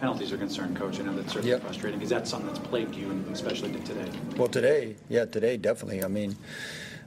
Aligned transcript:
penalties 0.00 0.32
are 0.32 0.38
concerned, 0.38 0.76
Coach. 0.76 1.00
I 1.00 1.02
know 1.02 1.14
that's 1.14 1.32
certainly 1.32 1.50
Yep. 1.50 1.62
frustrating. 1.62 2.02
Is 2.02 2.08
that 2.10 2.26
something 2.28 2.48
that's 2.48 2.66
plagued 2.68 2.94
you, 2.94 3.10
and 3.10 3.26
especially 3.32 3.72
today? 3.72 4.08
Well, 4.36 4.48
today, 4.48 4.96
yeah, 5.08 5.24
today 5.24 5.56
definitely. 5.56 6.04
I 6.04 6.08
mean, 6.08 6.36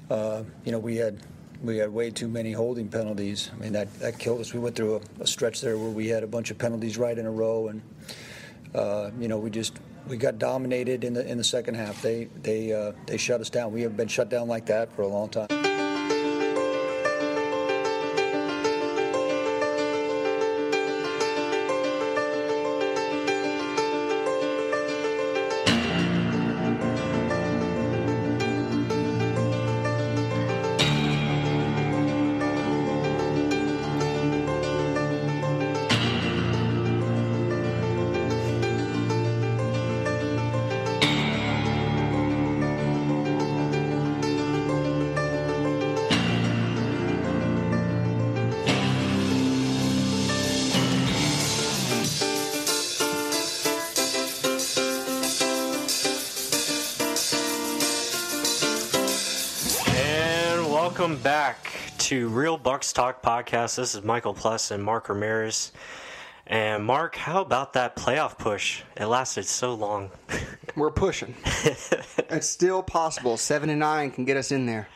uh, 0.10 0.44
you 0.66 0.72
know, 0.72 0.80
we 0.80 0.98
had 0.98 1.18
we 1.64 1.78
had 1.78 1.94
way 1.94 2.10
too 2.10 2.28
many 2.28 2.52
holding 2.52 2.88
penalties. 2.88 3.52
I 3.54 3.62
mean, 3.62 3.74
that, 3.74 3.94
that 4.00 4.18
killed 4.18 4.42
us. 4.42 4.52
We 4.52 4.60
went 4.60 4.76
through 4.76 4.96
a, 5.20 5.24
a 5.24 5.28
stretch 5.28 5.62
there 5.62 5.78
where 5.78 5.92
we 5.92 6.08
had 6.08 6.24
a 6.24 6.28
bunch 6.28 6.50
of 6.50 6.58
penalties 6.58 6.98
right 6.98 7.16
in 7.18 7.28
a 7.28 7.32
row, 7.32 7.68
and 7.68 7.82
uh, 8.74 9.12
you 9.20 9.28
know, 9.28 9.38
we 9.38 9.50
just 9.50 9.74
we 10.08 10.18
got 10.18 10.40
dominated 10.40 11.04
in 11.04 11.14
the 11.14 11.26
in 11.30 11.38
the 11.38 11.44
second 11.44 11.76
half. 11.76 12.02
They 12.02 12.26
they 12.42 12.74
uh, 12.74 12.94
they 13.06 13.18
shut 13.18 13.42
us 13.42 13.50
down. 13.50 13.72
We 13.72 13.82
have 13.84 13.96
been 13.96 14.08
shut 14.08 14.30
down 14.30 14.48
like 14.48 14.66
that 14.68 14.92
for 14.96 15.04
a 15.04 15.08
long 15.08 15.30
time. 15.30 15.48
Welcome 61.02 61.18
back 61.24 61.68
to 61.98 62.30
Real 62.30 62.60
Bucs 62.60 62.94
Talk 62.94 63.24
podcast. 63.24 63.78
This 63.78 63.96
is 63.96 64.04
Michael 64.04 64.36
Plus 64.36 64.70
and 64.70 64.84
Mark 64.84 65.10
Ramirez. 65.10 65.72
And 66.46 66.86
Mark, 66.86 67.16
how 67.16 67.42
about 67.42 67.74
that 67.74 67.96
playoff 67.96 68.38
push? 68.38 68.84
It 68.96 69.08
lasted 69.08 69.48
so 69.48 69.74
long. 69.74 70.12
We're 70.76 70.92
pushing. 70.92 71.34
it's 71.44 72.48
still 72.48 72.84
possible. 72.84 73.36
Seven 73.38 73.72
and 73.72 73.80
nine 73.80 74.12
can 74.12 74.26
get 74.26 74.38
us 74.38 74.52
in 74.52 74.68
there. 74.68 74.90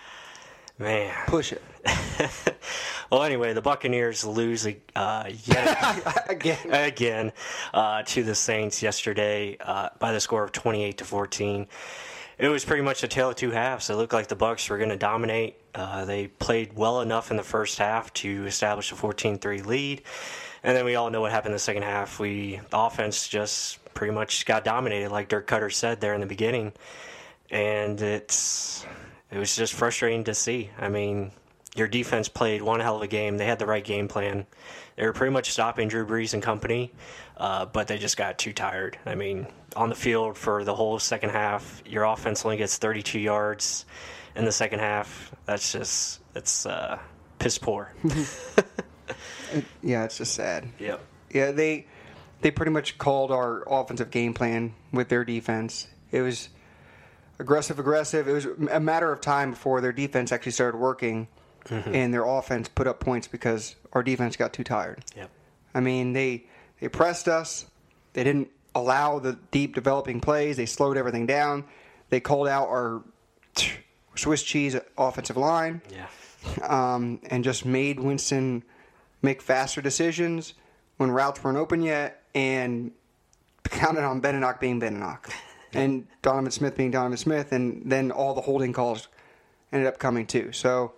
Man. 0.78 1.12
Push 1.26 1.54
it 1.54 1.64
well, 3.12 3.24
anyway, 3.24 3.54
the 3.54 3.64
Buccaneers 3.64 4.24
lose 4.24 4.68
uh, 4.96 5.32
yet 5.46 6.30
again. 6.30 6.72
again 6.72 7.34
uh, 7.74 8.04
to 8.04 8.22
the 8.22 8.36
Saints 8.36 8.84
yesterday 8.84 9.58
uh, 9.60 9.90
by 9.98 10.12
the 10.12 10.20
score 10.20 10.44
of 10.44 10.52
28 10.52 11.00
to 11.00 11.04
14. 11.04 11.68
It 12.38 12.50
was 12.50 12.64
pretty 12.64 12.84
much 12.84 13.02
a 13.02 13.08
tale 13.08 13.30
of 13.30 13.38
two 13.38 13.50
halves. 13.50 13.90
It 13.90 13.96
looked 13.96 14.14
like 14.14 14.28
the 14.28 14.36
Bucs 14.36 14.70
were 14.70 14.78
going 14.78 14.90
to 14.90 14.98
dominate. 14.98 15.58
Uh, 15.76 16.06
they 16.06 16.28
played 16.28 16.74
well 16.74 17.02
enough 17.02 17.32
in 17.32 17.38
the 17.38 17.44
first 17.44 17.78
half 17.78 18.14
to 18.14 18.46
establish 18.46 18.92
a 18.94 18.96
14-3 18.96 19.66
lead, 19.66 20.02
and 20.64 20.76
then 20.76 20.86
we 20.86 20.96
all 20.96 21.10
know 21.10 21.22
what 21.22 21.32
happened 21.32 21.52
in 21.52 21.56
the 21.56 21.60
second 21.60 21.84
half. 21.84 22.18
We 22.18 22.62
the 22.70 22.80
offense 22.80 23.28
just 23.28 23.84
pretty 23.94 24.14
much 24.14 24.46
got 24.46 24.64
dominated, 24.64 25.12
like 25.12 25.28
Dirk 25.28 25.48
Koetter 25.48 25.72
said 25.72 26.00
there 26.00 26.14
in 26.14 26.22
the 26.22 26.28
beginning, 26.28 26.72
and 27.50 28.02
it's 28.02 28.86
it 29.32 29.38
was 29.38 29.54
just 29.56 29.74
frustrating 29.74 30.24
to 30.24 30.34
see. 30.34 30.70
I 30.80 30.88
mean, 30.88 31.32
your 31.76 31.90
defense 31.90 32.30
played 32.30 32.62
one 32.62 32.80
hell 32.80 32.96
of 32.96 33.02
a 33.02 33.08
game. 33.08 33.38
They 33.38 33.46
had 33.46 33.60
the 33.60 33.66
right 33.66 33.84
game 33.84 34.08
plan. 34.08 34.46
They 34.96 35.06
were 35.06 35.12
pretty 35.14 35.34
much 35.34 35.52
stopping 35.52 35.90
Drew 35.90 36.06
Brees 36.06 36.34
and 36.34 36.42
company, 36.42 36.94
uh, 37.36 37.66
but 37.66 37.88
they 37.88 37.98
just 37.98 38.16
got 38.16 38.38
too 38.38 38.54
tired. 38.54 38.98
I 39.06 39.16
mean, 39.16 39.48
on 39.76 39.90
the 39.90 39.96
field 39.96 40.38
for 40.38 40.64
the 40.64 40.74
whole 40.74 41.00
second 41.00 41.32
half, 41.32 41.84
your 41.86 42.06
offense 42.06 42.46
only 42.46 42.56
gets 42.56 42.78
32 42.78 43.20
yards 43.20 43.86
in 44.36 44.46
the 44.46 44.52
second 44.52 44.80
half. 44.80 45.32
That's 45.46 45.72
just 45.72 46.22
it's 46.36 46.66
uh, 46.66 47.00
piss 47.40 47.58
poor. 47.58 47.94
yeah, 49.82 50.04
it's 50.04 50.18
just 50.18 50.34
sad. 50.34 50.68
Yep. 50.80 51.02
Yeah, 51.32 51.52
they 51.52 51.88
they 52.42 52.52
pretty 52.52 52.72
much 52.72 52.98
called 52.98 53.32
our 53.32 53.64
offensive 53.68 54.12
game 54.12 54.34
plan 54.34 54.74
with 54.92 55.10
their 55.10 55.24
defense. 55.24 55.88
It 56.12 56.22
was 56.22 56.50
aggressive, 57.40 57.80
aggressive. 57.80 58.28
It 58.28 58.34
was 58.34 58.46
a 58.72 58.80
matter 58.80 59.12
of 59.12 59.22
time 59.22 59.52
before 59.52 59.82
their 59.82 59.92
defense 59.92 60.32
actually 60.32 60.54
started 60.54 60.78
working, 60.78 61.28
and 61.70 62.14
their 62.14 62.26
offense 62.26 62.68
put 62.68 62.88
up 62.88 63.00
points 63.00 63.28
because 63.28 63.76
our 63.94 64.04
defense 64.04 64.36
got 64.36 64.54
too 64.54 64.64
tired. 64.64 65.04
Yep. 65.16 65.30
I 65.74 65.80
mean, 65.80 66.14
they 66.14 66.46
they 66.80 66.88
pressed 66.88 67.28
us. 67.28 67.66
They 68.14 68.24
didn't 68.24 68.50
allow 68.74 69.20
the 69.20 69.38
deep 69.52 69.76
developing 69.76 70.22
plays. 70.22 70.58
They 70.58 70.66
slowed 70.66 70.98
everything 70.98 71.26
down. 71.26 71.66
They 72.10 72.20
called 72.20 72.48
out 72.48 72.68
our 72.68 73.02
Swiss 74.16 74.44
cheese 74.44 74.76
offensive 74.98 75.38
line 75.38 75.82
Yeah. 75.92 76.08
um, 76.64 77.20
and 77.30 77.44
just 77.44 77.66
made 77.66 78.00
Winston 78.00 78.64
make 79.22 79.42
faster 79.42 79.82
decisions 79.82 80.54
when 80.98 81.12
routes 81.12 81.44
weren't 81.44 81.58
open 81.58 81.82
yet 81.82 82.22
and 82.34 82.92
counted 83.64 84.04
on 84.04 84.20
Benenoch 84.20 84.60
being 84.60 84.80
Benenoch 84.80 85.30
and 85.74 86.08
Donovan 86.22 86.52
Smith 86.52 86.78
being 86.78 86.92
Donovan 86.92 87.18
Smith 87.18 87.52
and 87.52 87.82
then 87.86 88.12
all 88.12 88.34
the 88.34 88.42
holding 88.42 88.72
calls 88.74 89.08
ended 89.72 89.88
up 89.88 89.98
coming 90.00 90.26
too. 90.28 90.52
So 90.52 90.94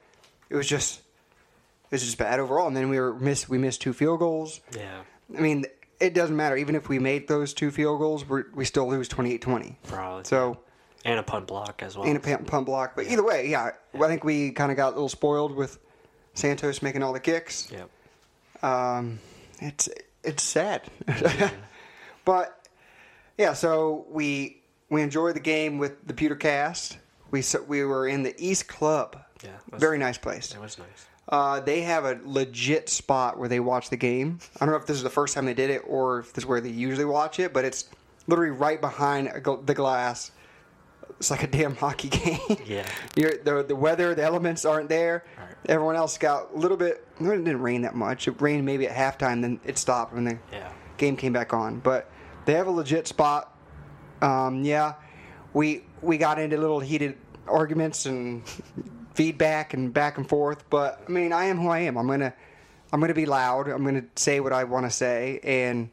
it 0.50 0.56
was 0.56 0.68
just 0.68 1.00
it 1.00 1.92
was 1.92 2.04
just 2.04 2.18
bad 2.18 2.40
overall. 2.40 2.68
And 2.68 2.76
then 2.76 2.90
we 2.90 3.00
were 3.00 3.14
miss 3.14 3.48
we 3.48 3.58
missed 3.58 3.82
two 3.82 3.94
field 3.94 4.20
goals. 4.20 4.60
Yeah. 4.76 5.02
I 5.36 5.42
mean, 5.42 5.66
it 6.00 6.14
doesn't 6.14 6.36
matter. 6.36 6.58
Even 6.58 6.76
if 6.76 6.90
we 6.90 7.00
made 7.00 7.28
those 7.28 7.54
two 7.54 7.72
field 7.72 8.00
goals, 8.00 8.28
we 8.28 8.42
we 8.54 8.66
still 8.66 8.88
lose 8.90 9.08
28-20. 9.10 9.76
Probably. 9.88 10.24
So 10.26 10.60
And 11.06 11.20
a 11.20 11.24
punt 11.24 11.48
block 11.48 11.82
as 11.84 11.96
well. 11.98 12.06
and 12.08 12.18
a 12.18 12.20
pump, 12.20 12.48
pump 12.48 12.66
block. 12.66 12.94
But 12.96 13.08
either 13.08 13.24
way, 13.24 13.48
yeah, 13.50 13.72
I 13.94 14.08
think 14.08 14.24
we 14.24 14.52
kind 14.52 14.72
of 14.72 14.78
got 14.78 14.88
a 14.90 14.96
little 14.96 15.10
spoiled 15.10 15.56
with 15.56 15.78
Santos 16.34 16.82
making 16.82 17.04
all 17.04 17.14
the 17.14 17.20
kicks. 17.20 17.72
Yep. 17.72 17.90
Um, 18.64 19.20
it's 19.62 19.88
it's 20.24 20.44
sad, 20.44 20.82
but 22.26 22.68
yeah. 23.38 23.54
So 23.54 24.06
we 24.10 24.62
we 24.90 25.02
enjoyed 25.02 25.36
the 25.36 25.40
game 25.42 25.78
with 25.78 26.06
the 26.08 26.14
Pewter 26.14 26.36
Cast. 26.36 26.98
We 27.32 27.42
so 27.42 27.62
we 27.64 27.84
were 27.84 28.08
in 28.08 28.24
the 28.24 28.34
East 28.38 28.68
Club. 28.68 29.22
Yeah. 29.44 29.52
was- 29.72 29.80
Very 29.82 29.98
nice 29.98 30.18
place. 30.18 30.54
It 30.54 30.60
was 30.62 30.78
nice. 30.78 31.06
Uh, 31.30 31.60
they 31.60 31.82
have 31.82 32.06
a 32.06 32.18
legit 32.24 32.88
spot 32.88 33.38
where 33.38 33.50
they 33.50 33.60
watch 33.60 33.90
the 33.90 33.98
game. 33.98 34.40
I 34.62 34.66
don't 34.66 34.74
know 34.74 34.80
if 34.80 34.86
this 34.88 34.96
is 34.96 35.04
the 35.04 35.10
first 35.10 35.36
time 35.36 35.46
they 35.46 35.54
did 35.54 35.70
it 35.70 35.82
or 35.86 36.20
if 36.20 36.32
this 36.32 36.44
is 36.44 36.46
where 36.48 36.62
they 36.62 36.70
usually 36.70 37.04
watch 37.04 37.38
it, 37.40 37.52
but 37.52 37.66
it's 37.66 37.90
literally 38.28 38.52
right 38.52 38.80
behind 38.80 39.28
a 39.28 39.42
gl- 39.42 39.66
the 39.66 39.74
glass. 39.74 40.32
It's 41.20 41.32
like 41.32 41.44
a 41.44 41.48
damn 41.48 41.76
hockey 41.76 42.10
game. 42.10 42.40
Yeah. 42.66 42.86
You're, 43.16 43.38
the 43.38 43.64
the 43.64 43.76
weather, 43.76 44.14
the 44.14 44.24
elements 44.24 44.66
aren't 44.66 44.90
there. 44.90 45.26
Right. 45.38 45.48
Everyone 45.68 45.96
else 45.96 46.18
got 46.18 46.54
a 46.54 46.58
little 46.58 46.78
bit. 46.78 47.06
It 47.20 47.24
didn't 47.24 47.62
rain 47.62 47.82
that 47.82 47.96
much. 47.96 48.28
It 48.28 48.40
rained 48.40 48.66
maybe 48.66 48.88
at 48.88 48.96
halftime, 49.20 49.42
then 49.42 49.60
it 49.66 49.78
stopped 49.78 50.14
when 50.14 50.26
the 50.26 50.38
Yeah. 50.52 50.70
game 50.98 51.16
came 51.18 51.34
back 51.34 51.54
on. 51.54 51.80
But 51.80 52.10
they 52.46 52.54
have 52.54 52.68
a 52.68 52.72
legit 52.72 53.08
spot. 53.08 53.56
Um, 54.22 54.64
yeah, 54.64 54.94
we 55.54 55.84
we 56.02 56.18
got 56.18 56.38
into 56.40 56.58
little 56.58 56.80
heated 56.80 57.18
arguments 57.48 58.06
and 58.06 58.44
feedback 59.16 59.74
and 59.74 59.94
back 59.94 60.18
and 60.18 60.28
forth. 60.28 60.70
But 60.70 61.02
I 61.08 61.12
mean, 61.12 61.34
I 61.34 61.46
am 61.46 61.58
who 61.60 61.70
I 61.70 61.80
am. 61.80 61.98
I'm 61.98 62.08
gonna 62.08 62.34
I'm 62.94 63.00
gonna 63.02 63.14
be 63.14 63.26
loud. 63.26 63.68
I'm 63.68 63.84
gonna 63.84 64.06
say 64.16 64.40
what 64.40 64.54
I 64.54 64.64
want 64.66 64.86
to 64.86 64.92
say, 64.92 65.40
and 65.44 65.90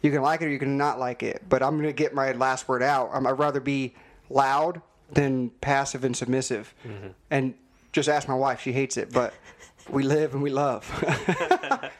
you 0.00 0.10
can 0.10 0.22
like 0.22 0.40
it 0.40 0.46
or 0.46 0.50
you 0.50 0.58
can 0.58 0.76
not 0.78 0.98
like 0.98 1.22
it. 1.22 1.42
But 1.48 1.62
I'm 1.62 1.76
gonna 1.76 1.92
get 1.92 2.14
my 2.14 2.32
last 2.32 2.68
word 2.68 2.82
out. 2.82 3.10
I'm, 3.12 3.26
I'd 3.26 3.38
rather 3.38 3.60
be 3.60 3.94
loud 4.32 4.82
than 5.12 5.50
passive 5.60 6.04
and 6.04 6.16
submissive. 6.16 6.74
And 7.30 7.54
just 7.92 8.08
ask 8.08 8.26
my 8.28 8.34
wife; 8.34 8.60
she 8.62 8.72
hates 8.72 8.96
it. 8.96 9.12
But 9.12 9.34
we 9.90 10.02
live 10.02 10.34
and 10.34 10.42
we 10.42 10.50
love. 10.50 10.84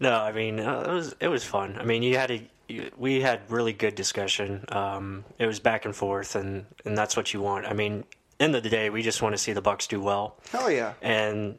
No, 0.00 0.14
I 0.18 0.32
mean 0.32 0.58
uh, 0.60 0.80
it 0.88 0.92
was 0.92 1.14
it 1.20 1.28
was 1.28 1.44
fun. 1.44 1.76
I 1.78 1.84
mean, 1.84 2.02
you 2.02 2.16
had 2.16 2.30
a 2.30 2.50
you, 2.68 2.90
we 2.96 3.20
had 3.20 3.40
really 3.50 3.74
good 3.74 3.94
discussion. 3.94 4.64
Um, 4.70 5.24
it 5.38 5.44
was 5.46 5.60
back 5.60 5.84
and 5.84 5.94
forth, 5.94 6.36
and 6.36 6.64
and 6.86 6.96
that's 6.96 7.16
what 7.18 7.34
you 7.34 7.42
want. 7.42 7.66
I 7.66 7.74
mean, 7.74 8.04
end 8.38 8.56
of 8.56 8.62
the 8.62 8.70
day, 8.70 8.88
we 8.88 9.02
just 9.02 9.20
want 9.20 9.34
to 9.34 9.38
see 9.38 9.52
the 9.52 9.60
Bucs 9.60 9.86
do 9.86 10.00
well, 10.00 10.36
Hell 10.50 10.70
yeah! 10.70 10.94
and 11.02 11.58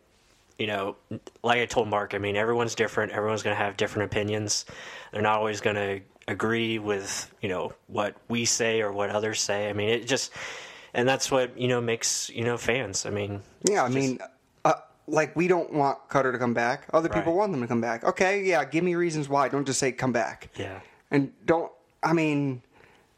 you 0.58 0.66
know, 0.68 0.96
like 1.44 1.60
I 1.60 1.66
told 1.68 1.88
Mark, 1.88 2.16
I 2.16 2.18
mean, 2.18 2.36
everyone's 2.36 2.74
different. 2.74 3.12
Everyone's 3.12 3.44
going 3.44 3.56
to 3.56 3.64
have 3.64 3.78
different 3.78 4.12
opinions. 4.12 4.66
They're 5.12 5.22
not 5.22 5.38
always 5.38 5.62
going 5.62 5.76
to 5.76 6.02
agree 6.32 6.80
with, 6.80 7.32
you 7.42 7.50
know, 7.50 7.74
what 7.88 8.16
we 8.30 8.46
say 8.46 8.82
or 8.82 8.92
what 8.92 9.10
others 9.10 9.40
say. 9.42 9.70
I 9.70 9.74
mean, 9.74 9.90
it 9.90 10.08
just, 10.08 10.32
and 10.94 11.08
that's 11.08 11.30
what, 11.32 11.58
you 11.58 11.68
know, 11.68 11.80
makes, 11.82 12.30
you 12.30 12.44
know, 12.44 12.58
fans. 12.58 13.06
I 13.06 13.10
mean, 13.10 13.42
Yeah, 13.70 13.84
I 13.84 13.88
just- 13.88 13.96
mean, 13.96 14.20
uh, 14.66 14.74
like 15.08 15.36
we 15.36 15.48
don't 15.48 15.72
want 15.74 16.08
Koetter 16.10 16.32
to 16.32 16.38
come 16.40 16.54
back. 16.54 16.88
Other 16.94 17.10
people 17.10 17.34
want 17.36 17.52
them 17.52 17.62
to 17.62 17.68
come 17.68 17.82
back. 17.82 18.04
Okay, 18.04 18.44
yeah, 18.44 18.64
give 18.66 18.84
me 18.84 18.96
reasons 18.96 19.28
why. 19.30 19.48
Don't 19.50 19.66
just 19.66 19.80
say 19.80 19.92
come 19.92 20.12
back. 20.12 20.50
Yeah. 20.56 20.80
And 21.12 21.32
don't. 21.46 21.72
I 22.04 22.14
mean, 22.14 22.62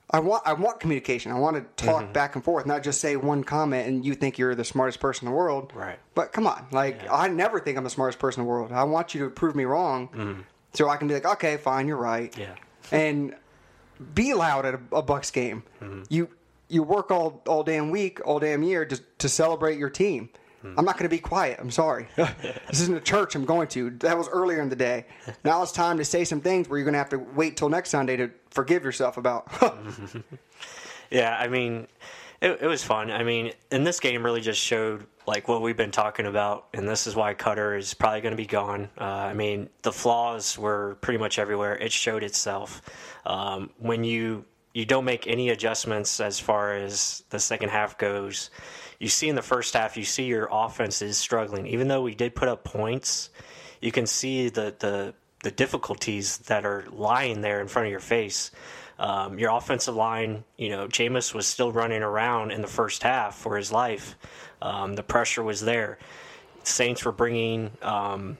I 0.10 0.19
want 0.19 0.44
I 0.45 0.54
want 0.54 0.80
communication. 0.80 1.31
I 1.31 1.39
want 1.39 1.56
to 1.57 1.86
talk 1.86 2.04
Mm-hmm. 2.04 2.13
back 2.13 2.36
and 2.36 2.44
forth, 2.44 2.65
not 2.65 2.83
just 2.83 3.00
say 3.00 3.15
one 3.15 3.44
comment 3.44 3.88
and 3.88 4.06
you 4.06 4.13
think 4.15 4.38
you're 4.38 4.56
the 4.56 4.63
smartest 4.65 5.00
person 5.00 5.27
in 5.27 5.31
the 5.33 5.38
world. 5.38 5.71
Right. 5.75 6.00
But 6.15 6.31
come 6.33 6.48
on, 6.48 6.65
like 6.71 7.00
I 7.12 7.27
never 7.30 7.60
think 7.60 7.77
I'm 7.77 7.83
the 7.83 7.89
smartest 7.89 8.19
person 8.19 8.42
in 8.42 8.45
the 8.45 8.50
world. 8.50 8.71
I 8.71 8.83
want 8.83 9.13
you 9.13 9.24
to 9.25 9.30
prove 9.30 9.56
me 9.56 9.65
wrong, 9.65 10.45
so 10.74 10.89
I 10.89 10.98
can 10.98 11.07
be 11.07 11.13
like, 11.13 11.25
okay, 11.25 11.57
fine, 11.57 11.88
you're 11.88 11.98
right. 11.98 12.36
Yeah. 12.38 12.56
And 12.94 13.36
be 14.13 14.34
loud 14.34 14.66
at 14.66 14.75
a, 14.75 14.80
a 14.92 15.04
Bucs 15.04 15.31
game. 15.31 15.63
Mm-hmm. 15.81 16.04
You 16.10 16.30
you 16.69 16.84
work 16.84 17.12
all 17.12 17.42
all 17.48 17.63
damn 17.63 17.90
week, 17.90 18.25
all 18.25 18.40
damn 18.40 18.63
year 18.63 18.86
to 18.86 19.01
to 19.19 19.30
celebrate 19.30 19.78
your 19.78 19.90
team. 19.90 20.30
Mm-hmm. 20.63 20.80
I'm 20.80 20.86
not 20.86 20.98
going 20.98 21.04
to 21.04 21.13
be 21.13 21.19
quiet. 21.19 21.60
I'm 21.60 21.72
sorry. 21.72 22.07
this 22.16 22.80
isn't 22.80 22.95
a 22.95 23.01
church 23.01 23.36
I'm 23.36 23.44
going 23.44 23.68
to. 23.69 23.90
That 24.00 24.18
was 24.18 24.30
earlier 24.30 24.62
in 24.62 24.69
the 24.69 24.78
day. 24.78 25.06
Now 25.44 25.62
it's 25.62 25.74
time 25.74 25.98
to 25.98 26.06
say 26.06 26.24
some 26.24 26.40
things 26.40 26.69
where 26.69 26.80
you're 26.80 26.86
going 26.86 26.94
to 26.94 27.00
have 27.00 27.10
to 27.10 27.18
wait 27.18 27.57
till 27.57 27.68
next 27.68 27.90
Sunday 27.90 28.16
to 28.16 28.31
forgive 28.50 28.86
yourself 28.86 29.18
about. 29.18 29.51
Yeah, 31.13 31.38
I 31.39 31.48
mean, 31.48 31.88
it, 32.42 32.60
it 32.62 32.68
was 32.68 32.84
fun. 32.84 33.12
I 33.12 33.24
mean, 33.24 33.54
and 33.69 33.86
this 33.86 34.00
game 34.00 34.24
really 34.24 34.42
just 34.42 34.60
showed 34.60 35.06
like 35.25 35.48
what 35.48 35.62
we've 35.62 35.78
been 35.78 35.92
talking 35.92 36.25
about, 36.25 36.68
and 36.74 36.88
this 36.88 37.08
is 37.08 37.16
why 37.16 37.34
Koetter 37.34 37.78
is 37.78 37.94
probably 37.94 38.22
going 38.22 38.31
to 38.34 38.38
be 38.38 38.46
gone. 38.46 38.90
Uh, 39.00 39.04
I 39.04 39.34
mean, 39.34 39.70
the 39.81 39.92
flaws 39.92 40.58
were 40.58 40.98
pretty 41.02 41.18
much 41.18 41.40
everywhere. 41.40 41.75
It 41.75 41.92
showed 41.92 42.24
itself 42.24 42.81
um, 43.25 43.70
when 43.80 44.04
you 44.04 44.46
you 44.74 44.86
don't 44.86 45.06
make 45.06 45.28
any 45.28 45.50
adjustments 45.50 46.20
as 46.20 46.40
far 46.40 46.75
as 46.75 47.24
the 47.30 47.40
second 47.40 47.70
half 47.70 47.98
goes. 47.98 48.50
You 49.00 49.08
see 49.08 49.30
in 49.30 49.36
the 49.36 49.44
first 49.44 49.75
half, 49.75 49.98
you 49.98 50.04
see 50.04 50.24
your 50.24 50.50
offense 50.52 51.02
is 51.02 51.18
struggling. 51.18 51.68
Even 51.68 51.88
though 51.88 52.02
we 52.02 52.16
did 52.16 52.34
put 52.34 52.48
up 52.48 52.64
points, 52.64 53.30
you 53.81 53.92
can 53.92 54.08
see 54.08 54.50
the 54.50 54.74
the 54.80 55.14
the 55.44 55.52
difficulties 55.52 56.40
that 56.40 56.66
are 56.66 56.86
lying 56.92 57.42
there 57.42 57.62
in 57.62 57.68
front 57.68 57.86
of 57.86 57.92
your 57.92 58.00
face. 58.00 58.52
Um, 58.98 59.38
your 59.38 59.52
offensive 59.52 59.96
line, 59.96 60.44
you 60.58 60.70
know, 60.70 60.88
Jameis 60.88 61.34
was 61.34 61.48
still 61.48 61.72
running 61.72 62.04
around 62.04 62.52
in 62.52 62.62
the 62.62 62.68
first 62.68 63.04
half 63.04 63.36
for 63.36 63.58
his 63.58 63.72
life. 63.72 64.16
Um, 64.63 64.95
the 64.95 65.04
pressure 65.04 65.44
was 65.44 65.60
there. 65.62 66.00
Saints 66.63 67.04
were 67.04 67.12
bringing, 67.12 67.71
um, 67.81 68.38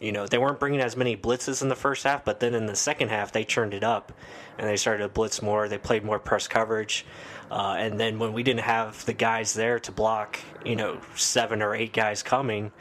you 0.00 0.10
know, 0.10 0.26
they 0.26 0.36
weren't 0.36 0.58
bringing 0.58 0.80
as 0.80 0.96
many 0.96 1.16
blitzes 1.16 1.62
in 1.62 1.68
the 1.68 1.76
first 1.76 2.02
half, 2.02 2.24
but 2.24 2.40
then 2.40 2.54
in 2.54 2.66
the 2.66 2.74
second 2.74 3.10
half 3.10 3.30
they 3.30 3.44
turned 3.44 3.72
it 3.72 3.84
up 3.84 4.12
and 4.58 4.68
they 4.68 4.76
started 4.76 5.04
to 5.04 5.08
blitz 5.08 5.40
more. 5.40 5.68
They 5.68 5.78
played 5.78 6.04
more 6.04 6.18
press 6.18 6.48
coverage, 6.48 7.06
uh, 7.52 7.76
and 7.78 8.00
then 8.00 8.18
when 8.18 8.32
we 8.32 8.42
didn't 8.42 8.64
have 8.64 9.06
the 9.06 9.12
guys 9.12 9.54
there 9.54 9.78
to 9.80 9.92
block, 9.92 10.40
you 10.64 10.74
know, 10.74 11.00
seven 11.14 11.62
or 11.62 11.74
eight 11.74 11.92
guys 11.92 12.24
coming, 12.24 12.72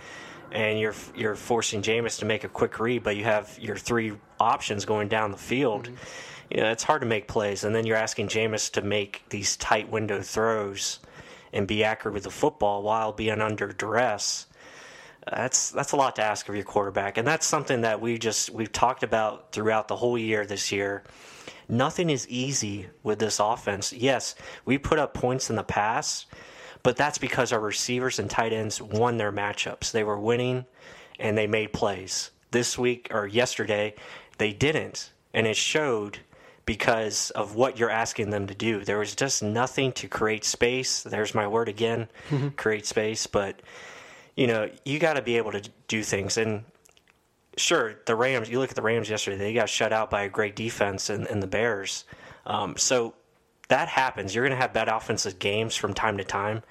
and 0.51 0.79
you're 0.79 0.95
you're 1.15 1.35
forcing 1.35 1.83
Jameis 1.83 2.19
to 2.19 2.25
make 2.25 2.43
a 2.43 2.49
quick 2.49 2.79
read, 2.79 3.03
but 3.03 3.15
you 3.15 3.23
have 3.23 3.55
your 3.61 3.77
three 3.77 4.13
options 4.39 4.85
going 4.85 5.09
down 5.09 5.31
the 5.31 5.37
field. 5.37 5.89
You 6.49 6.61
know, 6.61 6.71
it's 6.71 6.83
hard 6.83 7.01
to 7.01 7.07
make 7.07 7.27
plays, 7.27 7.63
and 7.63 7.75
then 7.75 7.85
you're 7.85 7.97
asking 7.97 8.29
Jameis 8.29 8.71
to 8.71 8.81
make 8.81 9.21
these 9.29 9.55
tight 9.57 9.91
window 9.91 10.21
throws 10.21 10.99
and 11.53 11.67
be 11.67 11.83
accurate 11.83 12.13
with 12.13 12.23
the 12.23 12.31
football 12.31 12.83
while 12.83 13.11
being 13.11 13.41
under 13.41 13.67
duress. 13.67 14.47
That's 15.29 15.71
that's 15.71 15.91
a 15.91 15.95
lot 15.95 16.15
to 16.15 16.23
ask 16.23 16.47
of 16.49 16.55
your 16.55 16.63
quarterback, 16.63 17.17
and 17.17 17.27
that's 17.27 17.45
something 17.45 17.81
that 17.81 18.01
we 18.01 18.17
just 18.17 18.49
we've 18.49 18.71
talked 18.71 19.03
about 19.03 19.51
throughout 19.51 19.87
the 19.87 19.95
whole 19.95 20.17
year 20.17 20.45
this 20.45 20.71
year. 20.71 21.03
Nothing 21.67 22.09
is 22.09 22.27
easy 22.29 22.87
with 23.03 23.19
this 23.19 23.39
offense. 23.39 23.93
Yes, 23.93 24.33
we 24.65 24.77
put 24.79 24.97
up 24.97 25.13
points 25.13 25.51
in 25.51 25.55
the 25.55 25.63
past, 25.63 26.25
but 26.81 26.95
that's 26.95 27.19
because 27.19 27.51
our 27.51 27.59
receivers 27.59 28.17
and 28.17 28.29
tight 28.29 28.53
ends 28.53 28.81
won 28.81 29.17
their 29.17 29.31
matchups. 29.31 29.91
They 29.91 30.03
were 30.03 30.19
winning 30.19 30.65
and 31.19 31.37
they 31.37 31.47
made 31.47 31.73
plays. 31.73 32.31
This 32.51 32.77
week 32.77 33.09
or 33.11 33.27
yesterday, 33.27 33.93
they 34.39 34.51
didn't, 34.51 35.11
and 35.33 35.45
it 35.45 35.57
showed 35.57 36.19
because 36.69 37.31
of 37.31 37.55
what 37.55 37.79
you're 37.79 37.89
asking 37.89 38.29
them 38.29 38.45
to 38.45 38.53
do. 38.53 38.85
There 38.85 38.99
was 38.99 39.15
just 39.15 39.41
nothing 39.41 39.91
to 39.93 40.07
create 40.07 40.45
space. 40.45 41.01
There's 41.01 41.33
my 41.33 41.47
word 41.47 41.67
again, 41.67 42.07
create 42.57 42.85
space, 42.85 43.25
but 43.25 43.59
you 44.35 44.45
know, 44.45 44.69
you 44.85 44.99
got 44.99 45.13
to 45.13 45.23
be 45.23 45.37
able 45.37 45.51
to 45.53 45.67
do 45.87 46.03
things 46.03 46.37
and 46.37 46.63
sure, 47.57 47.95
the 48.05 48.15
Rams. 48.15 48.51
You 48.51 48.59
look 48.59 48.69
at 48.69 48.75
the 48.75 48.83
Rams 48.83 49.09
yesterday; 49.09 49.37
they 49.37 49.53
got 49.53 49.67
shut 49.67 49.91
out 49.91 50.11
by 50.11 50.21
a 50.21 50.29
great 50.29 50.55
defense 50.55 51.09
and, 51.09 51.25
and 51.25 51.41
the 51.41 51.47
Bears. 51.47 52.05
Um, 52.45 52.77
so 52.77 53.15
that 53.69 53.87
happens. 53.87 54.35
You're 54.35 54.43
going 54.45 54.55
to 54.55 54.61
have 54.61 54.71
bad 54.71 54.89
offensive 54.89 55.39
games 55.39 55.75
from 55.75 55.95
time 55.95 56.19
to 56.19 56.23
time. 56.23 56.57
yeah, 56.57 56.61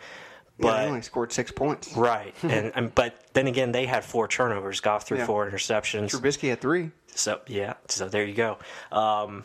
But 0.61 0.79
they 0.83 0.87
only 0.87 1.03
scored 1.03 1.33
six 1.33 1.51
points. 1.51 1.93
right, 1.97 2.37
and, 2.45 2.71
and 2.77 2.95
but 2.95 3.17
then 3.33 3.49
again, 3.49 3.73
they 3.73 3.87
had 3.87 4.05
four 4.05 4.29
turnovers. 4.29 4.81
Goff 4.81 5.09
threw 5.09 5.19
Yeah. 5.19 5.27
four 5.27 5.51
interceptions. 5.51 6.11
Trubisky 6.13 6.51
had 6.51 6.61
three. 6.61 6.93
So 7.17 7.41
yeah, 7.49 7.75
so 7.89 8.09
there 8.09 8.25
you 8.25 8.35
go. 8.35 8.59
Um, 8.93 9.45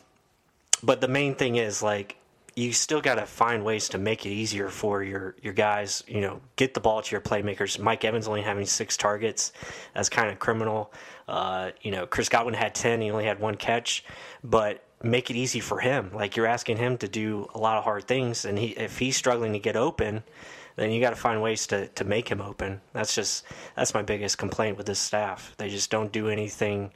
but 0.83 1.01
the 1.01 1.07
main 1.07 1.35
thing 1.35 1.55
is 1.55 1.81
like 1.81 2.17
you 2.55 2.71
still 2.71 3.01
got 3.01 3.15
to 3.15 3.25
find 3.25 3.65
ways 3.65 3.89
to 3.89 3.97
make 3.97 4.25
it 4.25 4.29
easier 4.29 4.69
for 4.69 5.01
your 5.01 5.35
your 5.41 5.53
guys. 5.53 6.03
You 6.07 6.21
know, 6.21 6.41
get 6.55 6.73
the 6.73 6.79
ball 6.79 7.01
to 7.01 7.11
your 7.11 7.21
playmakers. 7.21 7.79
Mike 7.79 8.05
Evans 8.05 8.27
only 8.27 8.41
having 8.41 8.65
six 8.65 8.95
targets, 8.95 9.53
that's 9.95 10.09
kind 10.09 10.29
of 10.29 10.39
criminal. 10.39 10.93
Uh, 11.27 11.71
you 11.81 11.91
know, 11.91 12.05
Chris 12.05 12.29
Godwin 12.29 12.53
had 12.53 12.75
ten. 12.75 13.01
He 13.01 13.09
only 13.09 13.25
had 13.25 13.39
one 13.39 13.55
catch, 13.55 14.03
but 14.43 14.83
make 15.01 15.29
it 15.29 15.35
easy 15.35 15.59
for 15.59 15.79
him. 15.79 16.11
Like 16.13 16.35
you're 16.35 16.47
asking 16.47 16.77
him 16.77 16.97
to 16.99 17.07
do 17.07 17.47
a 17.55 17.57
lot 17.57 17.77
of 17.77 17.83
hard 17.83 18.07
things, 18.07 18.45
and 18.45 18.57
he 18.57 18.67
if 18.67 18.99
he's 18.99 19.15
struggling 19.17 19.53
to 19.53 19.59
get 19.59 19.75
open. 19.75 20.23
Then 20.75 20.89
you 20.89 20.99
got 20.99 21.11
to 21.11 21.15
find 21.15 21.39
ways 21.39 21.67
to, 21.67 21.87
to 21.89 22.03
make 22.03 22.27
him 22.27 22.41
open. 22.41 22.81
That's 22.93 23.13
just 23.13 23.45
that's 23.75 23.93
my 23.93 24.01
biggest 24.01 24.39
complaint 24.39 24.75
with 24.75 24.87
this 24.87 24.97
staff. 24.97 25.53
They 25.57 25.69
just 25.69 25.91
don't 25.91 26.11
do 26.11 26.29
anything 26.29 26.91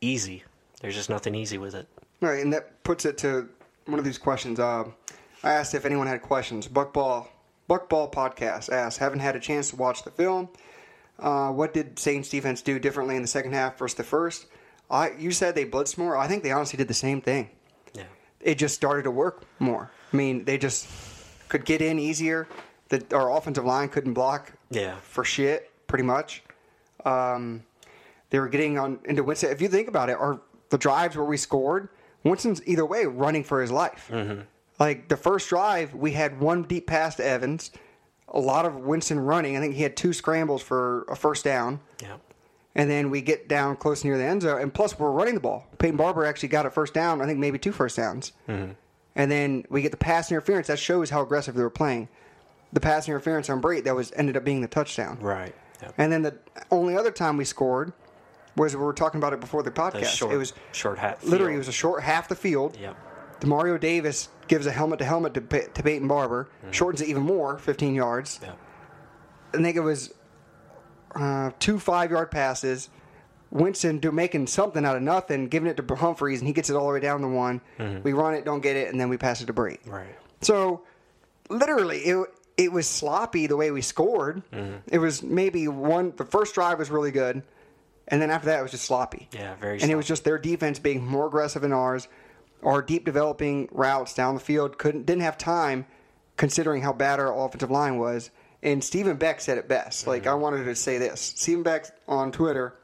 easy. 0.00 0.44
There's 0.80 0.94
just 0.94 1.10
nothing 1.10 1.34
easy 1.34 1.58
with 1.58 1.74
it. 1.74 1.88
Right, 2.20 2.42
and 2.42 2.52
that 2.52 2.82
puts 2.82 3.04
it 3.04 3.18
to 3.18 3.48
one 3.86 3.98
of 3.98 4.04
these 4.04 4.18
questions. 4.18 4.58
Uh, 4.58 4.84
I 5.42 5.52
asked 5.52 5.74
if 5.74 5.84
anyone 5.84 6.06
had 6.06 6.20
questions. 6.22 6.66
Buckball, 6.66 7.28
Buckball 7.70 8.12
podcast 8.12 8.70
asked, 8.72 8.98
haven't 8.98 9.20
had 9.20 9.36
a 9.36 9.40
chance 9.40 9.70
to 9.70 9.76
watch 9.76 10.02
the 10.02 10.10
film. 10.10 10.48
Uh, 11.18 11.50
what 11.50 11.72
did 11.74 11.98
Saints 11.98 12.28
defense 12.28 12.62
do 12.62 12.78
differently 12.78 13.16
in 13.16 13.22
the 13.22 13.28
second 13.28 13.52
half 13.52 13.78
versus 13.78 13.96
the 13.96 14.04
first? 14.04 14.46
I, 14.90 15.12
you 15.18 15.30
said 15.32 15.54
they 15.54 15.64
blitzed 15.64 15.98
more. 15.98 16.16
I 16.16 16.26
think 16.28 16.42
they 16.42 16.50
honestly 16.52 16.76
did 16.76 16.88
the 16.88 16.94
same 16.94 17.20
thing. 17.20 17.50
Yeah. 17.94 18.04
It 18.40 18.56
just 18.56 18.74
started 18.74 19.02
to 19.04 19.10
work 19.10 19.44
more. 19.58 19.90
I 20.12 20.16
mean, 20.16 20.44
they 20.44 20.58
just 20.58 20.88
could 21.48 21.64
get 21.64 21.82
in 21.82 21.98
easier. 21.98 22.48
The, 22.88 23.04
our 23.14 23.30
offensive 23.36 23.64
line 23.64 23.88
couldn't 23.90 24.14
block 24.14 24.52
Yeah. 24.70 24.96
for 25.02 25.24
shit, 25.24 25.70
pretty 25.86 26.04
much. 26.04 26.42
Um, 27.04 27.64
they 28.30 28.38
were 28.40 28.48
getting 28.48 28.78
on 28.78 28.98
into 29.04 29.22
Winston. 29.22 29.50
If 29.50 29.60
you 29.60 29.68
think 29.68 29.88
about 29.88 30.08
it, 30.10 30.16
our 30.18 30.40
the 30.70 30.78
drives 30.78 31.16
where 31.16 31.24
we 31.24 31.36
scored, 31.36 31.88
Winston's 32.24 32.60
either 32.66 32.84
way 32.84 33.04
running 33.06 33.44
for 33.44 33.60
his 33.60 33.70
life. 33.70 34.08
Mm-hmm. 34.12 34.42
Like 34.78 35.08
the 35.08 35.16
first 35.16 35.48
drive, 35.48 35.94
we 35.94 36.12
had 36.12 36.40
one 36.40 36.62
deep 36.62 36.86
pass 36.86 37.16
to 37.16 37.24
Evans, 37.24 37.70
a 38.28 38.38
lot 38.40 38.64
of 38.64 38.76
Winston 38.76 39.18
running. 39.20 39.56
I 39.56 39.60
think 39.60 39.74
he 39.74 39.82
had 39.82 39.96
two 39.96 40.12
scrambles 40.12 40.62
for 40.62 41.02
a 41.08 41.16
first 41.16 41.44
down, 41.44 41.80
Yeah. 42.02 42.16
and 42.74 42.88
then 42.88 43.10
we 43.10 43.20
get 43.20 43.48
down 43.48 43.76
close 43.76 44.04
near 44.04 44.16
the 44.18 44.24
end 44.24 44.42
zone, 44.42 44.60
and 44.60 44.72
plus 44.72 44.98
we're 44.98 45.10
running 45.10 45.34
the 45.34 45.40
ball. 45.40 45.66
Peyton 45.78 45.96
Barber 45.96 46.24
actually 46.24 46.50
got 46.50 46.66
a 46.66 46.70
first 46.70 46.94
down. 46.94 47.20
I 47.20 47.26
think 47.26 47.38
maybe 47.38 47.58
two 47.58 47.72
first 47.72 47.96
downs, 47.96 48.32
mm-hmm. 48.48 48.72
and 49.16 49.30
then 49.30 49.64
we 49.68 49.82
get 49.82 49.90
the 49.90 49.96
pass 49.96 50.30
interference. 50.30 50.66
That 50.68 50.78
shows 50.78 51.10
how 51.10 51.22
aggressive 51.22 51.54
they 51.54 51.62
were 51.62 51.70
playing. 51.70 52.08
The 52.72 52.80
pass 52.80 53.08
interference 53.08 53.48
on 53.50 53.62
Brate 53.62 53.84
that 53.84 53.96
was 53.96 54.12
ended 54.12 54.36
up 54.36 54.44
being 54.44 54.60
the 54.60 54.68
touchdown. 54.68 55.18
Right. 55.20 55.54
Yeah. 55.82 55.90
And 55.96 56.12
then 56.12 56.22
the 56.22 56.36
only 56.70 56.96
other 56.96 57.10
time 57.10 57.36
we 57.36 57.44
scored 57.44 57.92
was 58.58 58.76
we 58.76 58.82
were 58.82 58.92
talking 58.92 59.18
about 59.18 59.32
it 59.32 59.40
before 59.40 59.62
the 59.62 59.70
podcast. 59.70 60.00
The 60.00 60.06
short, 60.06 60.34
it 60.34 60.36
was 60.36 60.52
short 60.72 60.98
hat. 60.98 61.24
literally 61.24 61.54
it 61.54 61.58
was 61.58 61.68
a 61.68 61.72
short 61.72 62.02
half 62.02 62.28
the 62.28 62.36
field. 62.36 62.76
Yep. 62.80 62.96
Demario 63.40 63.78
Davis 63.78 64.28
gives 64.48 64.66
a 64.66 64.72
helmet 64.72 64.98
to 64.98 65.04
helmet 65.04 65.34
to, 65.34 65.40
Pey- 65.40 65.68
to 65.72 65.82
Peyton 65.82 66.08
Barber, 66.08 66.48
mm-hmm. 66.60 66.72
shortens 66.72 67.00
it 67.00 67.08
even 67.08 67.22
more, 67.22 67.58
15 67.58 67.94
yards. 67.94 68.40
Yeah. 68.42 68.52
I 69.54 69.62
think 69.62 69.76
it 69.76 69.80
was 69.80 70.12
uh, 71.14 71.52
two 71.58 71.78
five 71.78 72.10
yard 72.10 72.30
passes. 72.30 72.90
Winston 73.50 73.98
do, 73.98 74.12
making 74.12 74.46
something 74.46 74.84
out 74.84 74.96
of 74.96 75.02
nothing, 75.02 75.48
giving 75.48 75.70
it 75.70 75.76
to 75.78 75.94
Humphries, 75.94 76.40
and 76.40 76.46
he 76.46 76.52
gets 76.52 76.68
it 76.68 76.76
all 76.76 76.88
the 76.88 76.94
way 76.94 77.00
down 77.00 77.22
the 77.22 77.28
one. 77.28 77.62
Mm-hmm. 77.78 78.02
We 78.02 78.12
run 78.12 78.34
it, 78.34 78.44
don't 78.44 78.60
get 78.60 78.76
it, 78.76 78.90
and 78.90 79.00
then 79.00 79.08
we 79.08 79.16
pass 79.16 79.40
it 79.40 79.46
to 79.46 79.54
Brate. 79.54 79.78
Right. 79.86 80.14
So, 80.42 80.82
literally, 81.48 81.98
it 81.98 82.28
it 82.58 82.72
was 82.72 82.86
sloppy 82.86 83.46
the 83.46 83.56
way 83.56 83.70
we 83.70 83.80
scored. 83.80 84.42
Mm-hmm. 84.50 84.76
It 84.88 84.98
was 84.98 85.22
maybe 85.22 85.66
one. 85.68 86.12
The 86.16 86.26
first 86.26 86.54
drive 86.54 86.78
was 86.78 86.90
really 86.90 87.10
good, 87.10 87.42
and 88.08 88.20
then 88.20 88.30
after 88.30 88.46
that, 88.46 88.60
it 88.60 88.62
was 88.62 88.70
just 88.70 88.84
sloppy. 88.84 89.28
Yeah, 89.32 89.54
very 89.56 89.80
And 89.80 89.90
it 89.90 89.96
was 89.96 90.06
just 90.06 90.24
their 90.24 90.38
defense 90.38 90.78
being 90.78 91.04
more 91.04 91.26
aggressive 91.26 91.62
than 91.62 91.72
ours. 91.72 92.08
Our 92.62 92.82
deep 92.82 93.04
developing 93.04 93.68
routes 93.70 94.14
down 94.14 94.34
the 94.34 94.40
field 94.40 94.78
couldn't 94.78 95.06
didn't 95.06 95.22
have 95.22 95.38
time, 95.38 95.86
considering 96.36 96.82
how 96.82 96.92
bad 96.92 97.20
our 97.20 97.32
offensive 97.46 97.70
line 97.70 97.98
was, 97.98 98.30
And 98.62 98.82
Stephen 98.82 99.16
Beck 99.16 99.40
said 99.40 99.58
it 99.58 99.68
best. 99.68 100.06
Like 100.06 100.22
mm-hmm. 100.22 100.30
I 100.30 100.34
wanted 100.34 100.64
to 100.64 100.74
say 100.74 100.98
this. 100.98 101.20
Stephen 101.20 101.62
Beck 101.62 101.86
on 102.08 102.32
Twitter, 102.32 102.74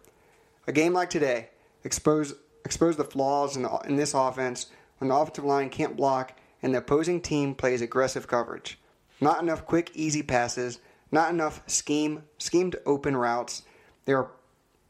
a 0.66 0.72
game 0.72 0.92
like 0.92 1.10
today, 1.10 1.48
expose 1.82 2.34
expose 2.64 2.96
the 2.96 3.04
flaws 3.04 3.56
in, 3.56 3.62
the, 3.62 3.76
in 3.86 3.96
this 3.96 4.14
offense 4.14 4.66
when 4.98 5.08
the 5.08 5.14
offensive 5.14 5.44
line 5.44 5.68
can't 5.68 5.96
block 5.96 6.38
and 6.62 6.72
the 6.72 6.78
opposing 6.78 7.20
team 7.20 7.54
plays 7.54 7.82
aggressive 7.82 8.26
coverage. 8.26 8.78
Not 9.20 9.42
enough 9.42 9.66
quick, 9.66 9.90
easy 9.94 10.22
passes. 10.22 10.80
Not 11.10 11.30
enough 11.30 11.62
scheme 11.66 12.24
schemed 12.38 12.76
open 12.86 13.16
routes. 13.16 13.62
They 14.06 14.14
are 14.14 14.30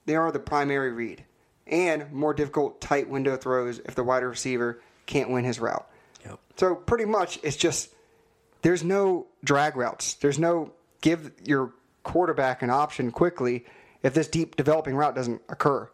they 0.06 0.16
are 0.16 0.30
the 0.30 0.38
primary 0.38 0.92
read, 0.92 1.24
and 1.66 2.12
more 2.12 2.34
difficult 2.34 2.80
tight 2.80 3.08
window 3.08 3.36
throws 3.36 3.80
if 3.80 3.94
the 3.94 4.04
wide 4.04 4.22
receiver 4.22 4.80
can't 5.06 5.30
win 5.30 5.44
his 5.44 5.60
route. 5.60 5.88
Yep. 6.24 6.38
So 6.56 6.74
pretty 6.74 7.04
much, 7.04 7.38
it's 7.42 7.56
just 7.56 7.90
there's 8.62 8.82
no 8.82 9.26
drag 9.42 9.76
routes. 9.76 10.14
There's 10.14 10.38
no 10.38 10.72
give 11.00 11.32
your 11.44 11.72
quarterback 12.02 12.62
an 12.62 12.70
option 12.70 13.10
quickly 13.10 13.64
if 14.02 14.14
this 14.14 14.28
deep 14.28 14.56
developing 14.56 14.94
route 14.94 15.14
doesn't 15.14 15.42
occur. 15.48 15.88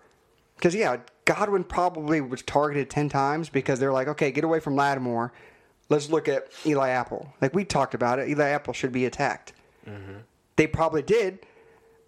Because 0.57 0.75
yeah, 0.75 0.99
Godwin 1.25 1.64
probably 1.64 2.21
was 2.21 2.43
targeted 2.43 2.90
ten 2.90 3.09
times 3.09 3.49
because 3.49 3.81
they're 3.81 3.93
like, 3.93 4.09
okay, 4.09 4.31
get 4.31 4.45
away 4.45 4.61
from 4.61 4.76
Lattimore. 4.76 5.33
Let's 5.88 6.11
look 6.11 6.29
at 6.29 6.49
Eli 6.67 6.90
Apple. 6.90 7.33
Like 7.40 7.55
we 7.55 7.64
talked 7.64 7.95
about 7.95 8.19
it, 8.19 8.29
Eli 8.29 8.49
Apple 8.49 8.73
should 8.73 8.93
be 8.93 9.07
attacked. 9.07 9.52
Mm-hmm. 9.88 10.19
They 10.57 10.67
probably 10.67 11.02
did, 11.02 11.40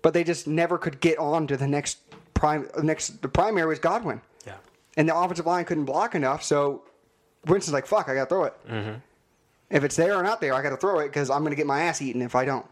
but 0.02 0.12
they 0.14 0.25
just 0.25 0.47
never 0.47 0.78
could 0.78 1.00
get 1.00 1.18
on 1.18 1.47
to 1.47 1.56
the 1.56 1.66
next 1.66 1.99
prime. 2.35 2.68
Next, 2.82 3.23
the 3.23 3.28
primary 3.28 3.68
was 3.68 3.78
Godwin 3.78 4.21
Yeah. 4.47 4.54
and 4.97 5.09
the 5.09 5.16
offensive 5.16 5.47
line 5.47 5.64
couldn't 5.64 5.85
block 5.87 6.14
enough. 6.14 6.42
So 6.42 6.82
Winston's 7.47 7.73
like, 7.73 7.87
"Fuck, 7.87 8.09
I 8.09 8.14
got 8.14 8.25
to 8.25 8.28
throw 8.28 8.44
it. 8.44 8.54
Mm-hmm. 8.68 8.94
If 9.71 9.85
it's 9.85 9.97
there 9.97 10.16
or 10.16 10.23
not 10.23 10.40
there, 10.40 10.52
I 10.54 10.62
got 10.62 10.71
to 10.71 10.76
throw 10.76 10.99
it 11.00 11.09
because 11.09 11.30
I'm 11.30 11.40
going 11.40 11.50
to 11.52 11.56
get 11.56 11.66
my 11.66 11.82
ass 11.82 12.02
eaten 12.02 12.21
if 12.23 12.35
I 12.35 12.44
don't." 12.44 12.66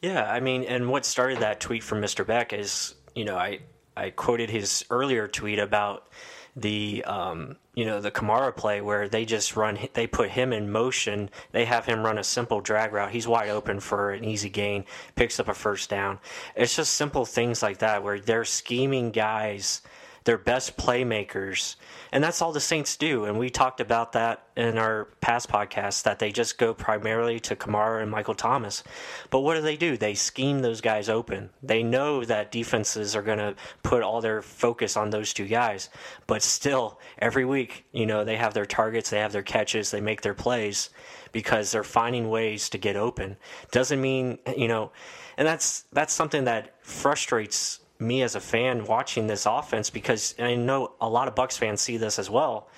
Yeah, 0.00 0.28
I 0.30 0.40
mean, 0.40 0.64
and 0.64 0.88
what 0.88 1.04
started 1.06 1.38
that 1.40 1.60
tweet 1.60 1.82
from 1.84 2.00
Mr. 2.00 2.26
Beck 2.26 2.52
is, 2.52 2.94
you 3.14 3.24
know, 3.24 3.36
I 3.36 3.60
I 3.96 4.10
quoted 4.10 4.50
his 4.50 4.84
earlier 4.90 5.28
tweet 5.28 5.58
about 5.58 6.08
the 6.54 7.02
um, 7.04 7.56
you 7.74 7.84
know 7.84 8.00
the 8.00 8.10
Kamara 8.10 8.54
play 8.54 8.80
where 8.80 9.08
they 9.08 9.24
just 9.24 9.56
run 9.56 9.78
they 9.94 10.06
put 10.06 10.30
him 10.30 10.52
in 10.52 10.70
motion. 10.70 11.30
They 11.52 11.64
have 11.64 11.86
him 11.86 12.04
run 12.04 12.18
a 12.18 12.24
simple 12.24 12.60
drag 12.60 12.92
route. 12.92 13.10
He's 13.10 13.26
wide 13.26 13.48
open 13.48 13.80
for 13.80 14.10
an 14.10 14.24
easy 14.24 14.50
gain 14.50 14.84
picks 15.14 15.40
up 15.40 15.48
a 15.48 15.54
first 15.54 15.88
down. 15.88 16.18
It's 16.54 16.76
just 16.76 16.94
simple 16.94 17.24
things 17.24 17.62
like 17.62 17.78
that 17.78 18.02
where 18.02 18.20
they're 18.20 18.44
scheming 18.44 19.10
guys 19.10 19.82
their 20.24 20.38
best 20.38 20.76
playmakers. 20.76 21.76
And 22.12 22.22
that's 22.22 22.42
all 22.42 22.52
the 22.52 22.60
Saints 22.60 22.96
do. 22.96 23.24
And 23.24 23.38
we 23.38 23.50
talked 23.50 23.80
about 23.80 24.12
that 24.12 24.46
in 24.56 24.78
our 24.78 25.06
past 25.20 25.48
podcast 25.48 26.02
that 26.04 26.18
they 26.18 26.30
just 26.30 26.58
go 26.58 26.74
primarily 26.74 27.40
to 27.40 27.56
Kamara 27.56 28.02
and 28.02 28.10
Michael 28.10 28.34
Thomas. 28.34 28.84
But 29.30 29.40
what 29.40 29.54
do 29.54 29.62
they 29.62 29.76
do? 29.76 29.96
They 29.96 30.14
scheme 30.14 30.60
those 30.60 30.80
guys 30.80 31.08
open. 31.08 31.50
They 31.62 31.82
know 31.82 32.24
that 32.24 32.52
defenses 32.52 33.16
are 33.16 33.22
going 33.22 33.38
to 33.38 33.54
put 33.82 34.02
all 34.02 34.20
their 34.20 34.42
focus 34.42 34.96
on 34.96 35.10
those 35.10 35.32
two 35.32 35.46
guys. 35.46 35.88
But 36.26 36.42
still 36.42 36.98
every 37.18 37.44
week 37.44 37.86
you 37.92 38.06
know 38.06 38.24
they 38.24 38.36
have 38.36 38.54
their 38.54 38.66
targets 38.66 39.10
they 39.10 39.18
have 39.18 39.32
their 39.32 39.42
catches 39.42 39.90
they 39.90 40.00
make 40.00 40.22
their 40.22 40.34
plays 40.34 40.90
because 41.32 41.70
they're 41.70 41.84
finding 41.84 42.28
ways 42.28 42.68
to 42.70 42.78
get 42.78 42.96
open. 42.96 43.36
Doesn't 43.70 44.00
mean 44.00 44.38
you 44.56 44.68
know 44.68 44.92
and 45.36 45.46
that's 45.46 45.84
that's 45.92 46.12
something 46.12 46.44
that 46.44 46.74
frustrates 46.84 47.80
me 48.02 48.22
as 48.22 48.34
a 48.34 48.40
fan 48.40 48.84
watching 48.84 49.26
this 49.26 49.46
offense 49.46 49.90
because 49.90 50.34
I 50.38 50.54
know 50.54 50.92
a 51.00 51.08
lot 51.08 51.28
of 51.28 51.34
Bucs 51.34 51.56
fans 51.56 51.80
see 51.80 51.96
this 51.96 52.18
as 52.18 52.28
well. 52.28 52.68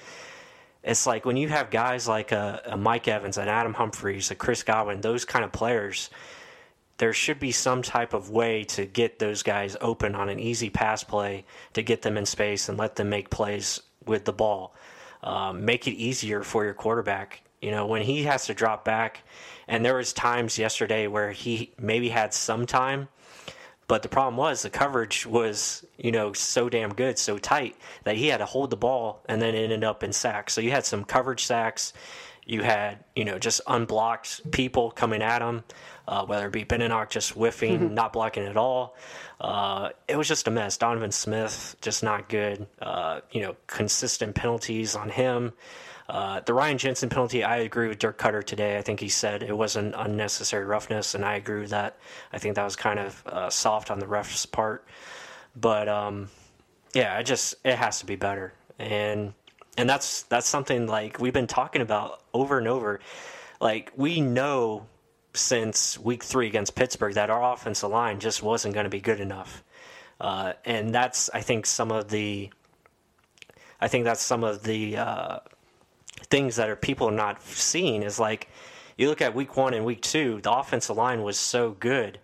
It's 0.83 1.07
like 1.07 1.25
when 1.25 1.37
you 1.37 1.49
have 1.49 1.71
guys 1.71 2.07
like 2.07 2.31
a, 2.33 2.61
a 2.67 2.77
Mike 2.77 3.09
Evans, 3.09 3.39
an 3.39 3.49
Adam 3.49 3.75
Humphries, 3.75 4.31
a 4.31 4.35
Chris 4.35 4.63
Godwin, 4.63 5.01
those 5.01 5.25
kind 5.25 5.45
of 5.45 5.51
players, 5.51 6.11
there 6.99 7.13
should 7.13 7.41
be 7.41 7.53
some 7.53 7.83
type 7.83 8.13
of 8.13 8.31
way 8.31 8.65
to 8.65 8.85
get 8.85 9.19
those 9.19 9.43
guys 9.43 9.77
open 9.81 10.15
on 10.15 10.29
an 10.29 10.39
easy 10.39 10.71
pass 10.71 11.03
play 11.03 11.45
to 11.73 11.83
get 11.83 12.03
them 12.03 12.17
in 12.17 12.27
space 12.27 12.69
and 12.69 12.79
let 12.79 12.97
them 12.97 13.09
make 13.09 13.31
plays 13.31 13.81
with 14.05 14.25
the 14.25 14.33
ball. 14.33 14.75
Um, 15.23 15.65
make 15.65 15.89
it 15.89 15.93
easier 15.95 16.43
for 16.43 16.65
your 16.65 16.75
quarterback. 16.75 17.43
You 17.63 17.71
know, 17.71 17.87
when 17.87 18.03
he 18.03 18.25
has 18.25 18.47
to 18.47 18.55
drop 18.55 18.85
back, 18.85 19.23
and 19.67 19.83
there 19.85 19.95
was 19.95 20.13
times 20.13 20.59
yesterday 20.59 21.07
where 21.07 21.33
he 21.33 21.73
maybe 21.81 22.11
had 22.11 22.35
some 22.35 22.67
time, 22.67 23.09
but 23.87 24.03
the 24.03 24.09
problem 24.09 24.37
was 24.37 24.63
the 24.63 24.71
coverage 24.71 25.27
was, 25.27 25.85
you 25.99 26.11
know, 26.13 26.33
so 26.33 26.69
damn 26.69 26.95
good, 26.95 27.19
so 27.19 27.39
tight 27.39 27.77
that 28.05 28.17
he 28.17 28.29
had 28.29 28.39
to 28.39 28.47
hold 28.47 28.71
the 28.71 28.77
ball 28.77 29.23
and 29.29 29.41
then 29.43 29.55
it 29.55 29.65
ended 29.65 29.85
up 29.85 30.03
in 30.03 30.13
sacks. 30.13 30.53
So 30.55 30.61
you 30.61 30.71
had 30.71 30.87
some 30.87 31.05
coverage 31.05 31.45
sacks. 31.45 31.93
You 32.47 32.63
had, 32.63 33.03
you 33.17 33.25
know, 33.25 33.39
just 33.39 33.63
unblocked 33.67 34.51
people 34.51 34.91
coming 34.91 35.23
at 35.23 35.41
him, 35.41 35.65
uh, 36.07 36.27
whether 36.27 36.47
it 36.47 36.53
be 36.53 36.65
Benenoch 36.65 37.09
just 37.09 37.31
whiffing, 37.31 37.95
not 37.95 38.13
blocking 38.13 38.45
at 38.45 38.57
all. 38.57 38.97
Uh, 39.41 39.91
it 40.09 40.17
was 40.17 40.29
just 40.29 40.47
a 40.47 40.51
mess. 40.51 40.77
Donovan 40.77 41.11
Smith, 41.11 41.77
just 41.81 42.03
not 42.03 42.29
good. 42.29 42.67
Uh, 42.83 43.21
you 43.31 43.41
know, 43.41 43.57
consistent 43.67 44.35
penalties 44.35 44.95
on 44.95 45.09
him. 45.09 45.53
Uh, 46.09 46.41
the 46.41 46.53
Ryan 46.53 46.77
Jensen 46.77 47.09
penalty, 47.09 47.43
I 47.43 47.59
agree 47.59 47.89
with 47.89 47.99
Dirk 47.99 48.19
Koetter 48.19 48.45
today. 48.45 48.77
I 48.77 48.83
think 48.83 49.01
he 49.01 49.09
said 49.09 49.43
it 49.43 49.57
was 49.57 49.77
an 49.77 49.95
unnecessary 49.95 50.65
roughness, 50.65 51.15
and 51.15 51.25
I 51.25 51.37
agree 51.37 51.61
with 51.61 51.71
that. 51.71 51.97
I 52.33 52.39
think 52.39 52.57
that 52.57 52.65
was 52.65 52.77
kind 52.77 52.99
of 52.99 53.27
uh, 53.27 53.51
soft 53.51 53.91
on 53.91 53.99
the 53.99 54.07
ref's 54.07 54.45
part. 54.45 54.87
But 55.57 55.89
um, 55.89 56.29
yeah, 56.93 57.17
I 57.17 57.23
just 57.23 57.55
it 57.65 57.77
has 57.77 58.01
to 58.01 58.07
be 58.07 58.17
better, 58.17 58.53
and 58.79 59.33
and 59.79 59.89
that's 59.89 60.23
that's 60.25 60.47
something 60.47 60.87
like 60.87 61.21
we've 61.21 61.33
been 61.33 61.47
talking 61.47 61.81
about 61.81 62.23
over 62.35 62.59
and 62.59 62.69
over. 62.69 63.01
Like 63.61 63.93
we 63.97 64.21
know 64.21 64.87
since 65.33 65.99
week 65.99 66.23
three 66.23 66.47
against 66.47 66.75
Pittsburgh 66.75 67.15
that 67.15 67.31
our 67.31 67.53
offensive 67.53 67.91
line 67.91 68.21
just 68.21 68.43
wasn't 68.43 68.75
going 68.75 68.85
to 68.85 68.91
be 68.91 69.01
good 69.01 69.21
enough, 69.21 69.65
uh, 70.21 70.53
and 70.67 70.95
that's 70.95 71.31
I 71.33 71.41
think 71.41 71.65
some 71.65 71.91
of 71.91 72.09
the 72.09 72.51
I 73.81 73.89
think 73.89 74.05
that's 74.05 74.23
some 74.23 74.45
of 74.45 74.63
the 74.63 74.97
uh, 74.97 75.39
things 76.35 76.57
that 76.57 76.69
are 76.69 76.75
people 76.75 77.09
are 77.09 77.13
not 77.13 77.41
seeing 77.43 78.03
is 78.03 78.19
like 78.19 78.49
you 78.97 79.09
look 79.09 79.23
at 79.23 79.37
week 79.37 79.57
one 79.57 79.73
and 79.73 79.85
week 79.85 80.01
two, 80.01 80.41
the 80.43 80.51
offensive 80.51 80.97
line 80.97 81.23
was 81.23 81.39
so 81.39 81.71
good. 81.79 82.19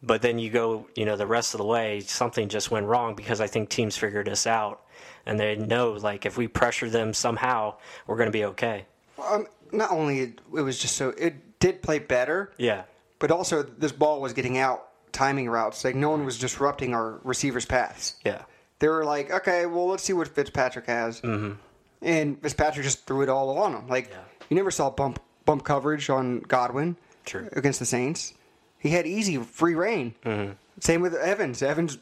But 0.00 0.22
then 0.22 0.38
you 0.38 0.48
go, 0.48 0.86
you 0.94 1.04
know, 1.04 1.16
the 1.16 1.26
rest 1.26 1.52
of 1.52 1.58
the 1.58 1.64
way, 1.64 2.00
something 2.00 2.48
just 2.48 2.70
went 2.70 2.86
wrong 2.86 3.16
because 3.16 3.40
I 3.40 3.48
think 3.48 3.68
teams 3.68 3.96
figured 3.96 4.28
us 4.28 4.46
out 4.46 4.82
and 5.26 5.40
they 5.40 5.56
know 5.56 5.92
like 5.92 6.24
if 6.24 6.38
we 6.38 6.46
pressure 6.46 6.88
them 6.88 7.12
somehow, 7.12 7.74
we're 8.06 8.16
going 8.16 8.28
to 8.28 8.32
be 8.32 8.44
okay. 8.44 8.86
Um, 9.28 9.46
not 9.72 9.90
only 9.90 10.20
it, 10.20 10.40
it 10.56 10.62
was 10.62 10.78
just 10.78 10.94
so 10.96 11.08
it 11.10 11.58
did 11.58 11.82
play 11.82 11.98
better, 11.98 12.52
Yeah. 12.58 12.84
but 13.18 13.32
also 13.32 13.62
this 13.64 13.92
ball 13.92 14.20
was 14.20 14.32
getting 14.32 14.56
out 14.56 14.86
timing 15.12 15.50
routes. 15.50 15.84
Like 15.84 15.96
no 15.96 16.10
one 16.10 16.24
was 16.24 16.38
disrupting 16.38 16.94
our 16.94 17.18
receivers' 17.24 17.66
paths. 17.66 18.14
Yeah. 18.24 18.42
They 18.78 18.86
were 18.88 19.04
like, 19.04 19.30
okay, 19.32 19.66
well, 19.66 19.88
let's 19.88 20.04
see 20.04 20.12
what 20.14 20.28
Fitzpatrick 20.28 20.86
has. 20.86 21.20
Mm-hmm. 21.22 21.54
And 22.02 22.40
Fitzpatrick 22.40 22.84
just 22.84 23.06
threw 23.06 23.22
it 23.22 23.28
all 23.28 23.58
on 23.58 23.74
him. 23.74 23.88
Like 23.88 24.10
you 24.48 24.56
never 24.56 24.70
saw 24.70 24.90
bump 24.90 25.20
bump 25.44 25.64
coverage 25.64 26.08
on 26.10 26.40
Godwin 26.40 26.96
True. 27.24 27.48
against 27.52 27.78
the 27.78 27.86
Saints. 27.86 28.34
He 28.78 28.90
had 28.90 29.06
easy 29.06 29.36
free 29.36 29.74
reign. 29.74 30.14
Mm-hmm. 30.24 30.52
Same 30.80 31.02
with 31.02 31.14
Evans. 31.14 31.62
Evans 31.62 31.98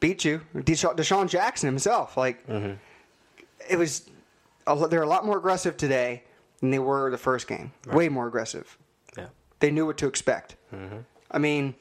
beat 0.00 0.24
you. 0.24 0.40
Desha- 0.54 0.96
DeSean 0.96 1.28
Jackson 1.28 1.68
himself. 1.68 2.16
Like 2.16 2.44
it 3.68 3.78
was. 3.78 4.08
A, 4.66 4.88
they're 4.88 5.02
a 5.02 5.08
lot 5.08 5.24
more 5.24 5.38
aggressive 5.38 5.76
today 5.76 6.22
than 6.60 6.70
they 6.70 6.78
were 6.78 7.10
the 7.10 7.18
first 7.18 7.46
game. 7.48 7.72
Way 7.86 8.08
more 8.08 8.26
aggressive. 8.26 8.76
Yeah. 9.16 9.26
They 9.60 9.70
knew 9.70 9.86
what 9.86 9.96
to 9.98 10.06
expect. 10.06 10.56
I 11.30 11.38
mean, 11.38 11.74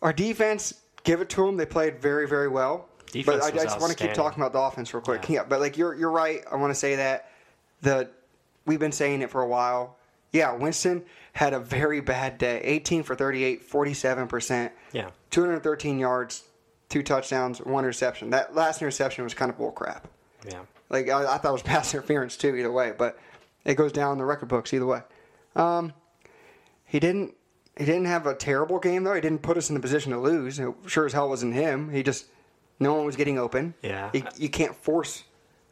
our 0.00 0.12
defense, 0.12 0.74
give 1.02 1.20
it 1.20 1.28
to 1.30 1.44
them. 1.46 1.56
They 1.56 1.66
played 1.66 2.00
very, 2.00 2.26
very 2.26 2.48
well. 2.48 2.88
Defense 3.12 3.38
but 3.38 3.44
I, 3.44 3.60
I 3.60 3.64
just 3.64 3.80
want 3.80 3.96
to 3.96 3.98
keep 3.98 4.14
talking 4.14 4.42
about 4.42 4.52
the 4.52 4.58
offense 4.60 4.92
real 4.92 5.02
quick. 5.02 5.28
Yeah. 5.28 5.36
Yeah, 5.36 5.44
but 5.44 5.60
like 5.60 5.76
you're 5.76 5.94
you're 5.94 6.10
right. 6.10 6.42
I 6.50 6.56
want 6.56 6.70
to 6.70 6.74
say 6.74 6.96
that 6.96 7.30
the 7.82 8.10
we've 8.66 8.80
been 8.80 8.92
saying 8.92 9.22
it 9.22 9.30
for 9.30 9.42
a 9.42 9.46
while. 9.46 9.96
Yeah, 10.32 10.52
Winston 10.54 11.04
had 11.32 11.52
a 11.52 11.60
very 11.60 12.00
bad 12.00 12.38
day. 12.38 12.60
18 12.62 13.04
for 13.04 13.14
38, 13.14 13.70
47%. 13.70 14.70
Yeah. 14.92 15.10
213 15.30 15.98
yards, 16.00 16.42
two 16.88 17.04
touchdowns, 17.04 17.58
one 17.60 17.84
interception. 17.84 18.30
That 18.30 18.54
last 18.54 18.82
interception 18.82 19.22
was 19.22 19.32
kind 19.34 19.50
of 19.50 19.56
bull 19.56 19.70
crap. 19.70 20.08
Yeah. 20.44 20.62
Like 20.90 21.08
I, 21.08 21.34
I 21.34 21.38
thought 21.38 21.50
it 21.50 21.52
was 21.52 21.62
pass 21.64 21.94
interference 21.94 22.36
too. 22.36 22.56
Either 22.56 22.72
way, 22.72 22.92
but 22.96 23.18
it 23.64 23.76
goes 23.76 23.92
down 23.92 24.12
in 24.12 24.18
the 24.18 24.24
record 24.24 24.48
books 24.48 24.72
either 24.74 24.86
way. 24.86 25.02
Um, 25.56 25.92
he 26.84 27.00
didn't. 27.00 27.34
He 27.76 27.84
didn't 27.84 28.04
have 28.04 28.26
a 28.26 28.34
terrible 28.34 28.78
game 28.78 29.02
though. 29.02 29.14
He 29.14 29.20
didn't 29.20 29.42
put 29.42 29.56
us 29.56 29.68
in 29.68 29.74
the 29.74 29.80
position 29.80 30.12
to 30.12 30.18
lose. 30.18 30.58
It 30.58 30.72
sure 30.86 31.06
as 31.06 31.12
hell 31.12 31.28
wasn't 31.28 31.54
him. 31.54 31.90
He 31.90 32.04
just 32.04 32.26
no 32.80 32.94
one 32.94 33.06
was 33.06 33.16
getting 33.16 33.38
open. 33.38 33.74
Yeah. 33.82 34.10
You, 34.12 34.24
you 34.36 34.48
can't 34.48 34.74
force 34.74 35.24